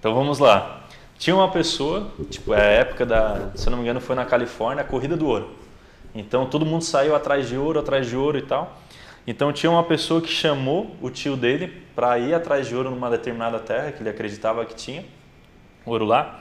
Então 0.00 0.14
vamos 0.14 0.38
lá. 0.38 0.80
Tinha 1.18 1.36
uma 1.36 1.50
pessoa, 1.52 2.10
tipo, 2.28 2.52
é 2.52 2.60
a 2.60 2.70
época 2.80 3.06
da, 3.06 3.50
se 3.54 3.68
eu 3.68 3.70
não 3.70 3.78
me 3.78 3.84
engano, 3.84 4.00
foi 4.00 4.16
na 4.16 4.24
Califórnia, 4.24 4.82
a 4.82 4.84
corrida 4.86 5.16
do 5.16 5.28
ouro. 5.28 5.50
Então 6.14 6.46
todo 6.46 6.66
mundo 6.66 6.82
saiu 6.82 7.14
atrás 7.14 7.48
de 7.48 7.56
ouro, 7.56 7.78
atrás 7.78 8.08
de 8.08 8.16
ouro 8.16 8.38
e 8.38 8.42
tal. 8.42 8.76
Então 9.26 9.52
tinha 9.52 9.70
uma 9.70 9.84
pessoa 9.84 10.20
que 10.20 10.28
chamou 10.28 10.96
o 11.00 11.08
tio 11.08 11.36
dele 11.36 11.82
para 11.94 12.18
ir 12.18 12.34
atrás 12.34 12.66
de 12.66 12.74
ouro 12.74 12.90
numa 12.90 13.08
determinada 13.08 13.58
terra 13.60 13.92
que 13.92 14.02
ele 14.02 14.10
acreditava 14.10 14.64
que 14.64 14.74
tinha 14.74 15.04
ouro 15.86 16.04
lá. 16.04 16.40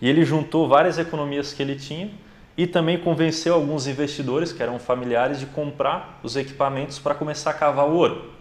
E 0.00 0.08
ele 0.08 0.24
juntou 0.24 0.68
várias 0.68 0.98
economias 0.98 1.52
que 1.52 1.62
ele 1.62 1.76
tinha 1.76 2.10
e 2.56 2.66
também 2.66 2.98
convenceu 2.98 3.54
alguns 3.54 3.86
investidores 3.86 4.52
que 4.52 4.62
eram 4.62 4.78
familiares 4.78 5.38
de 5.38 5.46
comprar 5.46 6.18
os 6.22 6.36
equipamentos 6.36 6.98
para 6.98 7.14
começar 7.14 7.50
a 7.50 7.54
cavar 7.54 7.86
o 7.86 7.94
ouro. 7.94 8.32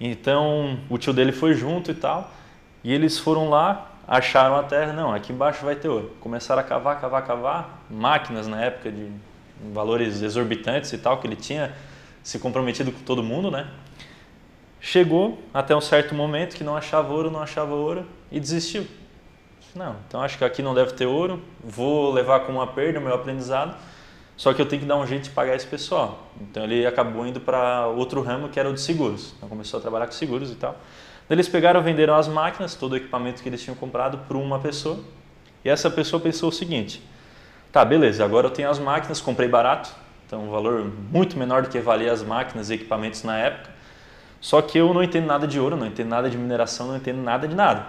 Então 0.00 0.78
o 0.88 0.98
tio 0.98 1.12
dele 1.12 1.32
foi 1.32 1.54
junto 1.54 1.90
e 1.90 1.94
tal, 1.94 2.30
e 2.84 2.92
eles 2.92 3.18
foram 3.18 3.48
lá, 3.48 3.92
acharam 4.06 4.56
a 4.56 4.62
terra, 4.62 4.92
não, 4.92 5.12
aqui 5.12 5.32
embaixo 5.32 5.64
vai 5.64 5.76
ter 5.76 5.88
ouro. 5.88 6.12
Começaram 6.20 6.60
a 6.60 6.64
cavar, 6.64 7.00
cavar, 7.00 7.26
cavar, 7.26 7.84
máquinas 7.90 8.46
na 8.46 8.60
época 8.62 8.90
de 8.90 9.08
valores 9.72 10.22
exorbitantes 10.22 10.92
e 10.92 10.98
tal, 10.98 11.18
que 11.18 11.26
ele 11.26 11.36
tinha 11.36 11.72
se 12.28 12.38
comprometido 12.38 12.92
com 12.92 13.00
todo 13.00 13.22
mundo, 13.22 13.50
né? 13.50 13.66
Chegou 14.82 15.42
até 15.52 15.74
um 15.74 15.80
certo 15.80 16.14
momento 16.14 16.56
que 16.56 16.62
não 16.62 16.76
achava 16.76 17.10
ouro, 17.10 17.30
não 17.30 17.40
achava 17.40 17.74
ouro 17.74 18.04
e 18.30 18.38
desistiu. 18.38 18.86
Não, 19.74 19.96
então 20.06 20.20
acho 20.20 20.36
que 20.36 20.44
aqui 20.44 20.60
não 20.60 20.74
deve 20.74 20.92
ter 20.92 21.06
ouro, 21.06 21.42
vou 21.64 22.12
levar 22.12 22.40
como 22.40 22.58
uma 22.58 22.66
perda 22.66 22.98
o 22.98 23.02
meu 23.02 23.14
aprendizado, 23.14 23.74
só 24.36 24.52
que 24.52 24.60
eu 24.60 24.66
tenho 24.66 24.82
que 24.82 24.86
dar 24.86 24.98
um 24.98 25.06
jeito 25.06 25.24
de 25.24 25.30
pagar 25.30 25.56
esse 25.56 25.66
pessoal. 25.66 26.28
Então 26.38 26.64
ele 26.64 26.84
acabou 26.86 27.26
indo 27.26 27.40
para 27.40 27.86
outro 27.86 28.20
ramo 28.20 28.50
que 28.50 28.60
era 28.60 28.68
o 28.68 28.74
de 28.74 28.82
seguros. 28.82 29.32
Então 29.38 29.48
começou 29.48 29.78
a 29.78 29.80
trabalhar 29.80 30.04
com 30.04 30.12
seguros 30.12 30.52
e 30.52 30.54
tal. 30.54 30.76
Eles 31.30 31.48
pegaram, 31.48 31.82
venderam 31.82 32.14
as 32.14 32.28
máquinas, 32.28 32.74
todo 32.74 32.92
o 32.92 32.96
equipamento 32.96 33.42
que 33.42 33.48
eles 33.48 33.62
tinham 33.62 33.74
comprado 33.74 34.18
para 34.28 34.36
uma 34.36 34.58
pessoa. 34.58 35.00
E 35.64 35.70
essa 35.70 35.88
pessoa 35.90 36.20
pensou 36.20 36.50
o 36.50 36.52
seguinte: 36.52 37.02
tá, 37.72 37.82
beleza, 37.86 38.22
agora 38.22 38.48
eu 38.48 38.50
tenho 38.50 38.68
as 38.68 38.78
máquinas, 38.78 39.18
comprei 39.18 39.48
barato, 39.48 39.88
então 40.28 40.44
um 40.44 40.50
valor 40.50 40.84
muito 41.10 41.38
menor 41.38 41.62
do 41.62 41.68
que 41.70 41.80
valia 41.80 42.12
as 42.12 42.22
máquinas 42.22 42.68
e 42.68 42.74
equipamentos 42.74 43.24
na 43.24 43.36
época. 43.38 43.70
Só 44.40 44.60
que 44.60 44.78
eu 44.78 44.92
não 44.92 45.02
entendo 45.02 45.26
nada 45.26 45.46
de 45.46 45.58
ouro, 45.58 45.74
não 45.74 45.86
entendo 45.86 46.08
nada 46.10 46.28
de 46.30 46.36
mineração, 46.38 46.86
não 46.88 46.96
entendo 46.96 47.20
nada 47.22 47.48
de 47.48 47.54
nada. 47.56 47.84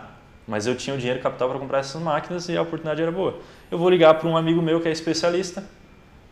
mas 0.47 0.65
eu 0.65 0.73
tinha 0.75 0.95
o 0.95 0.97
dinheiro 0.97 1.21
capital 1.21 1.47
para 1.49 1.59
comprar 1.59 1.79
essas 1.79 2.01
máquinas 2.01 2.49
e 2.49 2.57
a 2.57 2.61
oportunidade 2.63 2.99
era 3.01 3.11
boa. 3.11 3.35
Eu 3.69 3.77
vou 3.77 3.87
ligar 3.89 4.15
para 4.15 4.27
um 4.27 4.35
amigo 4.35 4.61
meu 4.63 4.81
que 4.81 4.87
é 4.87 4.91
especialista, 4.91 5.63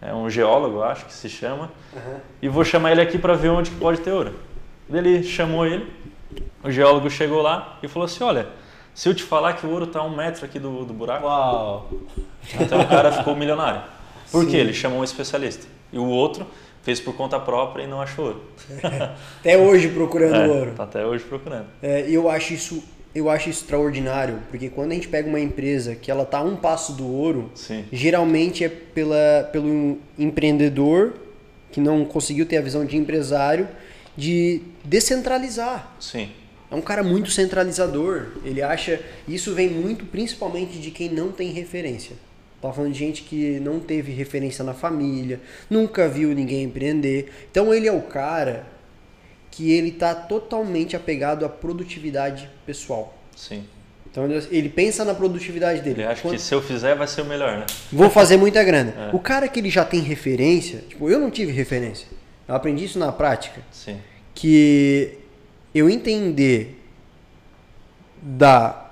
é 0.01 0.11
um 0.13 0.27
geólogo, 0.27 0.81
acho 0.81 1.05
que 1.05 1.13
se 1.13 1.29
chama, 1.29 1.69
Aham. 1.95 2.19
e 2.41 2.47
vou 2.49 2.63
chamar 2.65 2.93
ele 2.93 3.01
aqui 3.01 3.19
para 3.19 3.33
ver 3.35 3.49
onde 3.49 3.69
que 3.69 3.75
pode 3.77 3.99
ter 4.01 4.11
ouro. 4.11 4.33
Ele 4.91 5.21
chamou 5.21 5.65
ele, 5.67 5.91
o 6.63 6.71
geólogo 6.71 7.09
chegou 7.11 7.41
lá 7.43 7.77
e 7.83 7.87
falou 7.87 8.05
assim, 8.07 8.23
olha, 8.23 8.47
se 8.95 9.07
eu 9.07 9.13
te 9.13 9.21
falar 9.21 9.53
que 9.53 9.67
o 9.67 9.69
ouro 9.69 9.85
está 9.85 9.99
a 9.99 10.03
um 10.03 10.15
metro 10.15 10.43
aqui 10.45 10.57
do, 10.57 10.83
do 10.83 10.93
buraco, 10.93 11.25
Uau! 11.27 11.89
então 12.59 12.81
o 12.81 12.87
cara 12.87 13.11
ficou 13.11 13.35
milionário. 13.35 13.81
Por 14.31 14.45
Sim. 14.45 14.49
quê? 14.51 14.57
Ele 14.57 14.73
chamou 14.73 14.99
um 15.01 15.03
especialista. 15.03 15.67
E 15.91 15.97
o 15.97 16.05
outro 16.05 16.45
fez 16.83 16.99
por 16.99 17.15
conta 17.15 17.39
própria 17.39 17.83
e 17.83 17.87
não 17.87 18.01
achou 18.01 18.25
ouro. 18.25 18.41
Até 19.39 19.57
hoje 19.57 19.89
procurando 19.89 20.35
É, 20.35 20.47
ouro. 20.47 20.71
Tá 20.75 20.83
até 20.83 21.05
hoje 21.05 21.23
procurando. 21.23 21.67
É, 21.81 22.05
eu 22.09 22.29
acho 22.29 22.53
isso 22.53 22.83
eu 23.15 23.31
acho 23.31 23.49
extraordinário, 23.49 24.41
porque 24.51 24.69
quando 24.69 24.91
a 24.91 24.93
gente 24.93 25.07
pega 25.07 25.27
uma 25.27 25.39
empresa 25.39 25.95
que 25.95 26.11
ela 26.11 26.23
tá 26.23 26.37
a 26.37 26.43
um 26.43 26.55
passo 26.55 26.93
do 26.93 27.07
ouro, 27.07 27.49
Sim. 27.55 27.83
geralmente 27.91 28.63
é 28.63 28.69
pela, 28.69 29.49
pelo 29.51 29.97
empreendedor 30.19 31.13
que 31.71 31.81
não 31.81 32.05
conseguiu 32.05 32.45
ter 32.45 32.57
a 32.57 32.61
visão 32.61 32.85
de 32.85 32.95
empresário 32.95 33.67
de 34.15 34.61
descentralizar. 34.83 35.95
Sim. 35.99 36.29
É 36.69 36.75
um 36.75 36.81
cara 36.81 37.01
muito 37.01 37.31
centralizador. 37.31 38.27
Ele 38.43 38.61
acha. 38.61 38.99
Isso 39.27 39.53
vem 39.53 39.69
muito 39.69 40.05
principalmente 40.05 40.77
de 40.79 40.91
quem 40.91 41.09
não 41.09 41.31
tem 41.31 41.51
referência. 41.51 42.15
Tava 42.61 42.73
falando 42.73 42.91
de 42.93 42.97
gente 42.99 43.21
que 43.23 43.59
não 43.59 43.79
teve 43.79 44.11
referência 44.11 44.63
na 44.63 44.73
família, 44.73 45.39
nunca 45.69 46.07
viu 46.09 46.33
ninguém 46.33 46.63
empreender. 46.63 47.31
Então 47.51 47.73
ele 47.73 47.87
é 47.87 47.91
o 47.91 48.01
cara 48.01 48.65
que 49.51 49.71
ele 49.71 49.91
tá 49.91 50.13
totalmente 50.15 50.95
apegado 50.95 51.45
à 51.45 51.49
produtividade 51.49 52.49
pessoal. 52.65 53.15
Sim. 53.35 53.63
Então 54.09 54.25
ele- 54.25 54.47
ele 54.49 54.69
pensa 54.69 55.05
na 55.05 55.13
produtividade 55.13 55.81
dele. 55.81 56.01
Ele 56.01 56.07
acha 56.07 56.21
Quando- 56.23 56.35
que 56.35 56.41
se 56.41 56.53
eu 56.53 56.61
fizer 56.61 56.95
vai 56.95 57.07
ser 57.07 57.21
o 57.21 57.25
melhor, 57.25 57.59
né? 57.59 57.65
Vou 57.91 58.09
fazer 58.09 58.37
muita 58.37 58.63
grana. 58.63 59.11
É. 59.11 59.15
O 59.15 59.19
cara 59.19 59.47
que 59.47 59.59
ele 59.59 59.69
já 59.69 59.85
tem 59.85 59.99
referência, 60.01 60.83
tipo, 60.89 61.09
eu 61.09 61.19
não 61.19 61.29
tive 61.29 61.51
referência. 61.51 62.07
Eu 62.47 62.55
aprendi 62.55 62.85
isso 62.85 62.97
na 62.97 63.11
prática. 63.11 63.61
Sim. 63.71 63.97
que 64.33 65.17
eu 65.73 65.89
entender 65.89 66.79
da 68.21 68.86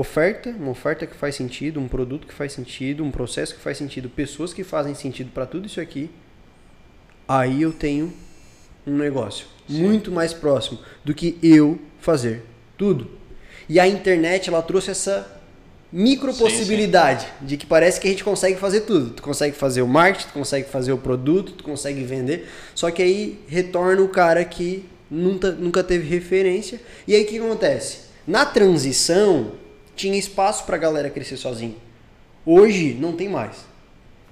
oferta, 0.00 0.50
uma 0.50 0.70
oferta 0.70 1.06
que 1.06 1.14
faz 1.14 1.34
sentido, 1.34 1.80
um 1.80 1.88
produto 1.88 2.26
que 2.26 2.34
faz 2.34 2.52
sentido, 2.52 3.04
um 3.04 3.10
processo 3.10 3.54
que 3.54 3.60
faz 3.60 3.76
sentido, 3.76 4.08
pessoas 4.08 4.52
que 4.52 4.64
fazem 4.64 4.94
sentido 4.94 5.30
para 5.32 5.46
tudo 5.46 5.66
isso 5.66 5.80
aqui, 5.80 6.10
aí 7.28 7.62
eu 7.62 7.72
tenho 7.72 8.12
um 8.86 8.96
negócio 8.96 9.46
muito 9.68 10.10
mais 10.10 10.32
próximo 10.32 10.78
do 11.04 11.14
que 11.14 11.38
eu 11.42 11.78
fazer 11.98 12.42
tudo. 12.76 13.10
E 13.68 13.78
a 13.78 13.86
internet 13.86 14.48
ela 14.48 14.62
trouxe 14.62 14.90
essa 14.90 15.40
micro 15.92 16.32
Sim, 16.32 16.38
possibilidade 16.38 17.26
de 17.40 17.56
que 17.56 17.66
parece 17.66 18.00
que 18.00 18.08
a 18.08 18.10
gente 18.10 18.24
consegue 18.24 18.58
fazer 18.58 18.80
tudo. 18.82 19.10
Tu 19.10 19.22
consegue 19.22 19.56
fazer 19.56 19.82
o 19.82 19.88
marketing, 19.88 20.28
tu 20.28 20.32
consegue 20.32 20.68
fazer 20.68 20.92
o 20.92 20.98
produto, 20.98 21.52
tu 21.52 21.64
consegue 21.64 22.02
vender. 22.04 22.48
Só 22.74 22.90
que 22.90 23.02
aí 23.02 23.38
retorna 23.46 24.02
o 24.02 24.08
cara 24.08 24.44
que 24.44 24.84
nunca, 25.10 25.50
nunca 25.52 25.84
teve 25.84 26.08
referência. 26.08 26.80
E 27.06 27.14
aí 27.14 27.22
o 27.22 27.26
que 27.26 27.38
acontece? 27.38 28.10
Na 28.26 28.44
transição 28.46 29.52
tinha 30.00 30.18
espaço 30.18 30.64
pra 30.64 30.76
galera 30.78 31.10
crescer 31.10 31.36
sozinho. 31.36 31.76
Hoje 32.44 32.96
não 32.98 33.12
tem 33.12 33.28
mais. 33.28 33.68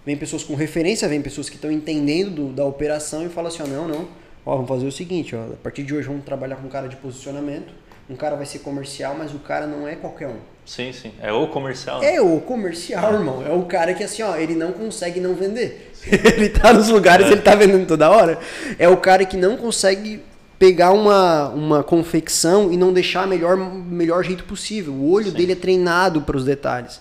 Vem 0.06 0.16
pessoas 0.16 0.42
com 0.42 0.54
referência, 0.54 1.06
vem 1.08 1.20
pessoas 1.20 1.50
que 1.50 1.56
estão 1.56 1.70
entendendo 1.70 2.30
do- 2.30 2.52
da 2.52 2.64
operação 2.64 3.26
e 3.26 3.28
falam 3.28 3.50
assim, 3.52 3.62
ó, 3.62 3.66
não, 3.66 3.86
não, 3.86 4.08
ó, 4.46 4.54
vamos 4.54 4.68
fazer 4.68 4.86
o 4.86 4.92
seguinte, 4.92 5.36
ó, 5.36 5.42
a 5.52 5.56
partir 5.62 5.82
de 5.82 5.94
hoje 5.94 6.08
vamos 6.08 6.24
trabalhar 6.24 6.56
com 6.56 6.66
um 6.66 6.70
cara 6.70 6.88
de 6.88 6.96
posicionamento, 6.96 7.72
um 8.08 8.16
cara 8.16 8.34
vai 8.34 8.46
ser 8.46 8.60
comercial, 8.60 9.14
mas 9.18 9.34
o 9.34 9.38
cara 9.40 9.66
não 9.66 9.86
é 9.86 9.94
qualquer 9.94 10.28
um. 10.28 10.38
Sim, 10.64 10.92
sim. 10.92 11.12
É 11.20 11.30
o 11.30 11.46
comercial. 11.48 12.00
né? 12.00 12.14
É 12.14 12.20
o 12.22 12.40
comercial, 12.40 13.12
irmão. 13.14 13.44
É 13.46 13.52
o 13.52 13.64
cara 13.64 13.92
que 13.92 14.02
assim, 14.02 14.22
ó, 14.22 14.36
ele 14.36 14.54
não 14.54 14.72
consegue 14.72 15.20
não 15.20 15.34
vender. 15.34 15.92
ele 16.08 16.48
tá 16.48 16.72
nos 16.72 16.88
lugares, 16.88 17.26
ele 17.30 17.42
tá 17.42 17.54
vendendo 17.54 17.86
toda 17.86 18.10
hora. 18.10 18.38
É 18.78 18.88
o 18.88 18.96
cara 18.96 19.26
que 19.26 19.36
não 19.36 19.56
consegue 19.58 20.22
pegar 20.58 20.92
uma, 20.92 21.48
uma 21.50 21.84
confecção 21.84 22.72
e 22.72 22.76
não 22.76 22.92
deixar 22.92 23.26
melhor 23.26 23.56
melhor 23.56 24.24
jeito 24.24 24.44
possível. 24.44 24.92
O 24.92 25.10
olho 25.10 25.30
Sim. 25.30 25.36
dele 25.36 25.52
é 25.52 25.56
treinado 25.56 26.22
para 26.22 26.36
os 26.36 26.44
detalhes. 26.44 27.00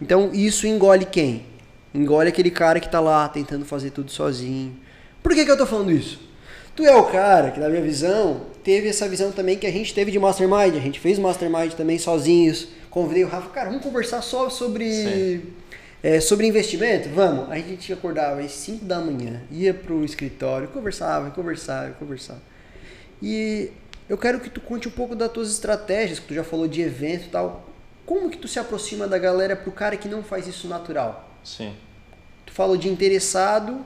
Então, 0.00 0.30
isso 0.32 0.66
engole 0.66 1.04
quem? 1.04 1.44
Engole 1.94 2.28
aquele 2.28 2.50
cara 2.50 2.80
que 2.80 2.88
tá 2.88 3.00
lá 3.00 3.28
tentando 3.28 3.64
fazer 3.64 3.90
tudo 3.90 4.10
sozinho. 4.10 4.74
Por 5.22 5.34
que 5.34 5.44
que 5.44 5.50
eu 5.50 5.56
tô 5.56 5.66
falando 5.66 5.92
isso? 5.92 6.20
Tu 6.74 6.84
é 6.84 6.94
o 6.96 7.04
cara 7.04 7.52
que, 7.52 7.60
na 7.60 7.68
minha 7.68 7.80
visão, 7.80 8.40
teve 8.64 8.88
essa 8.88 9.08
visão 9.08 9.30
também 9.30 9.56
que 9.56 9.66
a 9.66 9.70
gente 9.70 9.94
teve 9.94 10.10
de 10.10 10.18
Mastermind. 10.18 10.74
A 10.76 10.80
gente 10.80 10.98
fez 10.98 11.18
Mastermind 11.18 11.72
também 11.74 11.98
sozinhos. 11.98 12.68
Convidei 12.90 13.22
o 13.22 13.28
Rafa, 13.28 13.48
cara, 13.50 13.68
vamos 13.68 13.84
conversar 13.84 14.22
só 14.22 14.50
sobre, 14.50 15.42
é, 16.02 16.20
sobre 16.20 16.46
investimento? 16.46 17.08
Vamos. 17.10 17.50
A 17.50 17.56
gente 17.56 17.92
acordava 17.92 18.40
às 18.40 18.50
5 18.52 18.84
da 18.84 19.00
manhã, 19.00 19.42
ia 19.50 19.72
pro 19.72 20.04
escritório, 20.04 20.68
conversava, 20.68 21.30
conversava, 21.30 21.92
conversava. 21.92 22.53
E 23.22 23.70
eu 24.08 24.18
quero 24.18 24.40
que 24.40 24.50
tu 24.50 24.60
conte 24.60 24.88
um 24.88 24.90
pouco 24.90 25.14
das 25.14 25.30
tuas 25.30 25.50
estratégias, 25.50 26.18
que 26.18 26.26
tu 26.26 26.34
já 26.34 26.44
falou 26.44 26.68
de 26.68 26.80
evento 26.82 27.26
e 27.26 27.30
tal. 27.30 27.68
Como 28.04 28.28
que 28.28 28.36
tu 28.36 28.46
se 28.46 28.58
aproxima 28.58 29.08
da 29.08 29.18
galera 29.18 29.56
pro 29.56 29.72
cara 29.72 29.96
que 29.96 30.08
não 30.08 30.22
faz 30.22 30.46
isso 30.46 30.68
natural? 30.68 31.30
Sim. 31.42 31.74
Tu 32.44 32.52
falou 32.52 32.76
de 32.76 32.88
interessado 32.88 33.84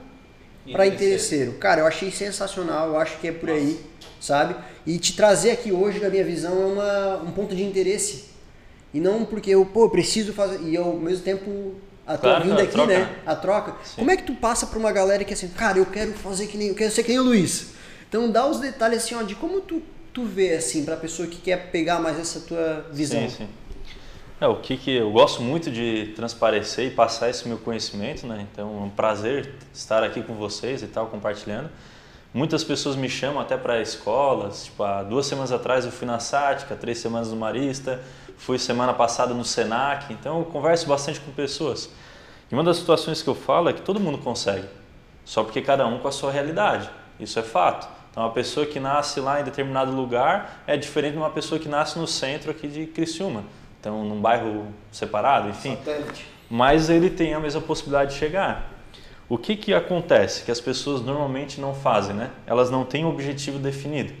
para 0.71 0.85
interesseiro. 0.85 1.53
Cara, 1.53 1.81
eu 1.81 1.87
achei 1.87 2.11
sensacional, 2.11 2.89
eu 2.89 2.97
acho 2.97 3.17
que 3.19 3.27
é 3.27 3.31
por 3.31 3.49
aí, 3.49 3.79
sabe? 4.19 4.55
E 4.85 4.97
te 4.99 5.15
trazer 5.15 5.51
aqui 5.51 5.71
hoje, 5.71 5.99
na 5.99 6.09
minha 6.09 6.23
visão, 6.23 6.61
é 6.61 6.65
uma, 6.65 7.17
um 7.23 7.31
ponto 7.31 7.55
de 7.55 7.63
interesse. 7.63 8.25
E 8.93 8.99
não 8.99 9.23
porque 9.23 9.51
eu, 9.51 9.65
pô, 9.65 9.85
eu 9.85 9.89
preciso 9.89 10.33
fazer. 10.33 10.61
E 10.61 10.75
eu, 10.75 10.83
ao 10.83 10.97
mesmo 10.97 11.23
tempo, 11.23 11.75
a 12.05 12.17
tua 12.17 12.31
Claro, 12.31 12.45
vinda 12.45 12.63
aqui, 12.63 12.71
troca, 12.71 12.91
né? 12.91 12.99
né? 12.99 13.15
A 13.25 13.35
troca. 13.35 13.75
Sim. 13.83 13.95
Como 13.97 14.11
é 14.11 14.17
que 14.17 14.23
tu 14.23 14.33
passa 14.33 14.65
pra 14.67 14.79
uma 14.79 14.91
galera 14.91 15.23
que 15.23 15.33
assim, 15.33 15.47
cara, 15.49 15.77
eu 15.77 15.85
quero 15.85 16.11
fazer 16.13 16.47
que 16.47 16.57
nem. 16.57 16.69
Eu 16.69 16.75
quero 16.75 16.91
ser 16.91 17.03
que 17.03 17.09
nem 17.09 17.19
o 17.19 17.23
Luiz. 17.23 17.67
Então 18.09 18.29
dá 18.29 18.45
os 18.47 18.59
detalhes 18.59 19.03
assim, 19.03 19.15
ó, 19.15 19.21
de 19.21 19.35
como 19.35 19.61
tu, 19.61 19.81
tu 20.11 20.25
vê, 20.25 20.55
assim, 20.55 20.83
pra 20.83 20.97
pessoa 20.97 21.27
que 21.27 21.37
quer 21.37 21.69
pegar 21.71 21.99
mais 21.99 22.19
essa 22.19 22.41
tua 22.41 22.87
visão. 22.91 23.21
Sim, 23.21 23.29
sim. 23.29 23.49
É, 24.41 24.47
o 24.47 24.55
que, 24.55 24.77
que 24.77 24.95
eu 24.95 25.11
gosto 25.11 25.41
muito 25.41 25.69
de 25.69 26.13
transparecer 26.15 26.87
e 26.87 26.91
passar 26.91 27.29
esse 27.29 27.47
meu 27.47 27.57
conhecimento, 27.57 28.25
né? 28.25 28.47
Então 28.51 28.67
é 28.81 28.83
um 28.85 28.89
prazer 28.89 29.53
estar 29.73 30.01
aqui 30.01 30.23
com 30.23 30.33
vocês 30.33 30.81
e 30.81 30.87
tal, 30.87 31.07
compartilhando. 31.07 31.69
Muitas 32.33 32.63
pessoas 32.63 32.95
me 32.95 33.09
chamam 33.09 33.41
até 33.41 33.57
para 33.57 33.81
escolas, 33.81 34.65
tipo, 34.65 34.81
há 34.81 35.03
duas 35.03 35.25
semanas 35.25 35.51
atrás 35.51 35.83
eu 35.85 35.91
fui 35.91 36.07
na 36.07 36.19
Sática, 36.19 36.75
três 36.75 36.99
semanas 36.99 37.29
no 37.29 37.35
Marista, 37.35 38.01
fui 38.37 38.57
semana 38.57 38.93
passada 38.93 39.33
no 39.33 39.43
Senac, 39.43 40.13
então 40.13 40.39
eu 40.39 40.45
converso 40.45 40.87
bastante 40.87 41.19
com 41.19 41.31
pessoas. 41.31 41.89
E 42.49 42.53
uma 42.53 42.63
das 42.63 42.77
situações 42.77 43.21
que 43.21 43.27
eu 43.27 43.35
falo 43.35 43.67
é 43.69 43.73
que 43.73 43.81
todo 43.81 43.99
mundo 43.99 44.19
consegue, 44.19 44.67
só 45.25 45.43
porque 45.43 45.61
cada 45.61 45.85
um 45.85 45.99
com 45.99 46.07
a 46.07 46.11
sua 46.11 46.31
realidade, 46.31 46.89
isso 47.19 47.37
é 47.37 47.43
fato. 47.43 47.98
Então, 48.19 48.27
uma 48.27 48.33
pessoa 48.33 48.65
que 48.65 48.81
nasce 48.81 49.21
lá 49.21 49.39
em 49.39 49.45
determinado 49.45 49.93
lugar 49.93 50.61
é 50.67 50.75
diferente 50.75 51.13
de 51.13 51.17
uma 51.19 51.29
pessoa 51.29 51.57
que 51.57 51.69
nasce 51.69 51.97
no 51.97 52.05
centro 52.05 52.51
aqui 52.51 52.67
de 52.67 52.85
Criciúma, 52.85 53.45
então 53.79 54.03
num 54.03 54.19
bairro 54.19 54.67
separado, 54.91 55.47
enfim 55.47 55.77
Satélite. 55.77 56.25
mas 56.49 56.89
ele 56.89 57.09
tem 57.09 57.33
a 57.33 57.39
mesma 57.39 57.61
possibilidade 57.61 58.11
de 58.11 58.17
chegar. 58.17 58.73
O 59.29 59.37
que, 59.37 59.55
que 59.55 59.73
acontece? 59.73 60.43
Que 60.43 60.51
as 60.51 60.59
pessoas 60.59 60.99
normalmente 61.01 61.61
não 61.61 61.73
fazem, 61.73 62.13
né? 62.13 62.29
Elas 62.45 62.69
não 62.69 62.83
têm 62.83 63.05
um 63.05 63.09
objetivo 63.09 63.57
definido. 63.57 64.11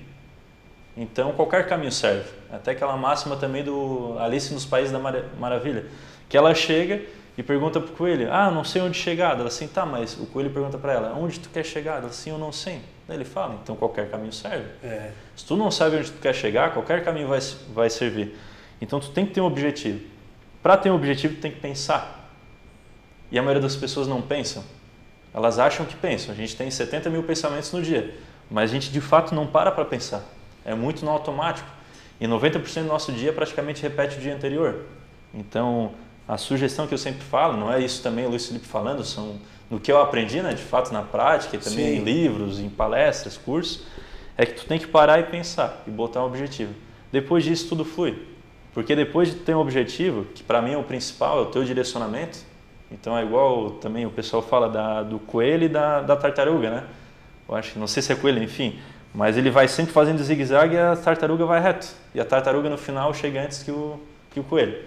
Então 0.95 1.33
qualquer 1.33 1.67
caminho 1.67 1.91
serve. 1.91 2.29
Até 2.49 2.71
aquela 2.71 2.95
máxima 2.95 3.35
também 3.35 3.65
do 3.65 4.15
Alice 4.17 4.53
nos 4.53 4.65
Países 4.65 4.93
da 4.93 4.99
Mara- 4.99 5.25
Maravilha, 5.37 5.87
que 6.29 6.37
ela 6.37 6.55
chega 6.55 7.01
e 7.37 7.43
pergunta 7.43 7.81
pro 7.81 7.91
coelho: 7.91 8.29
"Ah, 8.31 8.49
não 8.49 8.63
sei 8.63 8.81
onde 8.81 8.97
chegar". 8.97 9.37
Ela 9.37 9.47
assim: 9.49 9.67
"Tá, 9.67 9.85
mas 9.85 10.17
o 10.17 10.25
coelho 10.25 10.51
pergunta 10.51 10.77
para 10.77 10.93
ela: 10.93 11.13
"Onde 11.19 11.37
tu 11.41 11.49
quer 11.49 11.65
chegar?". 11.65 11.97
Ela 11.97 12.07
assim: 12.07 12.29
"Eu 12.29 12.37
não 12.37 12.53
sei". 12.53 12.79
Daí 13.09 13.17
ele 13.17 13.25
fala: 13.25 13.59
"Então 13.61 13.75
qualquer 13.75 14.09
caminho 14.09 14.31
serve". 14.31 14.67
É. 14.83 15.11
Se 15.35 15.43
tu 15.43 15.57
não 15.57 15.71
sabe 15.71 15.97
onde 15.97 16.11
tu 16.11 16.19
quer 16.21 16.33
chegar, 16.33 16.71
qualquer 16.73 17.03
caminho 17.03 17.27
vai, 17.27 17.39
vai 17.73 17.89
servir. 17.89 18.37
Então 18.79 18.99
tu 18.99 19.09
tem 19.09 19.25
que 19.25 19.33
ter 19.33 19.41
um 19.41 19.45
objetivo. 19.45 19.99
Para 20.61 20.77
ter 20.77 20.91
um 20.91 20.95
objetivo, 20.95 21.35
tu 21.35 21.41
tem 21.41 21.51
que 21.51 21.59
pensar. 21.59 22.31
E 23.31 23.39
a 23.39 23.41
maioria 23.41 23.61
das 23.61 23.75
pessoas 23.75 24.07
não 24.07 24.21
pensam. 24.21 24.63
Elas 25.33 25.57
acham 25.57 25.85
que 25.85 25.95
pensam. 25.95 26.31
A 26.31 26.35
gente 26.35 26.55
tem 26.55 26.69
70 26.69 27.09
mil 27.09 27.23
pensamentos 27.23 27.71
no 27.71 27.81
dia, 27.81 28.15
mas 28.49 28.69
a 28.69 28.73
gente 28.73 28.91
de 28.91 29.01
fato 29.01 29.33
não 29.33 29.47
para 29.47 29.71
para 29.71 29.85
pensar. 29.85 30.23
É 30.63 30.75
muito 30.75 31.03
no 31.03 31.09
automático. 31.09 31.67
E 32.21 32.27
90% 32.27 32.81
do 32.81 32.87
nosso 32.87 33.11
dia 33.11 33.33
praticamente 33.33 33.81
repete 33.81 34.17
o 34.17 34.21
dia 34.21 34.35
anterior. 34.35 34.85
Então, 35.33 35.93
a 36.27 36.37
sugestão 36.37 36.85
que 36.85 36.93
eu 36.93 36.97
sempre 36.97 37.23
falo, 37.23 37.57
não 37.57 37.73
é 37.73 37.79
isso 37.79 38.03
também 38.03 38.25
o 38.25 38.29
Luiz 38.29 38.45
Felipe 38.45 38.67
falando, 38.67 39.03
são 39.03 39.39
no 39.69 39.79
que 39.79 39.91
eu 39.91 40.01
aprendi, 40.01 40.41
né, 40.41 40.53
de 40.53 40.63
fato 40.63 40.91
na 40.91 41.01
prática, 41.01 41.55
e 41.55 41.59
também 41.59 41.85
Sim. 41.85 41.97
em 41.97 42.03
livros, 42.03 42.59
em 42.59 42.69
palestras, 42.69 43.37
cursos, 43.37 43.83
é 44.37 44.45
que 44.45 44.53
tu 44.53 44.65
tem 44.65 44.79
que 44.79 44.87
parar 44.87 45.19
e 45.19 45.23
pensar 45.23 45.83
e 45.85 45.91
botar 45.91 46.21
um 46.23 46.25
objetivo. 46.25 46.73
Depois 47.11 47.43
disso 47.43 47.69
tudo 47.69 47.83
flui. 47.85 48.27
Porque 48.73 48.95
depois 48.95 49.29
de 49.29 49.35
ter 49.35 49.55
um 49.55 49.59
objetivo, 49.59 50.25
que 50.33 50.43
para 50.43 50.61
mim 50.61 50.73
é 50.73 50.77
o 50.77 50.83
principal, 50.83 51.39
é 51.39 51.41
o 51.41 51.45
teu 51.47 51.63
direcionamento, 51.63 52.39
então 52.91 53.17
é 53.17 53.23
igual 53.23 53.71
também 53.71 54.05
o 54.05 54.09
pessoal 54.09 54.41
fala 54.41 54.69
da, 54.69 55.03
do 55.03 55.19
coelho 55.19 55.65
e 55.65 55.69
da, 55.69 56.01
da 56.01 56.15
tartaruga, 56.15 56.69
né? 56.69 56.83
Eu 57.47 57.55
acho, 57.55 57.77
não 57.79 57.87
sei 57.87 58.01
se 58.01 58.11
é 58.11 58.15
coelho, 58.15 58.41
enfim, 58.41 58.79
mas 59.13 59.37
ele 59.37 59.49
vai 59.49 59.67
sempre 59.67 59.91
fazendo 59.91 60.23
zigue-zague 60.23 60.75
e 60.75 60.79
a 60.79 60.95
tartaruga 60.95 61.45
vai 61.45 61.59
reto. 61.59 61.87
E 62.13 62.19
a 62.19 62.25
tartaruga 62.25 62.69
no 62.69 62.77
final 62.77 63.13
chega 63.13 63.43
antes 63.43 63.63
que 63.63 63.71
o, 63.71 63.99
que 64.31 64.39
o 64.39 64.43
coelho. 64.43 64.77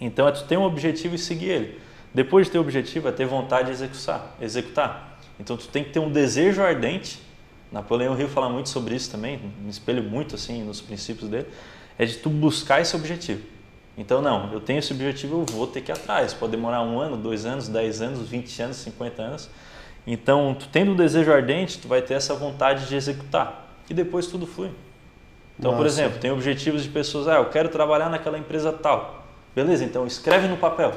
Então 0.00 0.26
é 0.26 0.32
tu 0.32 0.44
ter 0.44 0.56
um 0.56 0.64
objetivo 0.64 1.14
e 1.14 1.18
seguir 1.18 1.50
ele. 1.50 1.80
Depois 2.14 2.46
de 2.46 2.52
ter 2.52 2.58
o 2.58 2.60
objetivo, 2.60 3.08
é 3.08 3.12
ter 3.12 3.26
vontade 3.26 3.66
de 3.66 3.72
executar. 3.72 4.36
executar. 4.40 5.18
Então 5.38 5.56
tu 5.56 5.66
tem 5.68 5.82
que 5.82 5.90
ter 5.90 5.98
um 5.98 6.10
desejo 6.10 6.62
ardente. 6.62 7.20
Napoleão 7.72 8.18
Hill 8.18 8.28
fala 8.28 8.48
muito 8.48 8.68
sobre 8.68 8.94
isso 8.94 9.10
também, 9.10 9.40
me 9.60 9.68
espelho 9.68 10.02
muito 10.02 10.36
assim 10.36 10.62
nos 10.62 10.80
princípios 10.80 11.28
dele, 11.28 11.48
é 11.98 12.04
de 12.04 12.18
tu 12.18 12.30
buscar 12.30 12.80
esse 12.80 12.94
objetivo. 12.94 13.42
Então 13.98 14.22
não, 14.22 14.52
eu 14.52 14.60
tenho 14.60 14.78
esse 14.78 14.92
objetivo, 14.92 15.40
eu 15.40 15.46
vou 15.46 15.66
ter 15.66 15.80
que 15.80 15.90
ir 15.90 15.94
atrás. 15.94 16.32
Pode 16.32 16.52
demorar 16.52 16.82
um 16.82 17.00
ano, 17.00 17.16
dois 17.16 17.44
anos, 17.44 17.66
dez 17.66 18.00
anos, 18.00 18.28
vinte 18.28 18.62
anos, 18.62 18.76
cinquenta 18.76 19.22
anos. 19.22 19.50
Então, 20.06 20.54
tu 20.58 20.68
tendo 20.68 20.92
um 20.92 20.96
desejo 20.96 21.32
ardente, 21.32 21.78
tu 21.78 21.88
vai 21.88 22.02
ter 22.02 22.14
essa 22.14 22.34
vontade 22.34 22.86
de 22.86 22.94
executar. 22.94 23.74
E 23.88 23.94
depois 23.94 24.26
tudo 24.26 24.46
flui. 24.46 24.70
Então, 25.58 25.70
Nossa. 25.70 25.82
por 25.82 25.86
exemplo, 25.86 26.18
tem 26.18 26.30
objetivos 26.30 26.82
de 26.82 26.90
pessoas, 26.90 27.26
ah, 27.26 27.36
eu 27.36 27.46
quero 27.46 27.68
trabalhar 27.70 28.10
naquela 28.10 28.38
empresa 28.38 28.72
tal. 28.72 29.24
Beleza, 29.54 29.84
então 29.84 30.06
escreve 30.06 30.46
no 30.46 30.56
papel. 30.56 30.92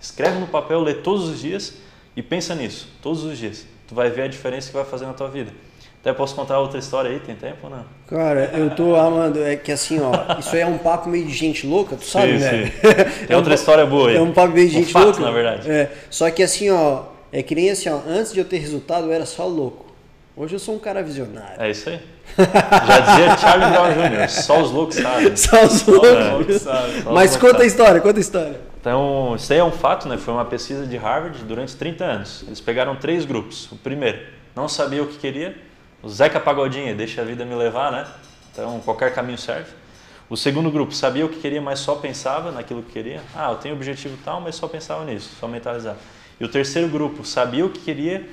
Escreve 0.00 0.38
no 0.38 0.46
papel, 0.46 0.80
lê 0.80 0.94
todos 0.94 1.28
os 1.28 1.40
dias 1.40 1.74
e 2.16 2.22
pensa 2.22 2.54
nisso, 2.54 2.88
todos 3.02 3.22
os 3.24 3.36
dias. 3.36 3.66
Tu 3.86 3.94
vai 3.94 4.08
ver 4.10 4.22
a 4.22 4.28
diferença 4.28 4.68
que 4.68 4.74
vai 4.74 4.84
fazer 4.84 5.06
na 5.06 5.12
tua 5.12 5.28
vida. 5.28 5.52
Até 6.00 6.14
posso 6.14 6.34
contar 6.34 6.58
outra 6.58 6.78
história 6.78 7.10
aí, 7.10 7.20
tem 7.20 7.34
tempo 7.34 7.58
ou 7.64 7.70
não? 7.70 7.84
Cara, 8.06 8.50
eu 8.54 8.70
tô 8.70 8.96
amando, 8.96 9.44
é 9.44 9.54
que 9.54 9.70
assim, 9.70 10.00
ó, 10.00 10.38
isso 10.38 10.54
aí 10.54 10.62
é 10.62 10.66
um 10.66 10.78
papo 10.78 11.10
meio 11.10 11.26
de 11.26 11.34
gente 11.34 11.66
louca, 11.66 11.94
tu 11.94 12.06
sabe, 12.06 12.38
sim, 12.38 12.38
né? 12.38 12.66
Sim. 12.66 12.72
Tem 13.26 13.34
é 13.34 13.36
outra 13.36 13.52
um, 13.52 13.54
história 13.54 13.84
boa 13.84 14.08
aí. 14.08 14.16
É 14.16 14.20
um 14.20 14.32
papo 14.32 14.54
meio 14.54 14.70
de 14.70 14.76
um 14.76 14.80
gente 14.80 14.92
fato, 14.92 15.04
louca. 15.04 15.20
na 15.20 15.30
verdade. 15.30 15.70
É, 15.70 15.92
só 16.08 16.30
que 16.30 16.42
assim, 16.42 16.70
ó, 16.70 17.02
é 17.30 17.42
que 17.42 17.54
nem 17.54 17.70
assim, 17.70 17.90
ó, 17.90 18.00
antes 18.08 18.32
de 18.32 18.38
eu 18.38 18.46
ter 18.46 18.56
resultado, 18.56 19.08
eu 19.08 19.12
era 19.12 19.26
só 19.26 19.46
louco. 19.46 19.90
Hoje 20.34 20.54
eu 20.54 20.58
sou 20.58 20.74
um 20.74 20.78
cara 20.78 21.02
visionário. 21.02 21.60
É 21.60 21.70
isso 21.70 21.90
aí. 21.90 22.00
Já 22.38 23.00
dizia 23.00 23.36
Charlie 23.36 23.70
Brown 23.70 23.92
Jr., 23.92 24.28
só 24.30 24.62
os 24.62 24.70
loucos 24.70 24.96
sabem. 24.96 25.36
Só 25.36 25.64
os 25.66 25.84
loucos, 25.84 26.62
sabem. 26.62 27.02
Mas 27.12 27.36
conta 27.36 27.62
a 27.62 27.66
história, 27.66 28.00
conta 28.00 28.18
a 28.18 28.20
história. 28.20 28.69
Então, 28.80 29.34
isso 29.36 29.52
aí 29.52 29.58
é 29.58 29.64
um 29.64 29.70
fato, 29.70 30.08
né? 30.08 30.16
Foi 30.16 30.32
uma 30.32 30.44
pesquisa 30.46 30.86
de 30.86 30.96
Harvard 30.96 31.44
durante 31.44 31.76
30 31.76 32.02
anos. 32.02 32.44
Eles 32.46 32.60
pegaram 32.62 32.96
três 32.96 33.26
grupos. 33.26 33.70
O 33.70 33.76
primeiro, 33.76 34.20
não 34.56 34.68
sabia 34.68 35.02
o 35.02 35.06
que 35.06 35.18
queria. 35.18 35.54
O 36.02 36.08
Zeca 36.08 36.40
Pagodinha, 36.40 36.94
deixa 36.94 37.20
a 37.20 37.24
vida 37.24 37.44
me 37.44 37.54
levar, 37.54 37.92
né? 37.92 38.06
Então, 38.50 38.80
qualquer 38.80 39.14
caminho 39.14 39.36
serve. 39.36 39.70
O 40.30 40.36
segundo 40.36 40.70
grupo, 40.70 40.94
sabia 40.94 41.26
o 41.26 41.28
que 41.28 41.38
queria, 41.40 41.60
mas 41.60 41.80
só 41.80 41.96
pensava 41.96 42.50
naquilo 42.50 42.82
que 42.82 42.92
queria. 42.92 43.20
Ah, 43.34 43.50
eu 43.50 43.56
tenho 43.56 43.74
objetivo 43.74 44.16
tal, 44.24 44.40
mas 44.40 44.54
só 44.54 44.66
pensava 44.66 45.04
nisso, 45.04 45.28
só 45.38 45.46
mentalizava. 45.46 45.98
E 46.40 46.44
o 46.44 46.48
terceiro 46.48 46.88
grupo, 46.88 47.22
sabia 47.22 47.66
o 47.66 47.68
que 47.68 47.80
queria, 47.80 48.26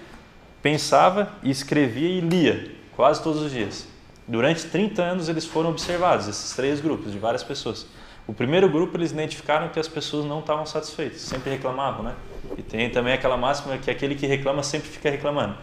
pensava, 0.61 1.29
escrevia 1.43 2.07
e 2.07 2.21
lia, 2.21 2.71
quase 2.95 3.21
todos 3.21 3.41
os 3.41 3.51
dias. 3.51 3.85
Durante 4.25 4.65
30 4.67 5.01
anos 5.01 5.27
eles 5.27 5.45
foram 5.45 5.71
observados, 5.71 6.27
esses 6.27 6.55
três 6.55 6.79
grupos, 6.79 7.11
de 7.11 7.17
várias 7.19 7.43
pessoas. 7.43 7.85
O 8.27 8.33
primeiro 8.33 8.67
grupo 8.67 8.97
eles 8.97 9.11
identificaram 9.11 9.69
que 9.69 9.79
as 9.79 9.87
pessoas 9.87 10.25
não 10.25 10.41
estavam 10.41 10.65
satisfeitas, 10.65 11.21
sempre 11.21 11.49
reclamavam, 11.49 12.03
né? 12.03 12.13
E 12.57 12.61
tem 12.61 12.89
também 12.89 13.13
aquela 13.13 13.37
máxima 13.37 13.77
que 13.77 13.89
aquele 13.89 14.15
que 14.15 14.27
reclama 14.27 14.61
sempre 14.63 14.89
fica 14.89 15.09
reclamando. 15.09 15.55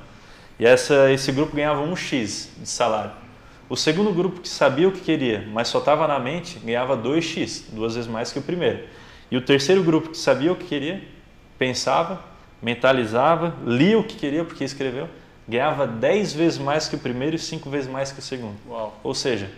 E 0.59 0.65
essa, 0.65 1.13
esse 1.13 1.31
grupo 1.31 1.55
ganhava 1.55 1.83
um 1.83 1.95
X 1.95 2.51
de 2.59 2.69
salário. 2.69 3.11
O 3.69 3.77
segundo 3.77 4.13
grupo 4.13 4.41
que 4.41 4.49
sabia 4.49 4.89
o 4.89 4.93
que 4.93 5.01
queria, 5.01 5.47
mas 5.53 5.69
só 5.69 5.79
estava 5.79 6.07
na 6.09 6.19
mente, 6.19 6.59
ganhava 6.59 6.97
2x, 6.97 7.65
duas 7.73 7.95
vezes 7.95 8.09
mais 8.09 8.33
que 8.33 8.39
o 8.39 8.43
primeiro. 8.43 8.85
E 9.31 9.37
o 9.37 9.43
terceiro 9.43 9.83
grupo 9.83 10.11
que 10.11 10.19
sabia 10.19 10.53
o 10.53 10.57
que 10.57 10.65
queria, 10.65 11.03
pensava, 11.59 12.23
mentalizava, 12.63 13.55
lia 13.67 13.99
o 13.99 14.05
que 14.05 14.17
queria 14.17 14.45
porque 14.45 14.65
escreveu, 14.65 15.09
ganhava 15.47 15.87
10 15.87 16.33
vezes 16.33 16.59
mais 16.59 16.89
que 16.89 16.97
o 16.97 16.99
primeiro 16.99 17.37
e 17.37 17.39
5 17.39 17.69
vezes 17.69 17.91
mais 17.91 18.13
que 18.13 18.21
o 18.21 18.23
segundo. 18.23 18.57
Uau. 18.69 18.99
Ou 19.03 19.15
seja, 19.15 19.51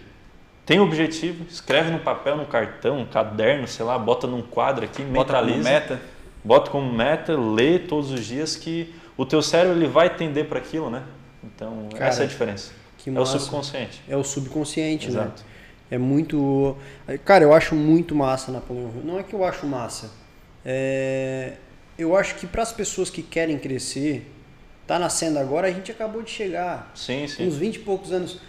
tem 0.67 0.81
objetivo, 0.81 1.47
escreve 1.49 1.93
no 1.93 2.01
papel, 2.01 2.37
no 2.37 2.45
cartão, 2.45 2.99
no 2.99 3.07
caderno, 3.07 3.69
sei 3.69 3.85
lá, 3.87 3.97
bota 3.97 4.27
num 4.27 4.43
quadro 4.43 4.85
aqui, 4.85 5.01
bota 5.03 5.33
mentaliza. 5.35 5.59
Como 5.59 5.64
meta. 5.64 6.01
Bota 6.45 6.71
como 6.71 6.93
meta, 6.93 7.37
lê 7.39 7.79
todos 7.79 8.11
os 8.11 8.25
dias 8.25 8.57
que 8.57 8.93
o 9.17 9.25
teu 9.25 9.41
cérebro 9.41 9.79
ele 9.79 9.87
vai 9.87 10.14
tender 10.14 10.47
para 10.47 10.59
aquilo, 10.59 10.91
né? 10.91 11.05
Então, 11.43 11.89
Cara, 11.93 12.07
essa 12.07 12.23
é 12.23 12.25
a 12.25 12.29
diferença. 12.29 12.73
é 13.07 13.21
o 13.21 13.25
subconsciente. 13.25 14.03
É 14.09 14.17
o 14.17 14.25
subconsciente, 14.25 15.07
né? 15.07 15.12
Exato. 15.12 15.43
né? 15.43 15.49
É 15.89 15.99
muito. 15.99 16.77
Cara, 17.25 17.45
eu 17.45 17.55
acho 17.55 17.77
muito 17.77 18.14
massa 18.14 18.51
Napoleão 18.51 18.91
Hill. 18.93 19.03
Não 19.05 19.21
é 19.21 19.23
que 19.23 19.35
eu 19.35 19.45
acho 19.45 19.67
massa. 19.67 20.11
É... 20.64 21.53
Eu 21.97 22.17
acho 22.17 22.35
que 22.35 22.47
para 22.47 22.62
as 22.62 22.73
pessoas 22.73 23.09
que 23.09 23.23
querem 23.23 23.57
crescer, 23.57 24.29
tá 24.85 24.99
nascendo 24.99 25.39
agora, 25.39 25.69
a 25.69 25.71
gente 25.71 25.93
acabou 25.93 26.23
de 26.23 26.31
chegar. 26.31 26.91
Sim, 26.95 27.29
sim. 27.29 27.47
Uns 27.47 27.57
20 27.57 27.77
e 27.77 27.79
poucos 27.79 28.12
anos. 28.12 28.41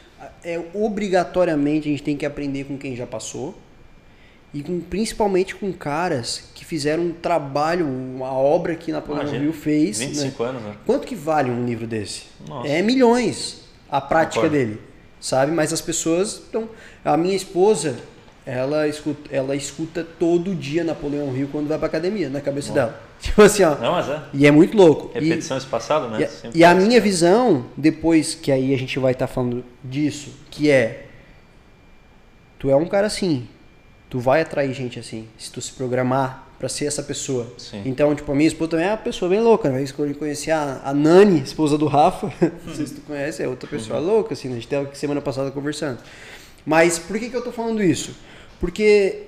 É, 0.43 0.59
obrigatoriamente 0.73 1.87
a 1.87 1.91
gente 1.91 2.03
tem 2.03 2.17
que 2.17 2.25
aprender 2.25 2.63
com 2.65 2.77
quem 2.77 2.95
já 2.95 3.05
passou 3.05 3.55
e 4.53 4.63
com, 4.63 4.79
principalmente 4.79 5.55
com 5.55 5.71
caras 5.73 6.49
que 6.55 6.63
fizeram 6.63 7.03
um 7.03 7.11
trabalho, 7.11 7.85
uma 7.85 8.31
obra 8.31 8.75
que 8.75 8.91
Napoleão 8.91 9.35
Hill 9.35 9.53
fez. 9.53 9.99
25 9.99 10.43
né? 10.43 10.49
anos, 10.49 10.61
né? 10.63 10.75
Quanto 10.85 11.05
que 11.05 11.15
vale 11.15 11.51
um 11.51 11.65
livro 11.65 11.85
desse? 11.85 12.23
Nossa. 12.47 12.67
É 12.67 12.81
milhões 12.81 13.61
a 13.89 14.01
prática 14.01 14.41
Concordo. 14.41 14.55
dele, 14.55 14.81
sabe? 15.19 15.51
Mas 15.51 15.71
as 15.71 15.81
pessoas 15.81 16.41
então 16.49 16.69
A 17.03 17.15
minha 17.15 17.35
esposa, 17.35 17.97
ela 18.47 18.87
escuta, 18.87 19.29
ela 19.29 19.53
escuta 19.57 20.07
todo 20.17 20.55
dia 20.55 20.81
Napoleão 20.81 21.35
Hill 21.35 21.49
quando 21.51 21.67
vai 21.67 21.77
pra 21.77 21.87
academia, 21.87 22.29
na 22.29 22.39
cabeça 22.39 22.71
dela. 22.71 22.97
Tipo 23.19 23.41
assim, 23.41 23.63
ó. 23.63 23.75
Não, 23.75 23.91
mas 23.91 24.07
é. 24.07 24.21
E 24.33 24.47
é 24.47 24.51
muito 24.51 24.77
louco. 24.77 25.11
Repetição 25.13 25.57
e, 25.57 25.59
espaçada, 25.59 26.07
né? 26.07 26.29
E, 26.53 26.59
e 26.59 26.63
a 26.63 26.73
minha 26.73 27.01
visão, 27.01 27.65
depois 27.75 28.35
que 28.35 28.49
aí 28.49 28.73
a 28.73 28.77
gente 28.77 28.97
vai 28.99 29.11
estar 29.11 29.27
tá 29.27 29.33
falando 29.33 29.65
disso, 29.83 30.31
que 30.49 30.71
é. 30.71 31.07
Tu 32.57 32.69
é 32.69 32.75
um 32.75 32.85
cara 32.85 33.07
assim, 33.07 33.49
tu 34.09 34.17
vai 34.17 34.41
atrair 34.41 34.73
gente 34.73 34.97
assim, 34.97 35.27
se 35.37 35.51
tu 35.51 35.59
se 35.59 35.73
programar 35.73 36.47
para 36.57 36.69
ser 36.69 36.85
essa 36.85 37.03
pessoa. 37.03 37.51
Sim. 37.57 37.81
Então, 37.85 38.15
tipo, 38.15 38.31
a 38.31 38.35
minha 38.35 38.47
esposa 38.47 38.71
também 38.71 38.85
é 38.85 38.91
uma 38.91 38.97
pessoa 38.97 39.27
bem 39.27 39.41
louca, 39.41 39.69
né? 39.69 39.83
Eu 39.83 40.15
conheci 40.15 40.49
a, 40.51 40.81
a 40.85 40.93
Nani, 40.93 41.41
esposa 41.41 41.77
do 41.77 41.85
Rafa, 41.85 42.31
não 42.65 42.73
sei 42.73 42.87
se 42.87 42.93
tu 42.95 43.01
conhece, 43.01 43.43
é 43.43 43.47
outra 43.47 43.69
pessoa 43.69 43.99
louca, 43.99 44.33
assim, 44.33 44.47
né? 44.47 44.53
a 44.53 44.57
gente 44.57 44.69
teve 44.69 44.95
semana 44.95 45.19
passada 45.19 45.51
conversando. 45.51 45.99
Mas 46.65 46.97
por 46.97 47.19
que, 47.19 47.29
que 47.29 47.35
eu 47.35 47.43
tô 47.43 47.51
falando 47.51 47.83
isso? 47.83 48.15
Porque 48.59 49.27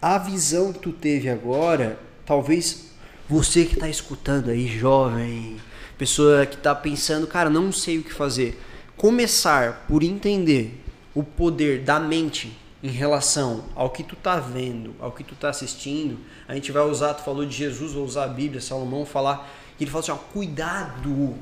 a 0.00 0.18
visão 0.18 0.72
que 0.72 0.80
tu 0.80 0.92
teve 0.92 1.28
agora, 1.28 1.98
talvez 2.26 2.90
você 3.28 3.64
que 3.64 3.76
tá 3.76 3.88
escutando 3.88 4.50
aí, 4.50 4.66
jovem, 4.66 5.56
pessoa 5.96 6.44
que 6.44 6.56
tá 6.56 6.74
pensando, 6.74 7.26
cara, 7.26 7.48
não 7.48 7.70
sei 7.70 7.98
o 7.98 8.02
que 8.02 8.12
fazer, 8.12 8.60
começar 8.96 9.86
por 9.86 10.02
entender 10.02 10.82
o 11.14 11.22
poder 11.22 11.82
da 11.82 12.00
mente 12.00 12.56
em 12.82 12.90
relação 12.90 13.64
ao 13.76 13.90
que 13.90 14.02
tu 14.02 14.16
tá 14.16 14.40
vendo, 14.40 14.94
ao 14.98 15.12
que 15.12 15.22
tu 15.22 15.36
tá 15.36 15.50
assistindo, 15.50 16.18
a 16.48 16.54
gente 16.54 16.72
vai 16.72 16.82
usar, 16.82 17.14
tu 17.14 17.22
falou 17.22 17.46
de 17.46 17.56
Jesus, 17.56 17.92
vou 17.92 18.04
usar 18.04 18.24
a 18.24 18.28
Bíblia, 18.28 18.60
Salomão 18.60 19.06
falar, 19.06 19.48
que 19.78 19.84
ele 19.84 19.90
fala 19.90 20.02
assim, 20.02 20.12
ó, 20.12 20.16
cuidado 20.16 21.36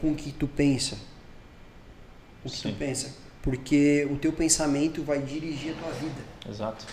com 0.00 0.10
o 0.10 0.14
que 0.16 0.32
tu 0.32 0.48
pensa. 0.48 0.98
O 2.44 2.50
que 2.50 2.56
Sim. 2.56 2.72
tu 2.72 2.78
pensa. 2.78 3.14
Porque 3.42 4.08
o 4.10 4.16
teu 4.16 4.32
pensamento 4.32 5.02
vai 5.02 5.18
dirigir 5.18 5.72
a 5.72 5.82
tua 5.82 5.92
vida. 5.92 6.20
Exato. 6.48 6.86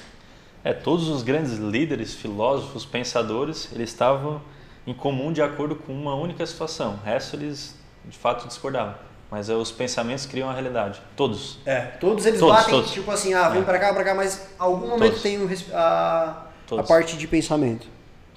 É, 0.64 0.74
todos 0.74 1.08
os 1.08 1.24
grandes 1.24 1.54
líderes, 1.54 2.16
filósofos, 2.16 2.86
pensadores, 2.86 3.70
eles 3.72 3.90
estavam 3.90 4.42
em 4.86 4.94
comum 4.94 5.32
de 5.32 5.42
acordo 5.42 5.76
com 5.76 5.94
uma 5.94 6.16
única 6.16 6.46
situação. 6.46 7.00
O 7.02 7.06
resto 7.06 7.36
eles, 7.36 7.80
de 8.04 8.18
fato, 8.18 8.48
discordavam. 8.48 8.96
Mas 9.32 9.50
é, 9.50 9.54
os 9.54 9.72
pensamentos 9.72 10.26
criam 10.26 10.50
a 10.50 10.54
realidade. 10.54 11.00
Todos. 11.16 11.60
É, 11.66 11.82
todos 11.82 12.26
eles 12.26 12.40
todos, 12.40 12.56
batem, 12.56 12.74
todos. 12.74 12.92
tipo 12.92 13.12
assim, 13.12 13.34
ah, 13.34 13.50
vem 13.50 13.62
é. 13.62 13.64
pra 13.64 13.78
cá, 13.78 13.94
pra 13.94 14.04
cá, 14.04 14.16
mas 14.16 14.50
algum 14.58 14.88
momento 14.88 15.12
todos. 15.12 15.22
tem 15.22 15.38
a, 15.72 16.46
a 16.78 16.84
parte 16.84 17.16
de 17.16 17.28
pensamento. 17.28 17.88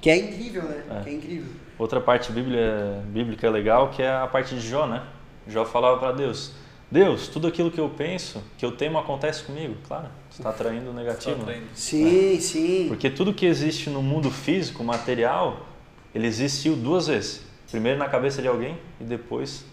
Que 0.00 0.10
é 0.10 0.16
incrível, 0.16 0.64
né? 0.64 0.84
É. 0.90 1.02
Que 1.02 1.10
é 1.10 1.12
incrível. 1.14 1.52
Outra 1.78 2.00
parte 2.00 2.30
bíblia, 2.30 3.02
bíblica 3.06 3.48
legal 3.48 3.88
que 3.88 4.02
é 4.02 4.10
a 4.10 4.26
parte 4.26 4.54
de 4.54 4.60
Jó, 4.60 4.86
né? 4.86 5.02
Jó 5.48 5.64
falava 5.64 5.98
para 5.98 6.12
Deus: 6.12 6.52
Deus, 6.92 7.26
tudo 7.26 7.48
aquilo 7.48 7.70
que 7.70 7.80
eu 7.80 7.88
penso, 7.88 8.42
que 8.58 8.66
eu 8.66 8.76
temo, 8.76 8.98
acontece 8.98 9.42
comigo. 9.44 9.74
Claro, 9.88 10.08
você 10.28 10.42
está 10.42 10.50
atraindo 10.50 10.90
o 10.90 10.92
negativo. 10.92 11.36
Tá 11.36 11.42
atraindo. 11.42 11.66
Sim, 11.74 12.38
sim. 12.38 12.84
Porque 12.86 13.08
tudo 13.08 13.32
que 13.32 13.46
existe 13.46 13.88
no 13.88 14.02
mundo 14.02 14.30
físico, 14.30 14.84
material, 14.84 15.66
ele 16.14 16.26
existiu 16.26 16.76
duas 16.76 17.06
vezes. 17.06 17.40
Primeiro 17.70 17.98
na 17.98 18.10
cabeça 18.10 18.42
de 18.42 18.48
alguém 18.48 18.76
e 19.00 19.04
depois 19.04 19.64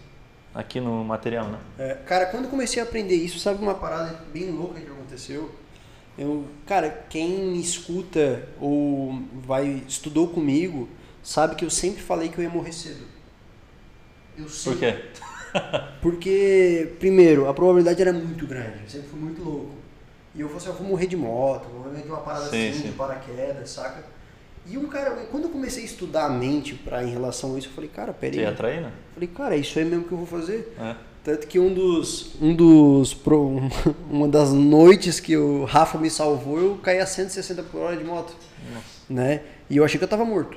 aqui 0.54 0.80
no 0.80 1.04
material, 1.04 1.46
né? 1.48 1.58
É, 1.78 1.94
cara, 2.06 2.24
quando 2.24 2.44
eu 2.44 2.50
comecei 2.50 2.80
a 2.82 2.86
aprender 2.86 3.16
isso, 3.16 3.38
sabe 3.38 3.62
uma 3.62 3.74
parada 3.74 4.24
bem 4.32 4.50
louca 4.50 4.80
que 4.80 4.90
aconteceu? 4.90 5.54
Eu, 6.16 6.46
cara, 6.64 7.04
quem 7.10 7.28
me 7.28 7.60
escuta 7.60 8.48
ou 8.58 9.22
vai 9.34 9.84
estudou 9.86 10.26
comigo 10.26 10.88
sabe 11.22 11.54
que 11.54 11.66
eu 11.66 11.70
sempre 11.70 12.02
falei 12.02 12.30
que 12.30 12.38
eu 12.38 12.44
ia 12.44 12.50
morrer 12.50 12.72
cedo. 12.72 13.04
Eu 14.38 14.48
sempre. 14.48 14.72
Por 14.72 14.80
quê? 14.80 15.29
Porque, 16.00 16.94
primeiro, 16.98 17.48
a 17.48 17.54
probabilidade 17.54 18.00
era 18.00 18.12
muito 18.12 18.46
grande. 18.46 18.78
Eu 18.84 18.88
sempre 18.88 19.08
fui 19.08 19.20
muito 19.20 19.42
louco. 19.42 19.74
E 20.34 20.40
eu 20.40 20.48
falei 20.48 20.62
assim, 20.62 20.68
eu 20.68 20.74
vou 20.74 20.86
morrer 20.86 21.06
de 21.06 21.16
moto, 21.16 21.68
vou 21.68 21.84
morrer 21.90 22.02
de 22.02 22.08
uma 22.08 22.18
parada 22.20 22.46
sim, 22.48 22.68
assim, 22.70 22.82
sim. 22.82 22.86
de 22.88 22.92
paraquedas, 22.92 23.70
saca? 23.70 24.04
E 24.66 24.78
um 24.78 24.86
cara, 24.86 25.10
quando 25.30 25.44
eu 25.44 25.50
comecei 25.50 25.82
a 25.82 25.86
estudar 25.86 26.26
a 26.26 26.30
mente 26.30 26.74
pra, 26.74 27.02
em 27.02 27.10
relação 27.10 27.54
a 27.54 27.58
isso, 27.58 27.68
eu 27.68 27.72
falei, 27.72 27.90
cara, 27.90 28.12
peraí. 28.12 28.36
Você 28.36 28.42
ia 28.42 28.50
atrair, 28.50 28.80
né? 28.80 28.92
Falei, 29.14 29.28
cara, 29.28 29.56
é 29.56 29.58
isso 29.58 29.78
aí 29.78 29.84
mesmo 29.84 30.04
que 30.04 30.12
eu 30.12 30.18
vou 30.18 30.26
fazer. 30.26 30.74
É. 30.78 30.94
Tanto 31.24 31.46
que 31.48 31.58
um 31.58 31.72
dos. 31.74 32.36
Um 32.40 32.54
dos. 32.54 33.12
pro- 33.12 33.60
Uma 34.10 34.28
das 34.28 34.52
noites 34.52 35.18
que 35.20 35.36
o 35.36 35.64
Rafa 35.64 35.98
me 35.98 36.08
salvou, 36.08 36.58
eu 36.58 36.78
caí 36.82 36.98
a 37.00 37.06
160 37.06 37.62
por 37.64 37.80
hora 37.80 37.96
de 37.96 38.04
moto. 38.04 38.34
Né? 39.08 39.42
E 39.68 39.76
eu 39.76 39.84
achei 39.84 39.98
que 39.98 40.04
eu 40.04 40.08
tava 40.08 40.24
morto. 40.24 40.56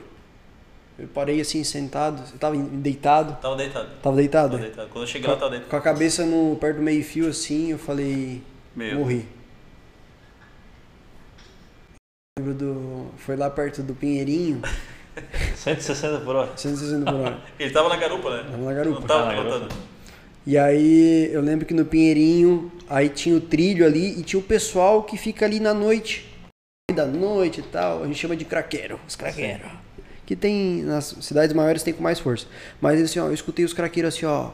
Eu 0.97 1.07
parei 1.07 1.41
assim, 1.41 1.63
sentado. 1.63 2.23
Eu 2.31 2.39
tava 2.39 2.55
deitado. 2.55 3.37
Tava 3.41 3.55
deitado. 3.55 3.89
Tava 4.01 4.15
deitado? 4.15 4.51
Tava 4.51 4.63
deitado. 4.63 4.89
Quando 4.89 5.03
eu 5.03 5.07
cheguei 5.07 5.29
lá, 5.29 5.35
tava 5.35 5.51
deitado. 5.51 5.69
Com 5.69 5.75
a 5.75 5.81
cabeça 5.81 6.25
no, 6.25 6.55
perto 6.57 6.77
do 6.77 6.83
meio-fio, 6.83 7.27
assim, 7.27 7.71
eu 7.71 7.79
falei. 7.79 8.41
Meu. 8.75 8.99
Morri. 8.99 9.25
Lembro 12.37 12.53
do. 12.53 13.11
Foi 13.17 13.35
lá 13.35 13.49
perto 13.49 13.81
do 13.83 13.93
Pinheirinho, 13.93 14.61
160 15.55 16.19
por 16.21 16.35
hora. 16.35 16.51
160 16.55 17.11
por 17.11 17.19
hora. 17.19 17.39
Ele 17.59 17.71
tava 17.71 17.89
na 17.89 17.95
garupa, 17.95 18.29
né? 18.37 18.43
Tava 18.49 18.63
na 18.63 18.73
garupa. 18.73 18.99
Não 18.99 19.07
tava 19.07 19.29
pilotando. 19.29 19.59
garupa. 19.59 19.75
E 20.45 20.57
aí 20.57 21.29
eu 21.31 21.41
lembro 21.41 21.65
que 21.65 21.73
no 21.73 21.85
Pinheirinho, 21.85 22.71
aí 22.89 23.07
tinha 23.07 23.35
o 23.35 23.39
trilho 23.39 23.85
ali 23.85 24.19
e 24.19 24.23
tinha 24.23 24.39
o 24.39 24.43
pessoal 24.43 25.03
que 25.03 25.15
fica 25.17 25.45
ali 25.45 25.59
na 25.59 25.73
noite. 25.73 26.29
Da 26.93 27.05
noite 27.05 27.61
e 27.61 27.63
tal, 27.63 28.03
a 28.03 28.07
gente 28.07 28.19
chama 28.19 28.35
de 28.35 28.45
craqueiro, 28.45 28.99
os 29.07 29.15
craqueiros. 29.15 29.71
Que 30.25 30.35
tem, 30.35 30.83
nas 30.83 31.15
cidades 31.21 31.53
maiores 31.55 31.83
tem 31.83 31.93
com 31.93 32.01
mais 32.01 32.19
força. 32.19 32.47
Mas 32.79 33.01
assim, 33.01 33.19
ó, 33.19 33.27
eu 33.27 33.33
escutei 33.33 33.65
os 33.65 33.73
craqueiros 33.73 34.15
assim, 34.15 34.25
ó. 34.25 34.51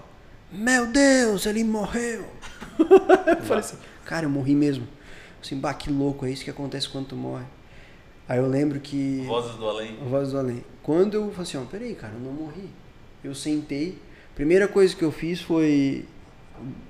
Meu 0.51 0.87
Deus, 0.87 1.45
ele 1.45 1.63
morreu. 1.63 2.25
eu 2.79 3.43
falei 3.43 3.59
assim, 3.59 3.77
cara, 4.05 4.25
eu 4.25 4.29
morri 4.29 4.55
mesmo. 4.55 4.87
Assim, 5.41 5.57
bah, 5.57 5.73
que 5.73 5.91
louco, 5.91 6.25
é 6.25 6.31
isso 6.31 6.43
que 6.43 6.49
acontece 6.49 6.89
quando 6.89 7.07
tu 7.07 7.15
morre. 7.15 7.45
Aí 8.27 8.37
eu 8.37 8.47
lembro 8.47 8.79
que. 8.79 9.23
Vozes 9.25 9.55
do 9.55 9.67
além. 9.67 9.97
A 10.01 10.05
voz 10.05 10.31
do 10.31 10.37
além. 10.37 10.63
Quando 10.83 11.15
eu 11.15 11.29
falei 11.31 11.41
assim, 11.41 11.57
ó, 11.57 11.65
peraí, 11.65 11.95
cara, 11.95 12.13
eu 12.13 12.19
não 12.19 12.31
morri. 12.31 12.69
Eu 13.23 13.35
sentei. 13.35 13.97
Primeira 14.35 14.67
coisa 14.67 14.95
que 14.95 15.03
eu 15.03 15.11
fiz 15.11 15.41
foi 15.41 16.05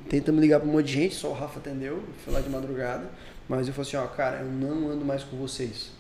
tentando 0.07 0.41
ligar 0.41 0.59
para 0.59 0.67
um 0.67 0.71
monte 0.71 0.88
de 0.88 0.93
gente, 0.93 1.15
só 1.15 1.30
o 1.30 1.34
Rafa 1.34 1.59
atendeu, 1.59 2.03
foi 2.23 2.34
lá 2.34 2.41
de 2.41 2.49
madrugada. 2.49 3.09
Mas 3.47 3.67
eu 3.67 3.73
falei 3.73 3.88
assim, 3.88 3.97
ó, 3.97 4.07
cara, 4.07 4.38
eu 4.38 4.45
não 4.45 4.89
ando 4.89 5.05
mais 5.05 5.23
com 5.23 5.38
vocês. 5.38 5.91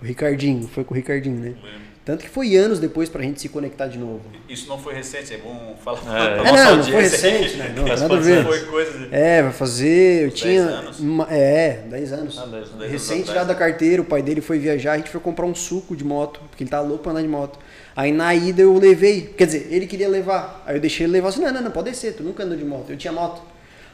O 0.00 0.04
Ricardinho, 0.04 0.68
foi 0.68 0.84
com 0.84 0.92
o 0.92 0.96
Ricardinho, 0.96 1.38
né? 1.38 1.48
Lembro. 1.48 1.95
Tanto 2.06 2.22
que 2.22 2.30
foi 2.30 2.54
anos 2.54 2.78
depois 2.78 3.08
pra 3.08 3.20
gente 3.20 3.40
se 3.40 3.48
conectar 3.48 3.88
de 3.88 3.98
novo. 3.98 4.22
Isso 4.48 4.68
não 4.68 4.78
foi 4.78 4.94
recente, 4.94 5.34
é 5.34 5.38
bom 5.38 5.76
falar 5.82 5.98
É. 6.06 6.34
É, 6.34 6.36
nossa 6.36 6.64
não, 6.64 6.76
não 6.76 6.84
foi 6.84 7.02
recente, 7.02 7.56
né? 7.56 7.74
Não, 7.76 7.84
nada 7.84 8.14
a 8.14 8.20
ver. 8.20 8.44
Foi 8.44 8.60
coisa 8.60 8.96
de... 8.96 9.08
É, 9.12 9.42
vai 9.42 9.52
fazer. 9.52 10.22
Eu 10.22 10.28
Uns 10.28 10.34
tinha. 10.34 10.66
10 10.66 11.00
anos. 11.00 11.26
é, 11.28 11.82
10 11.90 12.12
anos. 12.12 12.38
Ah, 12.38 12.46
10 12.46 12.54
anos. 12.54 12.78
Dez 12.78 12.92
Recente 12.92 13.12
anos 13.14 13.28
tirado 13.28 13.48
da 13.48 13.56
carteira, 13.56 14.02
o 14.02 14.04
pai 14.04 14.22
dele 14.22 14.40
foi 14.40 14.56
viajar, 14.56 14.92
a 14.92 14.96
gente 14.98 15.10
foi 15.10 15.20
comprar 15.20 15.46
um 15.46 15.54
suco 15.54 15.96
de 15.96 16.04
moto, 16.04 16.40
porque 16.48 16.62
ele 16.62 16.70
tava 16.70 16.86
louco 16.86 17.02
pra 17.02 17.10
andar 17.10 17.22
de 17.22 17.28
moto. 17.28 17.58
Aí 17.96 18.12
na 18.12 18.32
ida 18.32 18.62
eu 18.62 18.78
levei, 18.78 19.22
quer 19.36 19.46
dizer, 19.46 19.66
ele 19.68 19.88
queria 19.88 20.08
levar. 20.08 20.62
Aí 20.64 20.76
eu 20.76 20.80
deixei 20.80 21.06
ele 21.06 21.12
levar 21.12 21.30
assim, 21.30 21.40
não, 21.40 21.52
não, 21.52 21.60
não, 21.60 21.72
pode 21.72 21.90
descer, 21.90 22.14
tu 22.14 22.22
nunca 22.22 22.44
andou 22.44 22.56
de 22.56 22.64
moto. 22.64 22.88
Eu 22.88 22.96
tinha 22.96 23.12
moto. 23.12 23.42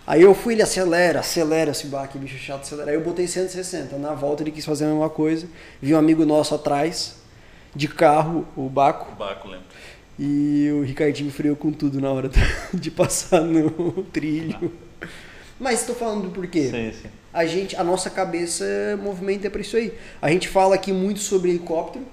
Aí 0.07 0.21
eu 0.21 0.35
fui, 0.35 0.53
ele 0.53 0.63
acelera, 0.63 1.21
acelera, 1.21 1.71
esse 1.71 1.87
bah, 1.87 2.07
que 2.07 2.19
bicho 2.19 2.37
chato, 2.37 2.61
acelera. 2.61 2.91
Aí 2.91 2.97
eu 2.97 3.01
botei 3.01 3.27
160. 3.27 3.97
Na 3.97 4.13
volta 4.13 4.43
ele 4.43 4.51
quis 4.51 4.67
fazer 4.67 4.85
a 4.85 4.89
mesma 4.89 5.09
coisa. 5.09 5.47
Vi 5.81 5.95
um 5.95 5.99
amigo 5.99 6.27
nosso 6.27 6.55
atrás, 6.55 7.22
de 7.75 7.89
carro, 7.89 8.47
o 8.57 8.69
Baco, 8.69 9.13
O 9.13 9.17
Baco, 9.17 9.49
lembro. 9.49 9.65
e 10.19 10.71
o 10.73 10.83
Ricardinho 10.83 11.31
freou 11.31 11.57
com 11.57 11.73
tudo 11.73 12.01
na 12.01 12.11
hora 12.11 12.31
de 12.73 12.91
passar 12.91 13.41
no 13.43 14.03
trilho. 14.05 14.73
Mas 15.59 15.87
tô 15.87 15.95
falando 15.95 16.25
do 16.25 16.31
porquê 16.31 16.69
Sim, 16.71 16.93
sim. 17.03 17.09
a 17.33 17.47
gente, 17.47 17.77
a 17.77 17.85
nossa 17.85 18.11
cabeça 18.11 18.65
movimenta 19.03 19.49
para 19.49 19.61
isso 19.61 19.77
aí. 19.77 19.93
A 20.21 20.31
gente 20.31 20.49
fala 20.49 20.75
aqui 20.75 20.93
muito 20.93 21.21
sobre 21.21 21.51
helicóptero, 21.51 22.05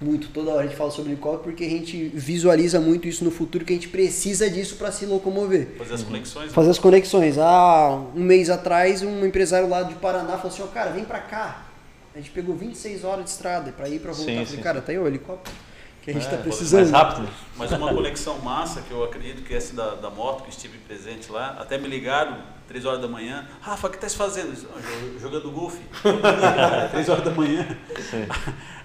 muito 0.00 0.28
toda 0.28 0.50
hora 0.52 0.60
a 0.60 0.66
gente 0.66 0.76
fala 0.76 0.90
sobre 0.90 1.12
helicóptero 1.12 1.42
porque 1.44 1.64
a 1.64 1.68
gente 1.68 2.08
visualiza 2.14 2.80
muito 2.80 3.06
isso 3.08 3.24
no 3.24 3.30
futuro 3.30 3.64
que 3.64 3.72
a 3.72 3.76
gente 3.76 3.88
precisa 3.88 4.48
disso 4.48 4.76
para 4.76 4.90
se 4.92 5.04
locomover. 5.06 5.68
Fazer 5.78 5.94
as 5.94 6.02
conexões. 6.02 6.46
né? 6.46 6.52
Fazer 6.52 6.70
as 6.70 6.78
conexões. 6.78 7.38
Ah, 7.38 8.02
um 8.14 8.22
mês 8.22 8.48
atrás 8.50 9.02
um 9.02 9.24
empresário 9.26 9.68
lá 9.68 9.82
de 9.82 9.94
Paraná 9.96 10.36
falou 10.36 10.52
assim, 10.52 10.62
ó, 10.62 10.66
cara, 10.66 10.90
vem 10.90 11.04
para 11.04 11.18
cá. 11.20 11.66
A 12.14 12.18
gente 12.18 12.30
pegou 12.30 12.56
26 12.56 13.04
horas 13.04 13.24
de 13.24 13.30
estrada 13.30 13.70
para 13.72 13.88
ir 13.88 14.00
para 14.00 14.12
voltar. 14.12 14.24
Sim, 14.32 14.38
Eu 14.38 14.44
falei, 14.44 14.56
sim, 14.58 14.62
cara, 14.62 14.80
tá 14.82 14.90
aí 14.92 14.98
o 14.98 15.06
helicóptero 15.06 15.54
que 16.02 16.10
a 16.10 16.14
gente 16.14 16.26
É, 16.26 16.30
tá 16.30 16.36
pô, 16.38 16.42
precisando. 16.44 16.80
Mais 16.80 16.90
rápido. 16.90 17.28
Mas 17.56 17.72
uma 17.72 17.92
conexão 17.94 18.38
massa, 18.38 18.80
que 18.82 18.90
eu 18.90 19.04
acredito 19.04 19.42
que 19.42 19.54
essa 19.54 19.74
da, 19.76 19.94
da 19.96 20.10
moto, 20.10 20.44
que 20.44 20.50
estive 20.50 20.78
presente 20.78 21.30
lá, 21.30 21.56
até 21.60 21.76
me 21.78 21.86
ligaram, 21.86 22.38
3 22.66 22.84
horas 22.86 23.00
da 23.00 23.06
manhã, 23.08 23.46
Rafa, 23.60 23.86
o 23.86 23.90
que 23.90 23.98
tá 23.98 24.08
se 24.08 24.16
fazendo? 24.16 24.52
"Ah, 24.74 24.80
jo- 24.80 25.18
Jogando 25.20 25.50
golfe. 25.50 25.80
3 26.90 27.08
horas 27.08 27.24
da 27.24 27.30
manhã. 27.30 27.66
Sim. 28.10 28.26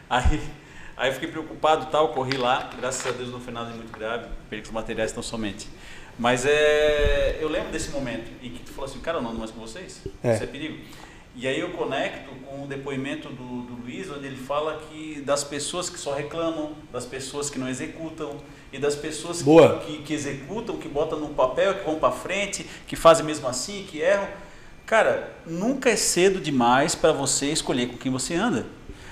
Aí, 0.09 0.41
aí 0.97 1.09
eu 1.09 1.13
fiquei 1.13 1.29
preocupado 1.29 1.85
e 1.85 1.91
tal, 1.91 2.09
corri 2.09 2.37
lá, 2.37 2.69
graças 2.77 3.05
a 3.07 3.11
Deus 3.11 3.31
não 3.31 3.39
foi 3.39 3.53
nada 3.53 3.71
de 3.71 3.77
muito 3.77 3.97
grave, 3.97 4.27
perdi 4.49 4.67
os 4.67 4.71
materiais 4.73 5.11
tão 5.11 5.23
somente. 5.23 5.67
Mas 6.19 6.45
é, 6.45 7.37
eu 7.41 7.49
lembro 7.49 7.71
desse 7.71 7.89
momento 7.91 8.29
em 8.41 8.49
que 8.51 8.59
tu 8.63 8.71
falou 8.71 8.89
assim, 8.89 8.99
cara, 8.99 9.17
eu 9.17 9.21
não 9.21 9.31
ando 9.31 9.39
mais 9.39 9.51
com 9.51 9.59
vocês, 9.59 10.01
É. 10.23 10.33
isso 10.35 10.43
é 10.43 10.47
perigo. 10.47 10.77
E 11.35 11.47
aí 11.47 11.59
eu 11.59 11.71
conecto 11.71 12.33
com 12.45 12.63
o 12.63 12.67
depoimento 12.67 13.27
do, 13.27 13.63
do 13.63 13.81
Luiz, 13.83 14.09
onde 14.09 14.25
ele 14.25 14.37
fala 14.37 14.81
que 14.89 15.21
das 15.21 15.43
pessoas 15.43 15.89
que 15.89 15.99
só 15.99 16.13
reclamam, 16.13 16.73
das 16.93 17.05
pessoas 17.05 17.49
que 17.49 17.59
não 17.59 17.67
executam 17.67 18.37
e 18.71 18.79
das 18.79 18.95
pessoas 18.95 19.41
que, 19.41 19.85
que, 19.85 20.03
que 20.03 20.13
executam, 20.13 20.77
que 20.77 20.87
botam 20.87 21.19
no 21.19 21.29
papel, 21.29 21.75
que 21.75 21.85
vão 21.85 21.95
para 21.95 22.11
frente, 22.11 22.65
que 22.87 22.95
fazem 22.95 23.25
mesmo 23.25 23.47
assim, 23.47 23.85
que 23.89 23.99
erram. 23.99 24.27
Cara, 24.85 25.35
nunca 25.45 25.89
é 25.89 25.95
cedo 25.95 26.39
demais 26.39 26.95
para 26.95 27.11
você 27.11 27.47
escolher 27.47 27.87
com 27.87 27.97
quem 27.97 28.11
você 28.11 28.35
anda. 28.35 28.65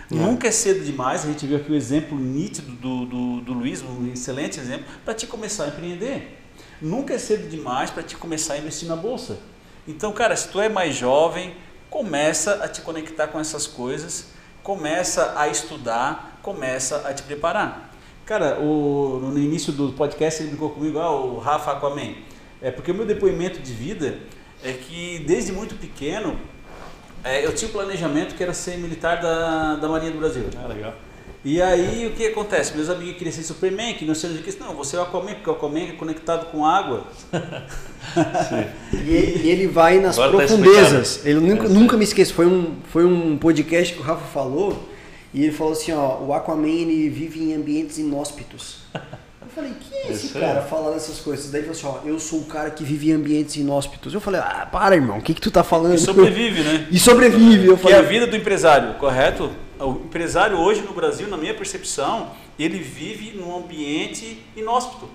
Nunca 0.09 0.47
é 0.47 0.51
cedo 0.51 0.85
demais, 0.85 1.25
a 1.25 1.27
gente 1.27 1.47
viu 1.47 1.57
aqui 1.57 1.71
o 1.71 1.75
exemplo 1.75 2.17
nítido 2.17 2.71
do, 2.73 3.05
do, 3.05 3.41
do 3.41 3.53
Luiz, 3.53 3.81
um 3.81 4.11
excelente 4.13 4.59
exemplo, 4.59 4.85
para 5.03 5.13
te 5.13 5.25
começar 5.25 5.65
a 5.65 5.67
empreender. 5.69 6.39
Nunca 6.79 7.15
é 7.15 7.17
cedo 7.17 7.49
demais 7.49 7.89
para 7.89 8.03
te 8.03 8.15
começar 8.15 8.53
a 8.53 8.57
investir 8.59 8.87
na 8.87 8.95
bolsa. 8.95 9.39
Então, 9.87 10.11
cara, 10.11 10.35
se 10.35 10.49
tu 10.49 10.61
é 10.61 10.69
mais 10.69 10.95
jovem, 10.95 11.55
começa 11.93 12.55
a 12.55 12.67
te 12.67 12.81
conectar 12.81 13.27
com 13.27 13.39
essas 13.39 13.67
coisas, 13.67 14.29
começa 14.63 15.35
a 15.37 15.47
estudar, 15.47 16.39
começa 16.41 17.07
a 17.07 17.13
te 17.13 17.21
preparar. 17.21 17.93
Cara, 18.25 18.59
o, 18.59 19.19
no 19.21 19.37
início 19.37 19.71
do 19.71 19.93
podcast 19.93 20.41
ele 20.41 20.49
brincou 20.49 20.71
comigo, 20.71 20.97
ah, 20.97 21.11
o 21.11 21.37
Rafa 21.37 21.73
Aquaman. 21.73 22.15
É 22.59 22.71
porque 22.71 22.89
o 22.89 22.95
meu 22.95 23.05
depoimento 23.05 23.59
de 23.59 23.71
vida 23.71 24.17
é 24.63 24.73
que 24.73 25.19
desde 25.27 25.51
muito 25.51 25.75
pequeno 25.75 26.35
é, 27.23 27.45
eu 27.45 27.53
tinha 27.53 27.69
um 27.69 27.71
planejamento 27.71 28.33
que 28.33 28.41
era 28.41 28.55
ser 28.55 28.75
militar 28.79 29.21
da, 29.21 29.75
da 29.75 29.87
Marinha 29.87 30.13
do 30.13 30.17
Brasil. 30.17 30.45
Ah, 30.57 30.67
legal. 30.67 30.95
E 31.45 31.61
aí 31.61 32.07
o 32.07 32.11
que 32.11 32.25
acontece? 32.27 32.73
Meus 32.73 32.89
amigos 32.89 33.17
queriam 33.17 33.33
ser 33.33 33.43
Superman, 33.43 33.93
que 33.95 34.05
não 34.05 34.15
sei 34.15 34.29
o 34.31 34.37
que. 34.41 34.57
Não, 34.59 34.73
você 34.75 34.95
é 34.95 34.99
o 34.99 35.03
Aquaman, 35.03 35.33
porque 35.33 35.49
o 35.49 35.53
Aquaman 35.53 35.79
é 35.81 35.91
conectado 35.91 36.45
com 36.51 36.65
água. 36.65 37.03
E 38.93 39.09
ele, 39.09 39.41
e 39.47 39.49
ele 39.49 39.67
vai 39.67 39.99
nas 39.99 40.17
Agora 40.17 40.31
tá 40.47 40.55
profundezas. 40.55 41.25
ele 41.25 41.35
explicado. 41.39 41.41
nunca, 41.41 41.65
É 41.65 41.69
nunca 41.69 41.97
me 41.97 42.03
esqueço. 42.03 42.33
Foi 42.33 42.45
um, 42.45 42.75
foi 42.91 43.05
um 43.05 43.37
podcast 43.37 43.93
que 43.93 43.99
o 43.99 44.03
Rafa 44.03 44.25
falou. 44.27 44.87
E 45.33 45.43
ele 45.43 45.51
falou 45.51 45.73
assim: 45.73 45.91
ó, 45.91 46.19
o 46.19 46.33
Aquaman 46.33 46.67
ele 46.69 47.09
vive 47.09 47.41
em 47.43 47.53
ambientes 47.55 47.97
inóspitos. 47.97 48.77
Eu 48.93 49.47
falei: 49.53 49.71
que 49.79 49.93
é 49.95 50.11
esse 50.11 50.27
Isso 50.27 50.39
cara 50.39 50.59
é. 50.59 50.61
falando 50.63 50.95
essas 50.95 51.19
coisas? 51.19 51.51
Daí 51.51 51.61
ele 51.63 51.73
falou 51.73 51.97
assim: 51.97 52.07
ó, 52.07 52.09
eu 52.09 52.19
sou 52.19 52.39
o 52.39 52.45
cara 52.45 52.69
que 52.71 52.83
vive 52.83 53.09
em 53.09 53.13
ambientes 53.13 53.55
inóspitos. 53.57 54.13
Eu 54.13 54.21
falei: 54.21 54.39
ah, 54.41 54.67
para, 54.71 54.95
irmão, 54.95 55.17
o 55.17 55.21
que, 55.21 55.33
que 55.33 55.41
tu 55.41 55.51
tá 55.51 55.63
falando? 55.63 55.95
E 55.95 55.99
sobrevive, 55.99 56.61
né? 56.61 56.87
E 56.91 56.99
sobrevive. 56.99 57.65
Eu 57.67 57.77
Que 57.77 57.87
é 57.87 57.91
a 57.93 57.95
falei: 57.95 58.09
vida 58.09 58.27
do 58.27 58.35
empresário, 58.37 58.93
correto? 58.95 59.51
O 59.83 60.01
empresário 60.05 60.57
hoje 60.57 60.81
no 60.81 60.93
Brasil, 60.93 61.27
na 61.27 61.37
minha 61.37 61.53
percepção, 61.53 62.31
ele 62.57 62.79
vive 62.79 63.31
num 63.37 63.55
ambiente 63.57 64.37
inóspito. 64.55 65.09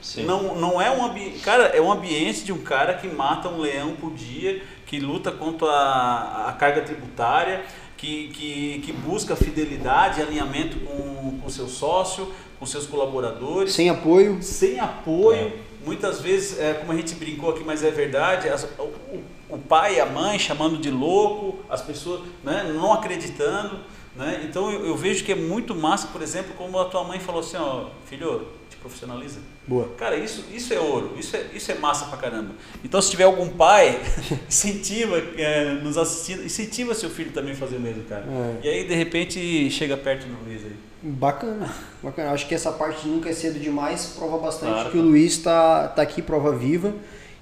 Sim. 0.00 0.24
Não, 0.24 0.56
não 0.56 0.82
é 0.82 0.90
um 0.90 1.04
ambiente. 1.04 1.38
Cara, 1.40 1.64
é 1.66 1.80
um 1.80 1.90
ambiente 1.92 2.42
de 2.44 2.52
um 2.52 2.58
cara 2.58 2.94
que 2.94 3.06
mata 3.06 3.48
um 3.48 3.58
leão 3.60 3.94
por 3.94 4.12
dia, 4.12 4.62
que 4.86 4.98
luta 4.98 5.30
contra 5.30 5.68
a, 5.68 6.48
a 6.48 6.52
carga 6.54 6.82
tributária, 6.82 7.64
que, 7.96 8.28
que, 8.28 8.82
que 8.84 8.92
busca 8.92 9.36
fidelidade 9.36 10.18
e 10.18 10.22
alinhamento 10.24 10.78
com 10.80 11.40
o 11.46 11.50
seu 11.50 11.68
sócio, 11.68 12.32
com 12.58 12.66
seus 12.66 12.86
colaboradores 12.86 13.72
sem 13.72 13.88
apoio. 13.90 14.42
sem 14.42 14.80
apoio, 14.80 15.52
muitas 15.84 16.20
vezes, 16.20 16.58
é, 16.58 16.74
como 16.74 16.90
a 16.92 16.96
gente 16.96 17.14
brincou 17.14 17.50
aqui, 17.50 17.62
mas 17.64 17.84
é 17.84 17.90
verdade, 17.92 18.48
as- 18.48 18.64
o, 18.78 19.22
o- 19.54 19.58
pai 19.58 19.96
e 19.96 20.00
a 20.00 20.06
mãe 20.06 20.38
chamando 20.38 20.78
de 20.78 20.90
louco, 20.90 21.58
as 21.68 21.80
pessoas 21.82 22.22
né, 22.44 22.70
não 22.74 22.92
acreditando. 22.92 23.78
Né? 24.16 24.44
Então 24.48 24.70
eu, 24.70 24.86
eu 24.86 24.96
vejo 24.96 25.24
que 25.24 25.32
é 25.32 25.34
muito 25.34 25.74
massa, 25.74 26.08
por 26.08 26.20
exemplo, 26.22 26.52
como 26.58 26.78
a 26.78 26.84
tua 26.86 27.02
mãe 27.04 27.18
falou 27.18 27.40
assim, 27.40 27.56
ó, 27.56 27.86
filho, 28.06 28.46
te 28.68 28.76
profissionaliza. 28.76 29.40
Boa. 29.66 29.88
Cara, 29.96 30.16
isso, 30.16 30.44
isso 30.52 30.74
é 30.74 30.78
ouro, 30.78 31.14
isso 31.18 31.34
é, 31.36 31.46
isso 31.54 31.70
é 31.72 31.76
massa 31.76 32.06
pra 32.06 32.18
caramba. 32.18 32.50
Então 32.84 33.00
se 33.00 33.10
tiver 33.10 33.24
algum 33.24 33.48
pai, 33.48 33.98
incentiva, 34.48 35.16
é, 35.38 35.72
nos 35.82 35.96
assistindo, 35.96 36.44
incentiva 36.44 36.94
seu 36.94 37.08
filho 37.08 37.30
também 37.32 37.52
a 37.52 37.56
fazer 37.56 37.76
o 37.76 37.80
mesmo, 37.80 38.02
cara. 38.04 38.24
É. 38.28 38.66
E 38.66 38.68
aí 38.68 38.84
de 38.86 38.94
repente 38.94 39.70
chega 39.70 39.96
perto 39.96 40.26
do 40.26 40.44
Luiz 40.44 40.62
aí. 40.64 40.76
Bacana, 41.04 41.72
bacana. 42.02 42.30
Acho 42.32 42.46
que 42.46 42.54
essa 42.54 42.70
parte 42.70 43.02
de 43.02 43.08
nunca 43.08 43.28
é 43.30 43.32
cedo 43.32 43.58
demais 43.58 44.14
prova 44.16 44.38
bastante 44.38 44.72
Claro. 44.74 44.90
que 44.90 44.98
o 44.98 45.02
Luiz 45.02 45.32
está 45.32 45.88
tá 45.88 46.02
aqui, 46.02 46.20
prova 46.22 46.52
viva. 46.54 46.92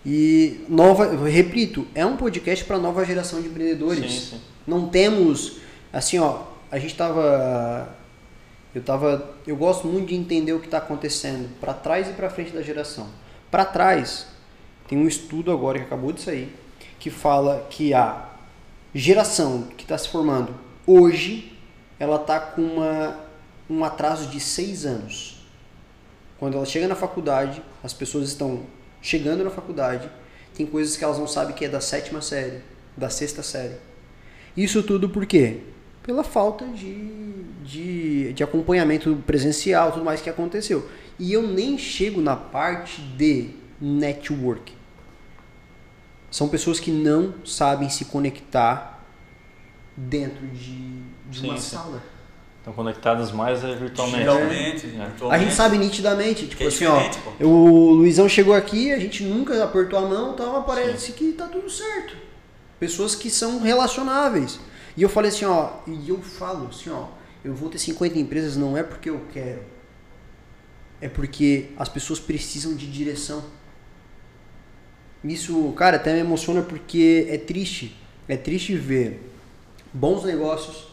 E 0.05 0.64
nova, 0.68 1.14
repito, 1.28 1.86
é 1.94 2.05
um 2.07 2.16
podcast 2.16 2.64
para 2.64 2.78
nova 2.78 3.05
geração 3.05 3.40
de 3.40 3.48
empreendedores. 3.48 4.12
Sim, 4.12 4.36
sim. 4.36 4.40
Não 4.66 4.88
temos, 4.88 5.57
assim, 5.92 6.18
ó, 6.18 6.42
a 6.70 6.78
gente 6.78 6.94
tava, 6.94 7.94
eu 8.74 8.82
tava, 8.82 9.34
eu 9.46 9.57
gosto 9.57 9.86
muito 9.86 10.09
de 10.09 10.14
entender 10.14 10.53
o 10.53 10.61
que 10.61 10.66
está 10.66 10.78
acontecendo 10.78 11.48
para 11.61 11.74
trás 11.74 12.09
e 12.09 12.12
para 12.12 12.30
frente 12.30 12.53
da 12.53 12.62
geração. 12.62 13.09
Para 13.51 13.64
trás, 13.64 14.26
tem 14.88 14.96
um 14.96 15.07
estudo 15.07 15.53
agora 15.53 15.78
que 15.78 15.84
acabou 15.84 16.12
de 16.12 16.20
sair 16.20 16.61
que 17.01 17.11
fala 17.11 17.66
que 17.70 17.94
a 17.94 18.28
geração 18.94 19.62
que 19.76 19.82
está 19.82 19.96
se 19.96 20.09
formando 20.09 20.55
hoje 20.86 21.57
ela 21.98 22.16
está 22.16 22.38
com 22.38 22.62
uma, 22.62 23.18
um 23.68 23.84
atraso 23.84 24.28
de 24.28 24.38
seis 24.38 24.86
anos. 24.86 25.46
Quando 26.38 26.57
ela 26.57 26.64
chega 26.64 26.86
na 26.88 26.94
faculdade, 26.94 27.62
as 27.82 27.92
pessoas 27.92 28.28
estão 28.28 28.61
chegando 29.01 29.44
na 29.44 29.51
faculdade, 29.51 30.11
tem 30.55 30.66
coisas 30.66 30.96
que 30.96 31.05
elas 31.05 31.18
não 31.18 31.26
sabem 31.26 31.55
que 31.55 31.64
é 31.64 31.68
da 31.68 31.80
sétima 31.80 32.20
série, 32.20 32.61
da 32.96 33.09
sexta 33.09 33.42
série. 33.42 33.76
Isso 34.57 34.82
tudo 34.82 35.09
por 35.09 35.24
quê? 35.26 35.61
Pela 36.03 36.24
falta 36.24 36.66
de, 36.66 37.44
de, 37.64 38.32
de 38.32 38.42
acompanhamento 38.42 39.22
presencial, 39.26 39.92
tudo 39.92 40.05
mais 40.05 40.20
que 40.20 40.30
aconteceu. 40.30 40.88
E 41.18 41.32
eu 41.32 41.42
nem 41.42 41.78
chego 41.78 42.20
na 42.20 42.36
parte 42.36 43.01
de 43.01 43.51
network. 43.80 44.72
São 46.30 46.48
pessoas 46.48 46.78
que 46.78 46.90
não 46.90 47.34
sabem 47.44 47.88
se 47.88 48.05
conectar 48.05 49.05
dentro 49.96 50.46
de, 50.48 51.03
de 51.28 51.40
Sim, 51.40 51.48
uma 51.48 51.57
sim. 51.59 51.76
sala. 51.76 52.03
Estão 52.61 52.72
conectadas 52.74 53.32
mais 53.32 53.64
é, 53.64 53.74
virtualmente. 53.74 54.22
Realmente, 54.22 54.86
É. 54.86 55.06
virtualmente. 55.06 55.24
A 55.34 55.38
gente 55.38 55.54
sabe 55.54 55.78
nitidamente, 55.78 56.46
tipo 56.46 56.62
é 56.62 56.66
assim, 56.66 56.84
ó, 56.84 57.00
pô. 57.38 57.44
o 57.46 57.90
Luizão 57.92 58.28
chegou 58.28 58.54
aqui, 58.54 58.92
a 58.92 58.98
gente 58.98 59.24
nunca 59.24 59.64
apertou 59.64 59.98
a 59.98 60.02
mão, 60.02 60.34
então 60.34 60.62
parece 60.62 61.12
que 61.12 61.32
tá 61.32 61.46
tudo 61.46 61.70
certo. 61.70 62.16
Pessoas 62.78 63.14
que 63.14 63.30
são 63.30 63.61
relacionáveis. 63.61 64.61
E 64.96 65.02
eu 65.02 65.08
falei 65.08 65.30
assim, 65.30 65.46
ó, 65.46 65.70
e 65.86 66.11
eu 66.11 66.20
falo 66.20 66.68
assim, 66.68 66.90
ó, 66.90 67.06
eu 67.42 67.54
vou 67.54 67.70
ter 67.70 67.78
50 67.78 68.18
empresas 68.18 68.56
não 68.56 68.76
é 68.76 68.82
porque 68.82 69.08
eu 69.08 69.22
quero. 69.32 69.62
É 71.00 71.08
porque 71.08 71.70
as 71.78 71.88
pessoas 71.88 72.20
precisam 72.20 72.74
de 72.74 72.86
direção. 72.86 73.42
Isso, 75.24 75.72
cara, 75.76 75.96
até 75.96 76.12
me 76.12 76.20
emociona 76.20 76.61
porque 76.62 77.26
é 77.30 77.38
triste. 77.38 77.96
É 78.28 78.36
triste 78.36 78.74
ver 78.76 79.32
bons 79.92 80.24
negócios, 80.24 80.88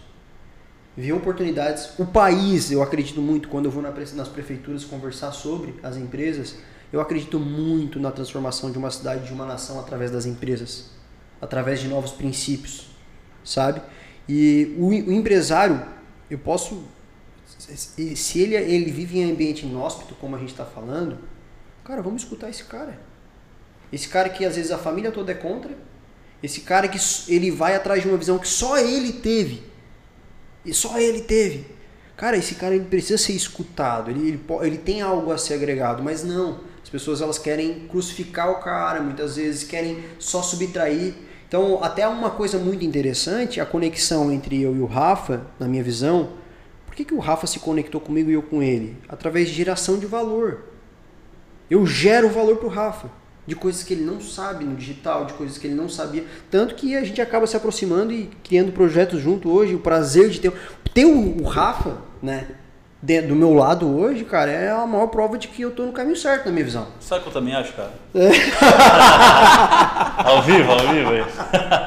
ver 0.98 1.14
oportunidades. 1.14 1.92
O 2.00 2.06
país, 2.08 2.72
eu 2.72 2.82
acredito 2.82 3.22
muito, 3.22 3.48
quando 3.48 3.66
eu 3.66 3.72
vou 3.72 3.84
nas 3.84 4.28
prefeituras 4.28 4.84
conversar 4.84 5.32
sobre 5.32 5.76
as 5.84 5.96
empresas, 5.96 6.56
eu 6.92 7.00
acredito 7.00 7.40
muito 7.40 8.00
na 8.00 8.12
transformação 8.12 8.72
de 8.72 8.80
uma 8.80 8.90
cidade, 8.90 9.28
de 9.28 9.32
uma 9.32 9.46
nação 9.46 9.80
através 9.80 10.10
das 10.10 10.26
empresas, 10.26 10.90
através 11.40 11.80
de 11.80 11.88
novos 11.88 12.12
princípios, 12.12 12.88
sabe? 13.44 13.80
E 14.28 14.76
o, 14.80 14.88
o 14.88 15.12
empresário, 15.12 15.86
eu 16.32 16.40
posso, 16.40 16.84
se 17.46 18.40
ele, 18.40 18.56
ele 18.56 18.92
vive 18.92 19.20
em 19.20 19.32
ambiente 19.32 19.68
inóspito, 19.68 20.16
como 20.16 20.36
a 20.36 20.40
gente 20.40 20.52
está 20.52 20.66
falando, 20.66 21.20
cara, 21.84 22.02
vamos 22.02 22.24
escutar 22.24 22.50
esse 22.50 22.64
cara. 22.64 23.00
Esse 23.94 24.10
cara 24.10 24.30
que 24.30 24.44
às 24.44 24.56
vezes 24.56 24.72
a 24.72 24.78
família 24.78 25.12
toda 25.12 25.32
é 25.32 25.36
contra, 25.36 25.78
esse 26.42 26.62
cara 26.62 26.88
que 26.88 27.00
ele 27.28 27.52
vai 27.52 27.76
atrás 27.76 28.02
de 28.02 28.08
uma 28.10 28.18
visão 28.18 28.40
que 28.40 28.48
só 28.48 28.78
ele 28.78 29.14
teve. 29.14 29.77
E 30.68 30.74
só 30.74 31.00
ele 31.00 31.22
teve. 31.22 31.66
Cara, 32.18 32.36
esse 32.36 32.56
cara 32.56 32.76
ele 32.76 32.86
precisa 32.86 33.18
ser 33.18 33.34
escutado, 33.34 34.10
ele, 34.10 34.28
ele, 34.28 34.42
ele 34.64 34.78
tem 34.78 35.02
algo 35.02 35.32
a 35.32 35.38
ser 35.38 35.54
agregado, 35.54 36.04
mas 36.04 36.24
não. 36.24 36.60
As 36.84 36.90
pessoas 36.90 37.22
elas 37.22 37.38
querem 37.38 37.88
crucificar 37.88 38.50
o 38.50 38.56
cara, 38.56 39.02
muitas 39.02 39.36
vezes 39.36 39.64
querem 39.64 40.04
só 40.18 40.42
subtrair. 40.42 41.14
Então, 41.48 41.84
até 41.84 42.08
uma 42.08 42.32
coisa 42.32 42.58
muito 42.58 42.84
interessante, 42.84 43.62
a 43.62 43.66
conexão 43.66 44.32
entre 44.32 44.62
eu 44.62 44.76
e 44.76 44.80
o 44.80 44.86
Rafa, 44.86 45.46
na 45.60 45.68
minha 45.68 45.84
visão, 45.84 46.32
por 46.86 46.96
que, 46.96 47.06
que 47.06 47.14
o 47.14 47.20
Rafa 47.20 47.46
se 47.46 47.60
conectou 47.60 48.02
comigo 48.02 48.30
e 48.30 48.34
eu 48.34 48.42
com 48.42 48.64
ele? 48.64 48.98
Através 49.08 49.48
de 49.48 49.54
geração 49.54 50.00
de 50.00 50.06
valor. 50.06 50.64
Eu 51.70 51.86
gero 51.86 52.30
valor 52.30 52.58
pro 52.58 52.68
Rafa. 52.68 53.10
De 53.48 53.56
coisas 53.56 53.82
que 53.82 53.94
ele 53.94 54.04
não 54.04 54.20
sabe 54.22 54.64
no 54.66 54.76
digital, 54.76 55.24
de 55.26 55.34
coisas 55.34 55.58
que 55.58 55.66
ele 55.66 55.74
não 55.76 55.88
sabia. 55.90 56.26
Tanto 56.52 56.76
que 56.76 56.96
a 56.98 57.04
gente 57.04 57.22
acaba 57.22 57.48
se 57.48 57.56
aproximando 57.58 58.12
e 58.12 58.30
criando 58.44 58.72
projetos 58.74 59.22
junto 59.22 59.50
hoje. 59.50 59.74
O 59.74 59.80
prazer 59.80 60.30
de 60.30 60.40
ter. 60.42 60.52
Ter 60.94 61.06
o, 61.06 61.42
o 61.42 61.46
Rafa, 61.48 61.98
né? 62.22 62.48
de- 63.02 63.22
do 63.22 63.36
meu 63.36 63.54
lado 63.54 63.88
hoje, 63.96 64.26
cara, 64.26 64.52
é 64.52 64.70
a 64.72 64.86
maior 64.86 65.08
prova 65.08 65.38
de 65.38 65.48
que 65.48 65.62
eu 65.62 65.72
tô 65.72 65.86
no 65.86 65.94
caminho 65.94 66.16
certo, 66.16 66.48
na 66.48 66.52
minha 66.52 66.66
visão. 66.66 66.88
Sabe 67.00 67.22
o 67.22 67.24
que 67.24 67.30
eu 67.30 67.34
também 67.34 67.56
acho, 67.56 67.74
cara? 67.74 67.92
Ao 70.26 70.42
vivo, 70.42 70.72
ao 70.72 70.80
vivo 70.80 71.10
aí. 71.12 71.24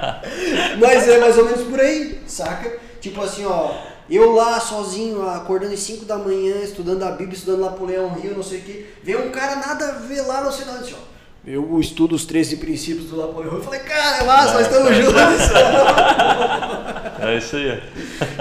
Mas 0.80 1.08
é 1.08 1.18
mais 1.18 1.36
ou 1.36 1.44
menos 1.44 1.62
por 1.62 1.80
aí, 1.80 2.20
saca? 2.26 2.72
Tipo 3.00 3.22
assim, 3.22 3.44
ó, 3.44 3.72
eu 4.08 4.32
lá 4.34 4.60
sozinho, 4.60 5.28
acordando 5.28 5.74
às 5.74 5.80
5 5.80 6.04
da 6.04 6.16
manhã, 6.16 6.56
estudando 6.62 7.02
a 7.02 7.10
Bíblia, 7.10 7.36
estudando 7.36 7.60
Napoleão 7.62 8.12
Rio, 8.14 8.34
não 8.36 8.42
sei 8.42 8.58
o 8.58 8.62
que, 8.62 8.86
vem 9.02 9.16
um 9.16 9.30
cara 9.30 9.56
nada 9.56 9.88
a 9.88 9.92
ver 9.98 10.22
lá, 10.22 10.42
não 10.42 10.52
sei 10.52 10.64
nada, 10.64 10.78
assim, 10.80 10.94
ó. 10.94 11.10
Eu 11.46 11.80
estudo 11.80 12.14
os 12.14 12.24
13 12.26 12.56
princípios 12.58 13.06
do 13.10 13.16
Napoleão. 13.16 13.54
Eu 13.54 13.62
falei, 13.62 13.80
cara, 13.80 14.18
é 14.18 14.24
massa, 14.24 14.54
nós 14.54 14.66
estamos 14.66 14.96
juntos. 14.96 15.14
É 17.22 17.36
isso 17.36 17.54
aí. 17.56 17.82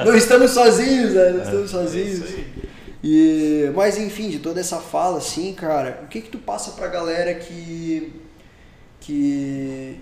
Não 0.05 0.15
estamos 0.15 0.51
sozinhos, 0.51 1.13
né? 1.13 1.31
Não 1.31 1.43
estamos 1.43 1.65
É 1.65 1.67
sozinhos. 1.67 2.19
isso 2.19 2.23
aí. 2.23 2.47
E, 3.03 3.71
mas 3.75 3.97
enfim, 3.97 4.29
de 4.29 4.39
toda 4.39 4.61
essa 4.61 4.77
fala, 4.77 5.17
assim, 5.17 5.53
cara, 5.53 6.01
o 6.03 6.07
que 6.07 6.21
que 6.21 6.29
tu 6.29 6.37
passa 6.37 6.71
pra 6.71 6.87
galera 6.87 7.33
que 7.35 8.13
que 9.01 9.99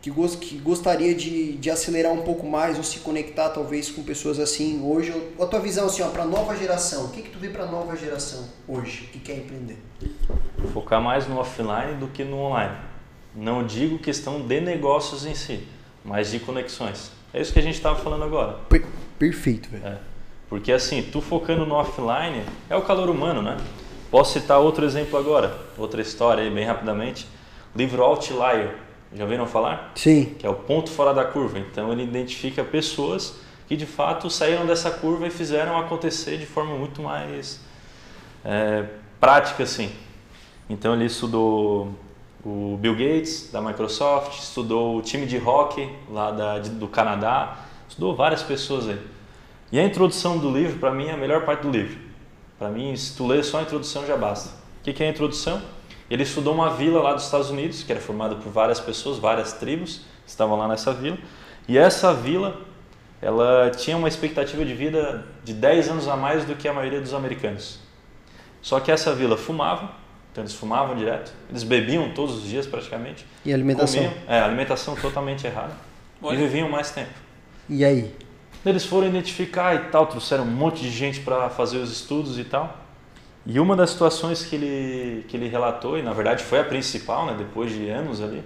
que, 0.00 0.10
gos- 0.10 0.36
que 0.36 0.56
gostaria 0.58 1.14
de, 1.14 1.52
de 1.52 1.70
acelerar 1.70 2.12
um 2.12 2.22
pouco 2.22 2.46
mais 2.46 2.76
ou 2.78 2.84
se 2.84 3.00
conectar 3.00 3.48
talvez 3.50 3.90
com 3.90 4.02
pessoas 4.02 4.38
assim 4.38 4.80
hoje? 4.82 5.12
Ou 5.36 5.44
a 5.44 5.48
tua 5.48 5.60
visão 5.60 5.86
assim, 5.86 6.02
ó, 6.02 6.08
pra 6.08 6.24
nova 6.24 6.56
geração, 6.56 7.06
o 7.06 7.08
que 7.10 7.22
que 7.22 7.30
tu 7.30 7.38
vê 7.38 7.48
pra 7.48 7.66
nova 7.66 7.96
geração 7.96 8.48
hoje 8.66 9.08
que 9.12 9.18
quer 9.18 9.36
empreender? 9.38 9.78
Focar 10.72 11.00
mais 11.00 11.26
no 11.26 11.38
offline 11.38 11.94
do 11.98 12.08
que 12.08 12.24
no 12.24 12.36
online. 12.38 12.76
Não 13.34 13.64
digo 13.66 13.98
questão 13.98 14.40
de 14.46 14.60
negócios 14.60 15.24
em 15.26 15.34
si, 15.34 15.66
mas 16.04 16.30
de 16.30 16.38
conexões. 16.40 17.10
É 17.32 17.40
isso 17.40 17.52
que 17.52 17.58
a 17.58 17.62
gente 17.62 17.74
estava 17.74 17.98
falando 17.98 18.24
agora. 18.24 18.54
Per- 18.68 18.86
perfeito, 19.18 19.68
velho. 19.68 19.86
É. 19.86 19.98
Porque 20.48 20.72
assim, 20.72 21.02
tu 21.02 21.20
focando 21.20 21.66
no 21.66 21.74
offline 21.74 22.42
é 22.70 22.76
o 22.76 22.82
calor 22.82 23.10
humano, 23.10 23.42
né? 23.42 23.58
Posso 24.10 24.32
citar 24.40 24.58
outro 24.58 24.86
exemplo 24.86 25.18
agora, 25.18 25.54
outra 25.76 26.00
história 26.00 26.42
aí 26.42 26.50
bem 26.50 26.64
rapidamente. 26.64 27.28
Livro 27.76 28.02
Outlier, 28.02 28.74
já 29.14 29.24
ouviram 29.24 29.46
falar? 29.46 29.92
Sim. 29.94 30.34
Que 30.38 30.46
é 30.46 30.50
o 30.50 30.54
ponto 30.54 30.90
fora 30.90 31.12
da 31.14 31.24
curva. 31.24 31.58
Então 31.58 31.92
ele 31.92 32.02
identifica 32.02 32.62
pessoas 32.64 33.36
que 33.66 33.76
de 33.76 33.86
fato 33.86 34.30
saíram 34.30 34.66
dessa 34.66 34.90
curva 34.90 35.26
e 35.26 35.30
fizeram 35.30 35.78
acontecer 35.78 36.38
de 36.38 36.46
forma 36.46 36.74
muito 36.76 37.02
mais 37.02 37.60
é, 38.44 38.84
prática 39.20 39.62
assim. 39.62 39.90
Então 40.70 40.94
ele 40.94 41.04
estudou 41.06 41.92
o 42.44 42.78
Bill 42.80 42.94
Gates 42.94 43.50
da 43.52 43.60
Microsoft, 43.60 44.38
estudou 44.38 44.96
o 44.96 45.02
time 45.02 45.26
de 45.26 45.38
hockey 45.38 45.90
lá 46.10 46.30
da, 46.30 46.58
de- 46.58 46.70
do 46.70 46.86
Canadá, 46.88 47.58
estudou 47.88 48.14
várias 48.14 48.42
pessoas 48.42 48.88
aí. 48.88 49.00
E 49.72 49.78
a 49.78 49.84
introdução 49.84 50.38
do 50.38 50.50
livro, 50.50 50.78
para 50.78 50.90
mim, 50.90 51.06
é 51.08 51.12
a 51.12 51.16
melhor 51.16 51.44
parte 51.44 51.62
do 51.62 51.70
livro. 51.70 51.98
Para 52.58 52.70
mim, 52.70 52.94
se 52.96 53.14
tu 53.16 53.26
ler 53.26 53.44
só 53.44 53.58
a 53.58 53.62
introdução 53.62 54.06
já 54.06 54.16
basta. 54.16 54.48
O 54.80 54.84
que 54.84 54.92
que 54.92 55.02
é 55.02 55.08
a 55.08 55.10
introdução? 55.10 55.60
Ele 56.10 56.22
estudou 56.22 56.54
uma 56.54 56.70
vila 56.70 57.02
lá 57.02 57.12
dos 57.14 57.24
Estados 57.24 57.50
Unidos, 57.50 57.82
que 57.82 57.92
era 57.92 58.00
formada 58.00 58.34
por 58.34 58.50
várias 58.50 58.80
pessoas, 58.80 59.18
várias 59.18 59.52
tribos, 59.52 60.02
estavam 60.26 60.56
lá 60.56 60.66
nessa 60.66 60.92
vila. 60.92 61.18
E 61.66 61.76
essa 61.76 62.14
vila, 62.14 62.60
ela 63.20 63.70
tinha 63.70 63.96
uma 63.96 64.08
expectativa 64.08 64.64
de 64.64 64.72
vida 64.74 65.26
de 65.44 65.52
10 65.52 65.88
anos 65.90 66.08
a 66.08 66.16
mais 66.16 66.44
do 66.44 66.54
que 66.54 66.66
a 66.66 66.72
maioria 66.72 67.00
dos 67.00 67.12
americanos. 67.12 67.78
Só 68.62 68.80
que 68.80 68.90
essa 68.90 69.14
vila 69.14 69.36
fumava, 69.36 69.90
então 70.32 70.42
eles 70.42 70.54
fumavam 70.54 70.96
direto, 70.96 71.32
eles 71.50 71.62
bebiam 71.62 72.10
todos 72.14 72.36
os 72.36 72.44
dias 72.44 72.66
praticamente, 72.66 73.26
E 73.44 73.52
alimentação? 73.52 74.02
comiam, 74.02 74.14
é, 74.26 74.40
alimentação 74.40 74.96
totalmente 74.96 75.46
errada, 75.46 75.72
Olha. 76.22 76.34
e 76.34 76.38
viviam 76.38 76.68
mais 76.70 76.90
tempo. 76.90 77.10
E 77.68 77.84
aí? 77.84 78.14
Eles 78.64 78.84
foram 78.84 79.06
identificar 79.06 79.74
e 79.74 79.78
tal, 79.90 80.06
trouxeram 80.06 80.44
um 80.44 80.50
monte 80.50 80.80
de 80.80 80.90
gente 80.90 81.20
para 81.20 81.48
fazer 81.50 81.78
os 81.78 81.92
estudos 81.92 82.38
e 82.38 82.44
tal. 82.44 82.76
E 83.50 83.58
uma 83.58 83.74
das 83.74 83.90
situações 83.90 84.44
que 84.44 84.54
ele, 84.54 85.24
que 85.26 85.34
ele 85.34 85.48
relatou, 85.48 85.98
e 85.98 86.02
na 86.02 86.12
verdade 86.12 86.44
foi 86.44 86.60
a 86.60 86.64
principal, 86.64 87.24
né, 87.24 87.34
depois 87.36 87.72
de 87.72 87.88
anos 87.88 88.20
ali, 88.20 88.44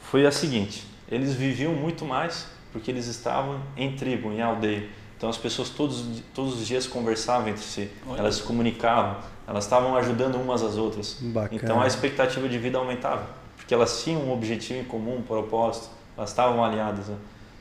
foi 0.00 0.24
a 0.24 0.32
seguinte: 0.32 0.86
eles 1.10 1.34
viviam 1.34 1.74
muito 1.74 2.06
mais 2.06 2.46
porque 2.72 2.90
eles 2.90 3.06
estavam 3.06 3.60
em 3.76 3.94
tribo, 3.94 4.32
em 4.32 4.40
aldeia. 4.40 4.88
Então 5.18 5.28
as 5.28 5.36
pessoas 5.36 5.68
todos, 5.68 6.22
todos 6.32 6.54
os 6.54 6.66
dias 6.66 6.86
conversavam 6.86 7.48
entre 7.48 7.62
si, 7.62 7.90
Olha. 8.08 8.20
elas 8.20 8.36
se 8.36 8.42
comunicavam, 8.42 9.16
elas 9.46 9.64
estavam 9.64 9.94
ajudando 9.96 10.36
umas 10.36 10.62
às 10.62 10.76
outras. 10.76 11.18
Bacana. 11.20 11.60
Então 11.62 11.82
a 11.82 11.86
expectativa 11.86 12.48
de 12.48 12.56
vida 12.56 12.78
aumentava, 12.78 13.26
porque 13.56 13.74
elas 13.74 14.02
tinham 14.02 14.22
um 14.22 14.32
objetivo 14.32 14.80
em 14.80 14.84
comum, 14.84 15.16
um 15.16 15.22
propósito, 15.22 15.90
elas 16.16 16.30
estavam 16.30 16.64
alinhadas. 16.64 17.08
Né? 17.08 17.16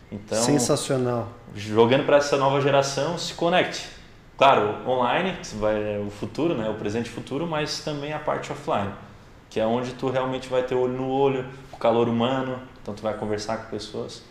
Então, 0.09 0.41
Sensacional. 0.41 1.27
jogando 1.53 2.05
para 2.05 2.17
essa 2.17 2.37
nova 2.37 2.61
geração, 2.61 3.17
se 3.17 3.33
conecte. 3.33 3.96
Claro, 4.37 4.87
online, 4.87 5.35
que 5.41 5.55
vai 5.55 5.95
é 5.95 5.99
o 5.99 6.11
futuro, 6.11 6.53
né, 6.53 6.69
o 6.69 6.75
presente 6.75 7.07
e 7.07 7.09
futuro, 7.09 7.47
mas 7.47 7.79
também 7.79 8.13
a 8.13 8.19
parte 8.19 8.51
offline, 8.51 8.91
que 9.49 9.59
é 9.59 9.65
onde 9.65 9.93
tu 9.93 10.09
realmente 10.09 10.47
vai 10.47 10.61
ter 10.61 10.75
olho 10.75 10.93
no 10.93 11.09
olho, 11.09 11.45
o 11.73 11.77
calor 11.77 12.07
humano, 12.07 12.59
então 12.81 12.93
tu 12.93 13.01
vai 13.01 13.15
conversar 13.15 13.57
com 13.57 13.71
pessoas. 13.71 14.21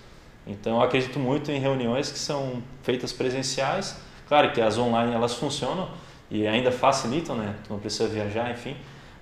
Então 0.47 0.77
eu 0.77 0.83
acredito 0.83 1.19
muito 1.19 1.51
em 1.51 1.59
reuniões 1.59 2.11
que 2.13 2.19
são 2.21 2.63
feitas 2.85 3.13
presenciais. 3.13 3.97
Claro 4.29 4.53
que 4.53 4.61
as 4.61 4.79
online 4.79 5.13
elas 5.13 5.35
funcionam 5.35 5.91
e 6.31 6.47
ainda 6.47 6.71
facilitam, 6.71 7.37
né? 7.37 7.57
Tu 7.65 7.73
não 7.73 7.81
precisa 7.81 8.09
viajar, 8.09 8.51
enfim. 8.51 8.77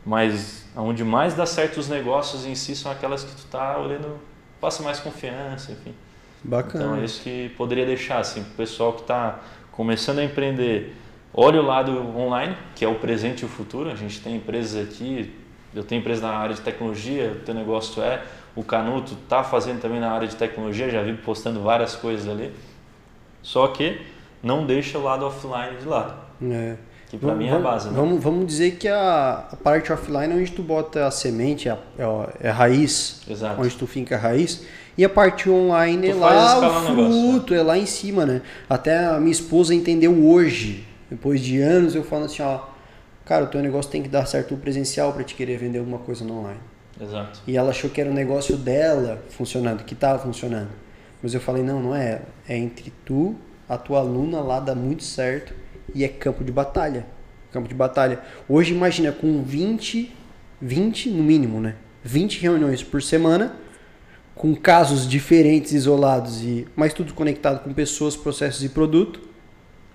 mas 0.05 0.67
onde 0.77 1.03
mais 1.03 1.35
dá 1.35 1.47
certo 1.47 1.79
os 1.79 1.89
negócios 1.89 2.45
em 2.45 2.55
si 2.55 2.77
são 2.77 2.93
aquelas 2.93 3.25
que 3.25 3.35
tu 3.35 3.47
tá 3.47 3.79
olhando, 3.79 4.19
passa 4.61 4.83
mais 4.83 5.01
confiança, 5.01 5.73
enfim. 5.73 5.95
Bacana. 6.43 6.85
Então 6.85 6.97
é 6.97 7.05
isso 7.05 7.23
que 7.23 7.49
poderia 7.57 7.87
deixar 7.87 8.19
assim, 8.19 8.43
o 8.43 8.57
pessoal 8.57 8.93
que 8.93 9.01
está 9.01 9.41
começando 9.77 10.21
a 10.21 10.25
empreender, 10.25 10.95
olha 11.33 11.61
o 11.61 11.67
lado 11.67 11.93
online, 12.17 12.57
que 12.77 12.85
é 12.85 12.89
o 12.89 12.95
presente 12.95 13.43
e 13.43 13.45
o 13.45 13.49
futuro. 13.49 13.91
A 13.91 13.97
gente 13.97 14.21
tem 14.21 14.37
empresas 14.37 14.89
aqui, 14.89 15.35
eu 15.75 15.83
tenho 15.83 16.01
empresa 16.01 16.23
na 16.23 16.35
área 16.35 16.55
de 16.55 16.61
tecnologia, 16.61 17.33
o 17.33 17.45
teu 17.45 17.55
negócio 17.55 18.03
é, 18.03 18.23
o 18.55 18.63
Canuto 18.63 19.15
está 19.15 19.43
fazendo 19.43 19.81
também 19.81 19.99
na 19.99 20.13
área 20.13 20.29
de 20.29 20.37
tecnologia, 20.37 20.89
já 20.89 21.03
vi 21.03 21.15
postando 21.15 21.61
várias 21.61 21.97
coisas 21.97 22.29
ali. 22.29 22.53
Só 23.43 23.67
que 23.69 24.01
não 24.43 24.65
deixa 24.65 24.97
o 24.97 25.03
lado 25.03 25.27
offline 25.27 25.77
de 25.81 25.87
lado. 25.87 26.15
É. 26.43 26.77
Que 27.09 27.19
para 27.19 27.35
mim 27.35 27.49
é 27.49 27.53
a 27.53 27.59
base, 27.59 27.89
né? 27.89 27.95
Vamos, 27.97 28.23
vamos 28.23 28.47
dizer 28.47 28.77
que 28.77 28.89
a, 28.89 29.49
a 29.53 29.57
parte 29.57 29.93
offline 29.93 30.33
é 30.33 30.37
onde 30.37 30.53
tu 30.53 30.63
bota 30.63 31.07
a 31.07 31.11
semente, 31.11 31.69
é, 31.69 31.77
é 32.41 32.49
a 32.49 32.53
raiz, 32.53 33.23
Exato. 33.29 33.61
onde 33.61 33.77
tu 33.77 33.87
finca 33.87 34.15
a 34.17 34.19
raiz. 34.19 34.65
E 34.97 35.05
a 35.05 35.09
parte 35.09 35.51
online 35.51 36.09
Tu 36.09 36.13
é 36.13 36.15
lá 36.15 36.55
o 36.55 36.59
o 36.59 36.61
negócio, 36.63 36.95
fruto, 36.95 37.55
é 37.55 37.63
lá 37.63 37.77
em 37.77 37.87
cima, 37.87 38.25
né? 38.25 38.43
Até 38.69 39.07
a 39.07 39.19
minha 39.19 39.33
esposa 39.33 39.75
entendeu 39.75 40.25
hoje, 40.25 40.87
depois 41.11 41.41
de 41.41 41.61
anos, 41.61 41.95
eu 41.95 42.05
falo 42.05 42.25
assim, 42.25 42.43
ó, 42.43 42.61
cara, 43.25 43.45
o 43.45 43.49
teu 43.49 43.61
negócio 43.61 43.91
tem 43.91 44.03
que 44.03 44.09
dar 44.09 44.27
certo 44.27 44.55
no 44.55 44.61
presencial 44.61 45.13
para 45.13 45.25
te 45.25 45.35
querer 45.35 45.59
vender 45.59 45.79
alguma 45.79 45.99
coisa 45.99 46.25
no 46.25 46.39
online. 46.39 46.61
Exato. 47.01 47.41
E 47.47 47.57
ela 47.57 47.71
achou 47.71 47.91
que 47.91 48.01
era 48.01 48.09
o 48.09 48.15
negócio 48.15 48.57
dela 48.57 49.23
funcionando, 49.31 49.83
que 49.85 49.95
estava 49.95 50.19
funcionando. 50.21 50.71
Mas 51.23 51.35
eu 51.35 51.41
falei, 51.41 51.63
não, 51.63 51.81
não 51.81 51.97
é 51.97 52.13
ela. 52.13 52.29
É 52.49 52.57
entre 52.57 52.93
tu, 53.05 53.35
a 53.69 53.77
tua 53.77 54.01
aluna 54.01 54.41
lá 54.41 54.61
dá 54.61 54.75
muito 54.75 55.03
certo 55.03 55.55
e 55.95 56.05
é 56.05 56.09
campo 56.09 56.45
de 56.45 56.53
batalha. 56.53 57.07
Campo 57.51 57.69
de 57.69 57.75
batalha. 57.75 58.21
Hoje 58.49 58.75
imagina 58.75 59.11
com 59.11 59.43
20, 59.43 60.15
20 60.61 61.11
no 61.11 61.23
mínimo, 61.23 61.61
né? 61.61 61.77
20 62.03 62.41
reuniões 62.41 62.83
por 62.83 63.03
semana, 63.03 63.57
com 64.35 64.55
casos 64.55 65.09
diferentes, 65.09 65.73
isolados, 65.73 66.43
e 66.43 66.67
mas 66.75 66.93
tudo 66.93 67.15
conectado 67.15 67.63
com 67.63 67.73
pessoas, 67.73 68.17
processos 68.17 68.63
e 68.65 68.69
produto. 68.69 69.21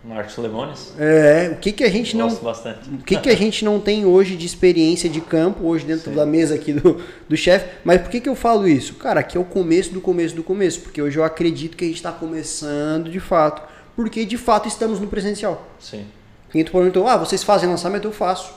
Marcos 0.01 0.37
Lemones, 0.37 0.93
É, 0.97 1.51
o 1.53 1.57
que 1.57 1.73
que 1.73 1.83
a 1.83 1.89
gente 1.89 2.15
não 2.15 2.29
gosto 2.29 2.41
bastante. 2.41 2.89
o 2.89 2.99
que, 2.99 3.17
que 3.17 3.29
a 3.29 3.35
gente 3.35 3.65
não 3.65 3.81
tem 3.81 4.05
hoje 4.05 4.37
de 4.37 4.45
experiência 4.45 5.09
de 5.09 5.19
campo, 5.19 5.65
hoje 5.65 5.85
dentro 5.85 6.09
Sim. 6.09 6.15
da 6.15 6.25
mesa 6.25 6.55
aqui 6.55 6.71
do, 6.71 7.01
do 7.27 7.35
chefe? 7.35 7.65
Mas 7.83 8.01
por 8.01 8.09
que, 8.09 8.21
que 8.21 8.29
eu 8.29 8.35
falo 8.35 8.65
isso? 8.65 8.93
Cara, 8.93 9.19
aqui 9.19 9.35
é 9.37 9.39
o 9.41 9.43
começo 9.43 9.91
do 9.91 9.99
começo 9.99 10.33
do 10.33 10.41
começo, 10.41 10.79
porque 10.79 11.01
hoje 11.01 11.19
eu 11.19 11.23
acredito 11.23 11.75
que 11.75 11.83
a 11.83 11.87
gente 11.87 11.97
está 11.97 12.13
começando 12.13 13.09
de 13.09 13.19
fato, 13.19 13.61
porque 13.93 14.23
de 14.23 14.37
fato 14.37 14.69
estamos 14.69 15.01
no 15.01 15.07
presencial. 15.07 15.67
Sim. 15.77 16.05
Quem 16.49 16.63
tu 16.63 16.71
perguntou, 16.71 17.05
ah, 17.05 17.17
vocês 17.17 17.43
fazem 17.43 17.67
lançamento? 17.67 18.05
Eu 18.05 18.13
faço. 18.13 18.53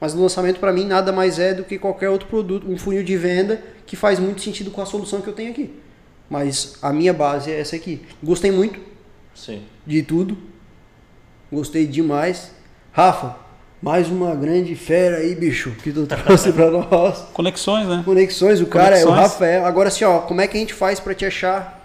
Mas 0.00 0.14
o 0.14 0.20
lançamento 0.20 0.60
para 0.60 0.72
mim 0.72 0.84
nada 0.84 1.12
mais 1.12 1.38
é 1.38 1.52
do 1.52 1.64
que 1.64 1.78
qualquer 1.78 2.08
outro 2.08 2.28
produto, 2.28 2.70
um 2.70 2.78
funil 2.78 3.02
de 3.02 3.16
venda 3.16 3.60
que 3.84 3.96
faz 3.96 4.18
muito 4.18 4.40
sentido 4.42 4.70
com 4.70 4.80
a 4.80 4.86
solução 4.86 5.20
que 5.20 5.28
eu 5.28 5.32
tenho 5.32 5.50
aqui. 5.50 5.74
Mas 6.30 6.76
a 6.82 6.92
minha 6.92 7.12
base 7.12 7.50
é 7.50 7.58
essa 7.58 7.74
aqui. 7.74 8.02
Gostei 8.22 8.50
muito 8.50 8.78
Sim. 9.34 9.62
de 9.86 10.02
tudo. 10.02 10.36
Gostei 11.50 11.86
demais. 11.86 12.52
Rafa, 12.92 13.36
mais 13.80 14.08
uma 14.08 14.34
grande 14.34 14.74
fera 14.74 15.18
aí, 15.18 15.34
bicho, 15.34 15.70
que 15.82 15.90
tu 15.90 16.06
trouxe 16.06 16.52
pra 16.52 16.70
nós. 16.70 17.26
Conexões, 17.32 17.88
né? 17.88 18.02
Conexões, 18.04 18.60
o 18.60 18.66
cara 18.66 18.98
é 18.98 19.02
o 19.04 19.08
Conexões. 19.08 19.32
Rafael. 19.32 19.64
Agora 19.64 19.88
assim, 19.88 20.04
ó, 20.04 20.20
como 20.20 20.40
é 20.40 20.46
que 20.46 20.56
a 20.56 20.60
gente 20.60 20.74
faz 20.74 21.00
pra 21.00 21.14
te 21.14 21.24
achar? 21.24 21.76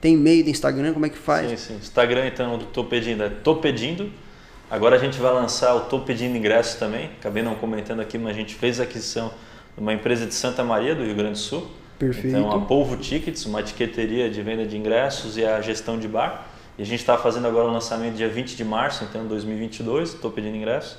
Tem 0.00 0.14
e-mail 0.14 0.44
do 0.44 0.50
Instagram, 0.50 0.92
como 0.92 1.06
é 1.06 1.08
que 1.08 1.18
faz? 1.18 1.50
Sim, 1.50 1.56
sim. 1.56 1.74
Instagram, 1.76 2.26
então, 2.26 2.58
Tô 2.58 2.84
Pedindo 2.84 3.22
é 3.24 3.28
Tô 3.28 3.56
Pedindo. 3.56 4.12
Agora 4.70 4.96
a 4.96 4.98
gente 4.98 5.18
vai 5.18 5.32
lançar 5.32 5.74
o 5.74 5.80
Tô 5.80 6.00
Pedindo 6.00 6.36
Ingressos 6.36 6.74
também. 6.74 7.10
Acabei 7.20 7.42
não 7.42 7.54
comentando 7.54 8.00
aqui, 8.00 8.18
mas 8.18 8.34
a 8.34 8.38
gente 8.38 8.54
fez 8.54 8.80
a 8.80 8.84
aquisição 8.84 9.30
de 9.76 9.80
uma 9.80 9.92
empresa 9.92 10.26
de 10.26 10.34
Santa 10.34 10.64
Maria, 10.64 10.94
do 10.94 11.04
Rio 11.04 11.14
Grande 11.14 11.32
do 11.32 11.38
Sul. 11.38 11.70
Perfeito. 11.98 12.28
Então, 12.36 12.50
a 12.50 12.60
Polvo 12.60 12.96
Tickets, 12.96 13.44
uma 13.46 13.60
etiqueteria 13.60 14.28
de 14.28 14.42
venda 14.42 14.66
de 14.66 14.76
ingressos 14.76 15.36
e 15.36 15.44
a 15.44 15.60
gestão 15.60 15.98
de 15.98 16.08
bar. 16.08 16.46
E 16.76 16.82
a 16.82 16.86
gente 16.86 17.00
está 17.00 17.16
fazendo 17.16 17.46
agora 17.46 17.68
o 17.68 17.72
lançamento 17.72 18.14
dia 18.14 18.28
20 18.28 18.56
de 18.56 18.64
março, 18.64 19.04
então 19.04 19.26
2022, 19.26 20.14
estou 20.14 20.30
pedindo 20.30 20.56
ingresso. 20.56 20.98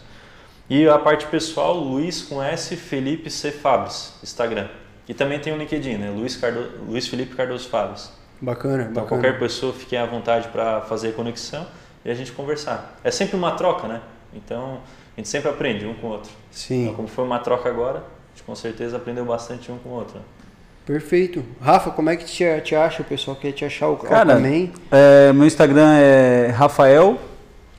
E 0.70 0.88
a 0.88 0.97
parte 0.97 1.26
pessoal, 1.28 1.76
Luiz 1.78 2.22
com 2.22 2.41
S, 2.41 2.76
Felipe 2.78 3.30
C. 3.30 3.51
Fabres, 3.51 4.13
Instagram. 4.24 4.68
E 5.07 5.13
também 5.13 5.38
tem 5.38 5.53
o 5.53 5.57
LinkedIn, 5.57 5.97
né? 5.97 6.09
Luiz, 6.09 6.38
Cardo... 6.38 6.66
Luiz 6.88 7.07
Felipe 7.07 7.36
Cardoso 7.36 7.68
Fabres. 7.68 8.11
Bacana, 8.41 8.84
Então 8.84 9.03
bacana. 9.03 9.07
qualquer 9.07 9.38
pessoa 9.38 9.74
fique 9.74 9.95
à 9.95 10.05
vontade 10.05 10.47
para 10.47 10.82
fazer 10.82 11.13
conexão 11.13 11.68
e 12.06 12.12
a 12.12 12.14
gente 12.14 12.32
conversar. 12.32 12.97
É 13.03 13.10
sempre 13.12 13.36
uma 13.36 13.51
troca, 13.51 13.88
né? 13.88 14.01
Então 14.34 14.78
a 15.18 15.20
gente 15.20 15.28
sempre 15.28 15.49
aprende 15.49 15.86
um 15.86 15.93
com 15.95 16.08
o 16.08 16.12
outro. 16.12 16.32
Sim, 16.51 16.84
Então, 16.84 16.93
como 16.95 17.08
foi 17.08 17.26
uma 17.26 17.39
troca 17.39 17.68
agora, 17.68 17.99
a 17.99 18.36
gente 18.36 18.43
com 18.45 18.56
certeza 18.56 18.97
aprendeu 18.97 19.26
bastante 19.26 19.72
um 19.72 19.78
com 19.78 19.89
o 19.89 19.93
outro. 19.93 20.20
né? 20.20 20.24
perfeito. 20.86 21.43
Rafa, 21.60 21.89
como 21.89 22.12
é 22.12 22.16
que 22.16 22.26
te, 22.26 22.43
te 22.62 22.76
acha? 22.76 23.01
O 23.01 23.06
pessoal 23.06 23.36
quer 23.36 23.51
te 23.53 23.66
achar 23.66 23.88
o 23.89 23.97
Cara, 23.97 24.36
também? 24.36 24.72
É, 24.91 25.34
meu 25.34 25.47
Instagram 25.47 25.93
é 25.97 26.47
Rafael, 26.56 27.18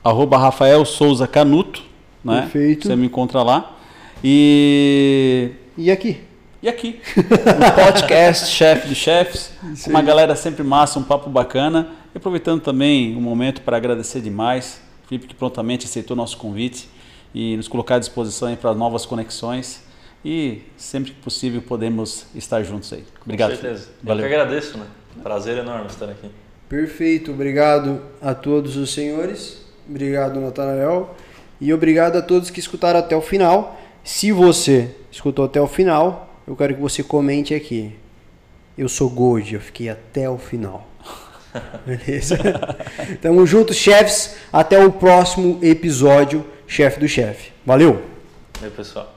arroba 0.03 0.37
Rafael 0.37 0.83
Souza 0.83 1.25
Canuto, 1.25 1.83
né? 2.21 2.41
Perfeito. 2.41 2.87
Você 2.87 2.95
me 2.97 3.05
encontra 3.05 3.41
lá. 3.43 3.77
E, 4.21 5.51
E 5.77 5.89
aqui? 5.89 6.21
e 6.61 6.67
aqui, 6.67 6.99
o 7.15 7.21
podcast 7.85 8.47
Chefe 8.51 8.87
dos 8.89 8.97
Chefes, 8.97 9.51
uma 9.87 10.01
galera 10.01 10.35
sempre 10.35 10.63
massa, 10.63 10.99
um 10.99 11.03
papo 11.03 11.29
bacana. 11.29 11.89
E 12.17 12.19
aproveitando 12.19 12.61
também 12.61 13.15
o 13.15 13.21
momento 13.21 13.61
para 13.61 13.77
agradecer 13.77 14.21
demais, 14.21 14.81
Felipe 15.07 15.27
que 15.27 15.35
prontamente 15.35 15.85
aceitou 15.85 16.17
nosso 16.17 16.35
convite 16.35 16.89
e 17.31 17.55
nos 17.55 17.67
colocar 17.67 17.97
à 17.97 17.99
disposição 17.99 18.55
para 18.55 18.73
novas 18.73 19.05
conexões. 19.05 19.83
E 20.25 20.63
sempre 20.75 21.11
que 21.11 21.21
possível 21.21 21.61
podemos 21.61 22.25
estar 22.33 22.63
juntos 22.63 22.91
aí. 22.91 23.03
Obrigado. 23.23 23.51
Com 23.51 23.57
certeza. 23.57 23.81
Felipe. 23.83 23.99
Eu 24.01 24.07
Valeu. 24.07 24.27
que 24.27 24.33
agradeço, 24.33 24.79
né? 24.79 24.87
Prazer 25.21 25.59
enorme 25.59 25.85
estar 25.85 26.09
aqui. 26.09 26.27
Perfeito, 26.67 27.31
obrigado 27.31 28.01
a 28.19 28.33
todos 28.33 28.77
os 28.77 28.91
senhores, 28.91 29.63
obrigado 29.87 30.41
Natanael 30.41 31.15
e 31.61 31.71
obrigado 31.71 32.15
a 32.15 32.21
todos 32.23 32.49
que 32.49 32.59
escutaram 32.59 32.99
até 32.99 33.15
o 33.15 33.21
final. 33.21 33.79
Se 34.03 34.31
você 34.31 34.89
escutou 35.11 35.45
até 35.45 35.61
o 35.61 35.67
final, 35.67 36.33
eu 36.47 36.55
quero 36.55 36.73
que 36.73 36.81
você 36.81 37.03
comente 37.03 37.53
aqui. 37.53 37.93
Eu 38.75 38.89
sou 38.89 39.07
Gold, 39.07 39.53
eu 39.53 39.61
fiquei 39.61 39.87
até 39.87 40.27
o 40.27 40.39
final. 40.39 40.96
Beleza? 41.85 42.37
Tamo 43.21 43.45
junto, 43.45 43.73
chefes. 43.73 44.35
Até 44.51 44.83
o 44.83 44.91
próximo 44.91 45.59
episódio, 45.61 46.45
chefe 46.67 46.99
do 46.99 47.07
chefe. 47.07 47.51
Valeu! 47.65 48.01
Aí, 48.61 48.69
pessoal? 48.69 49.16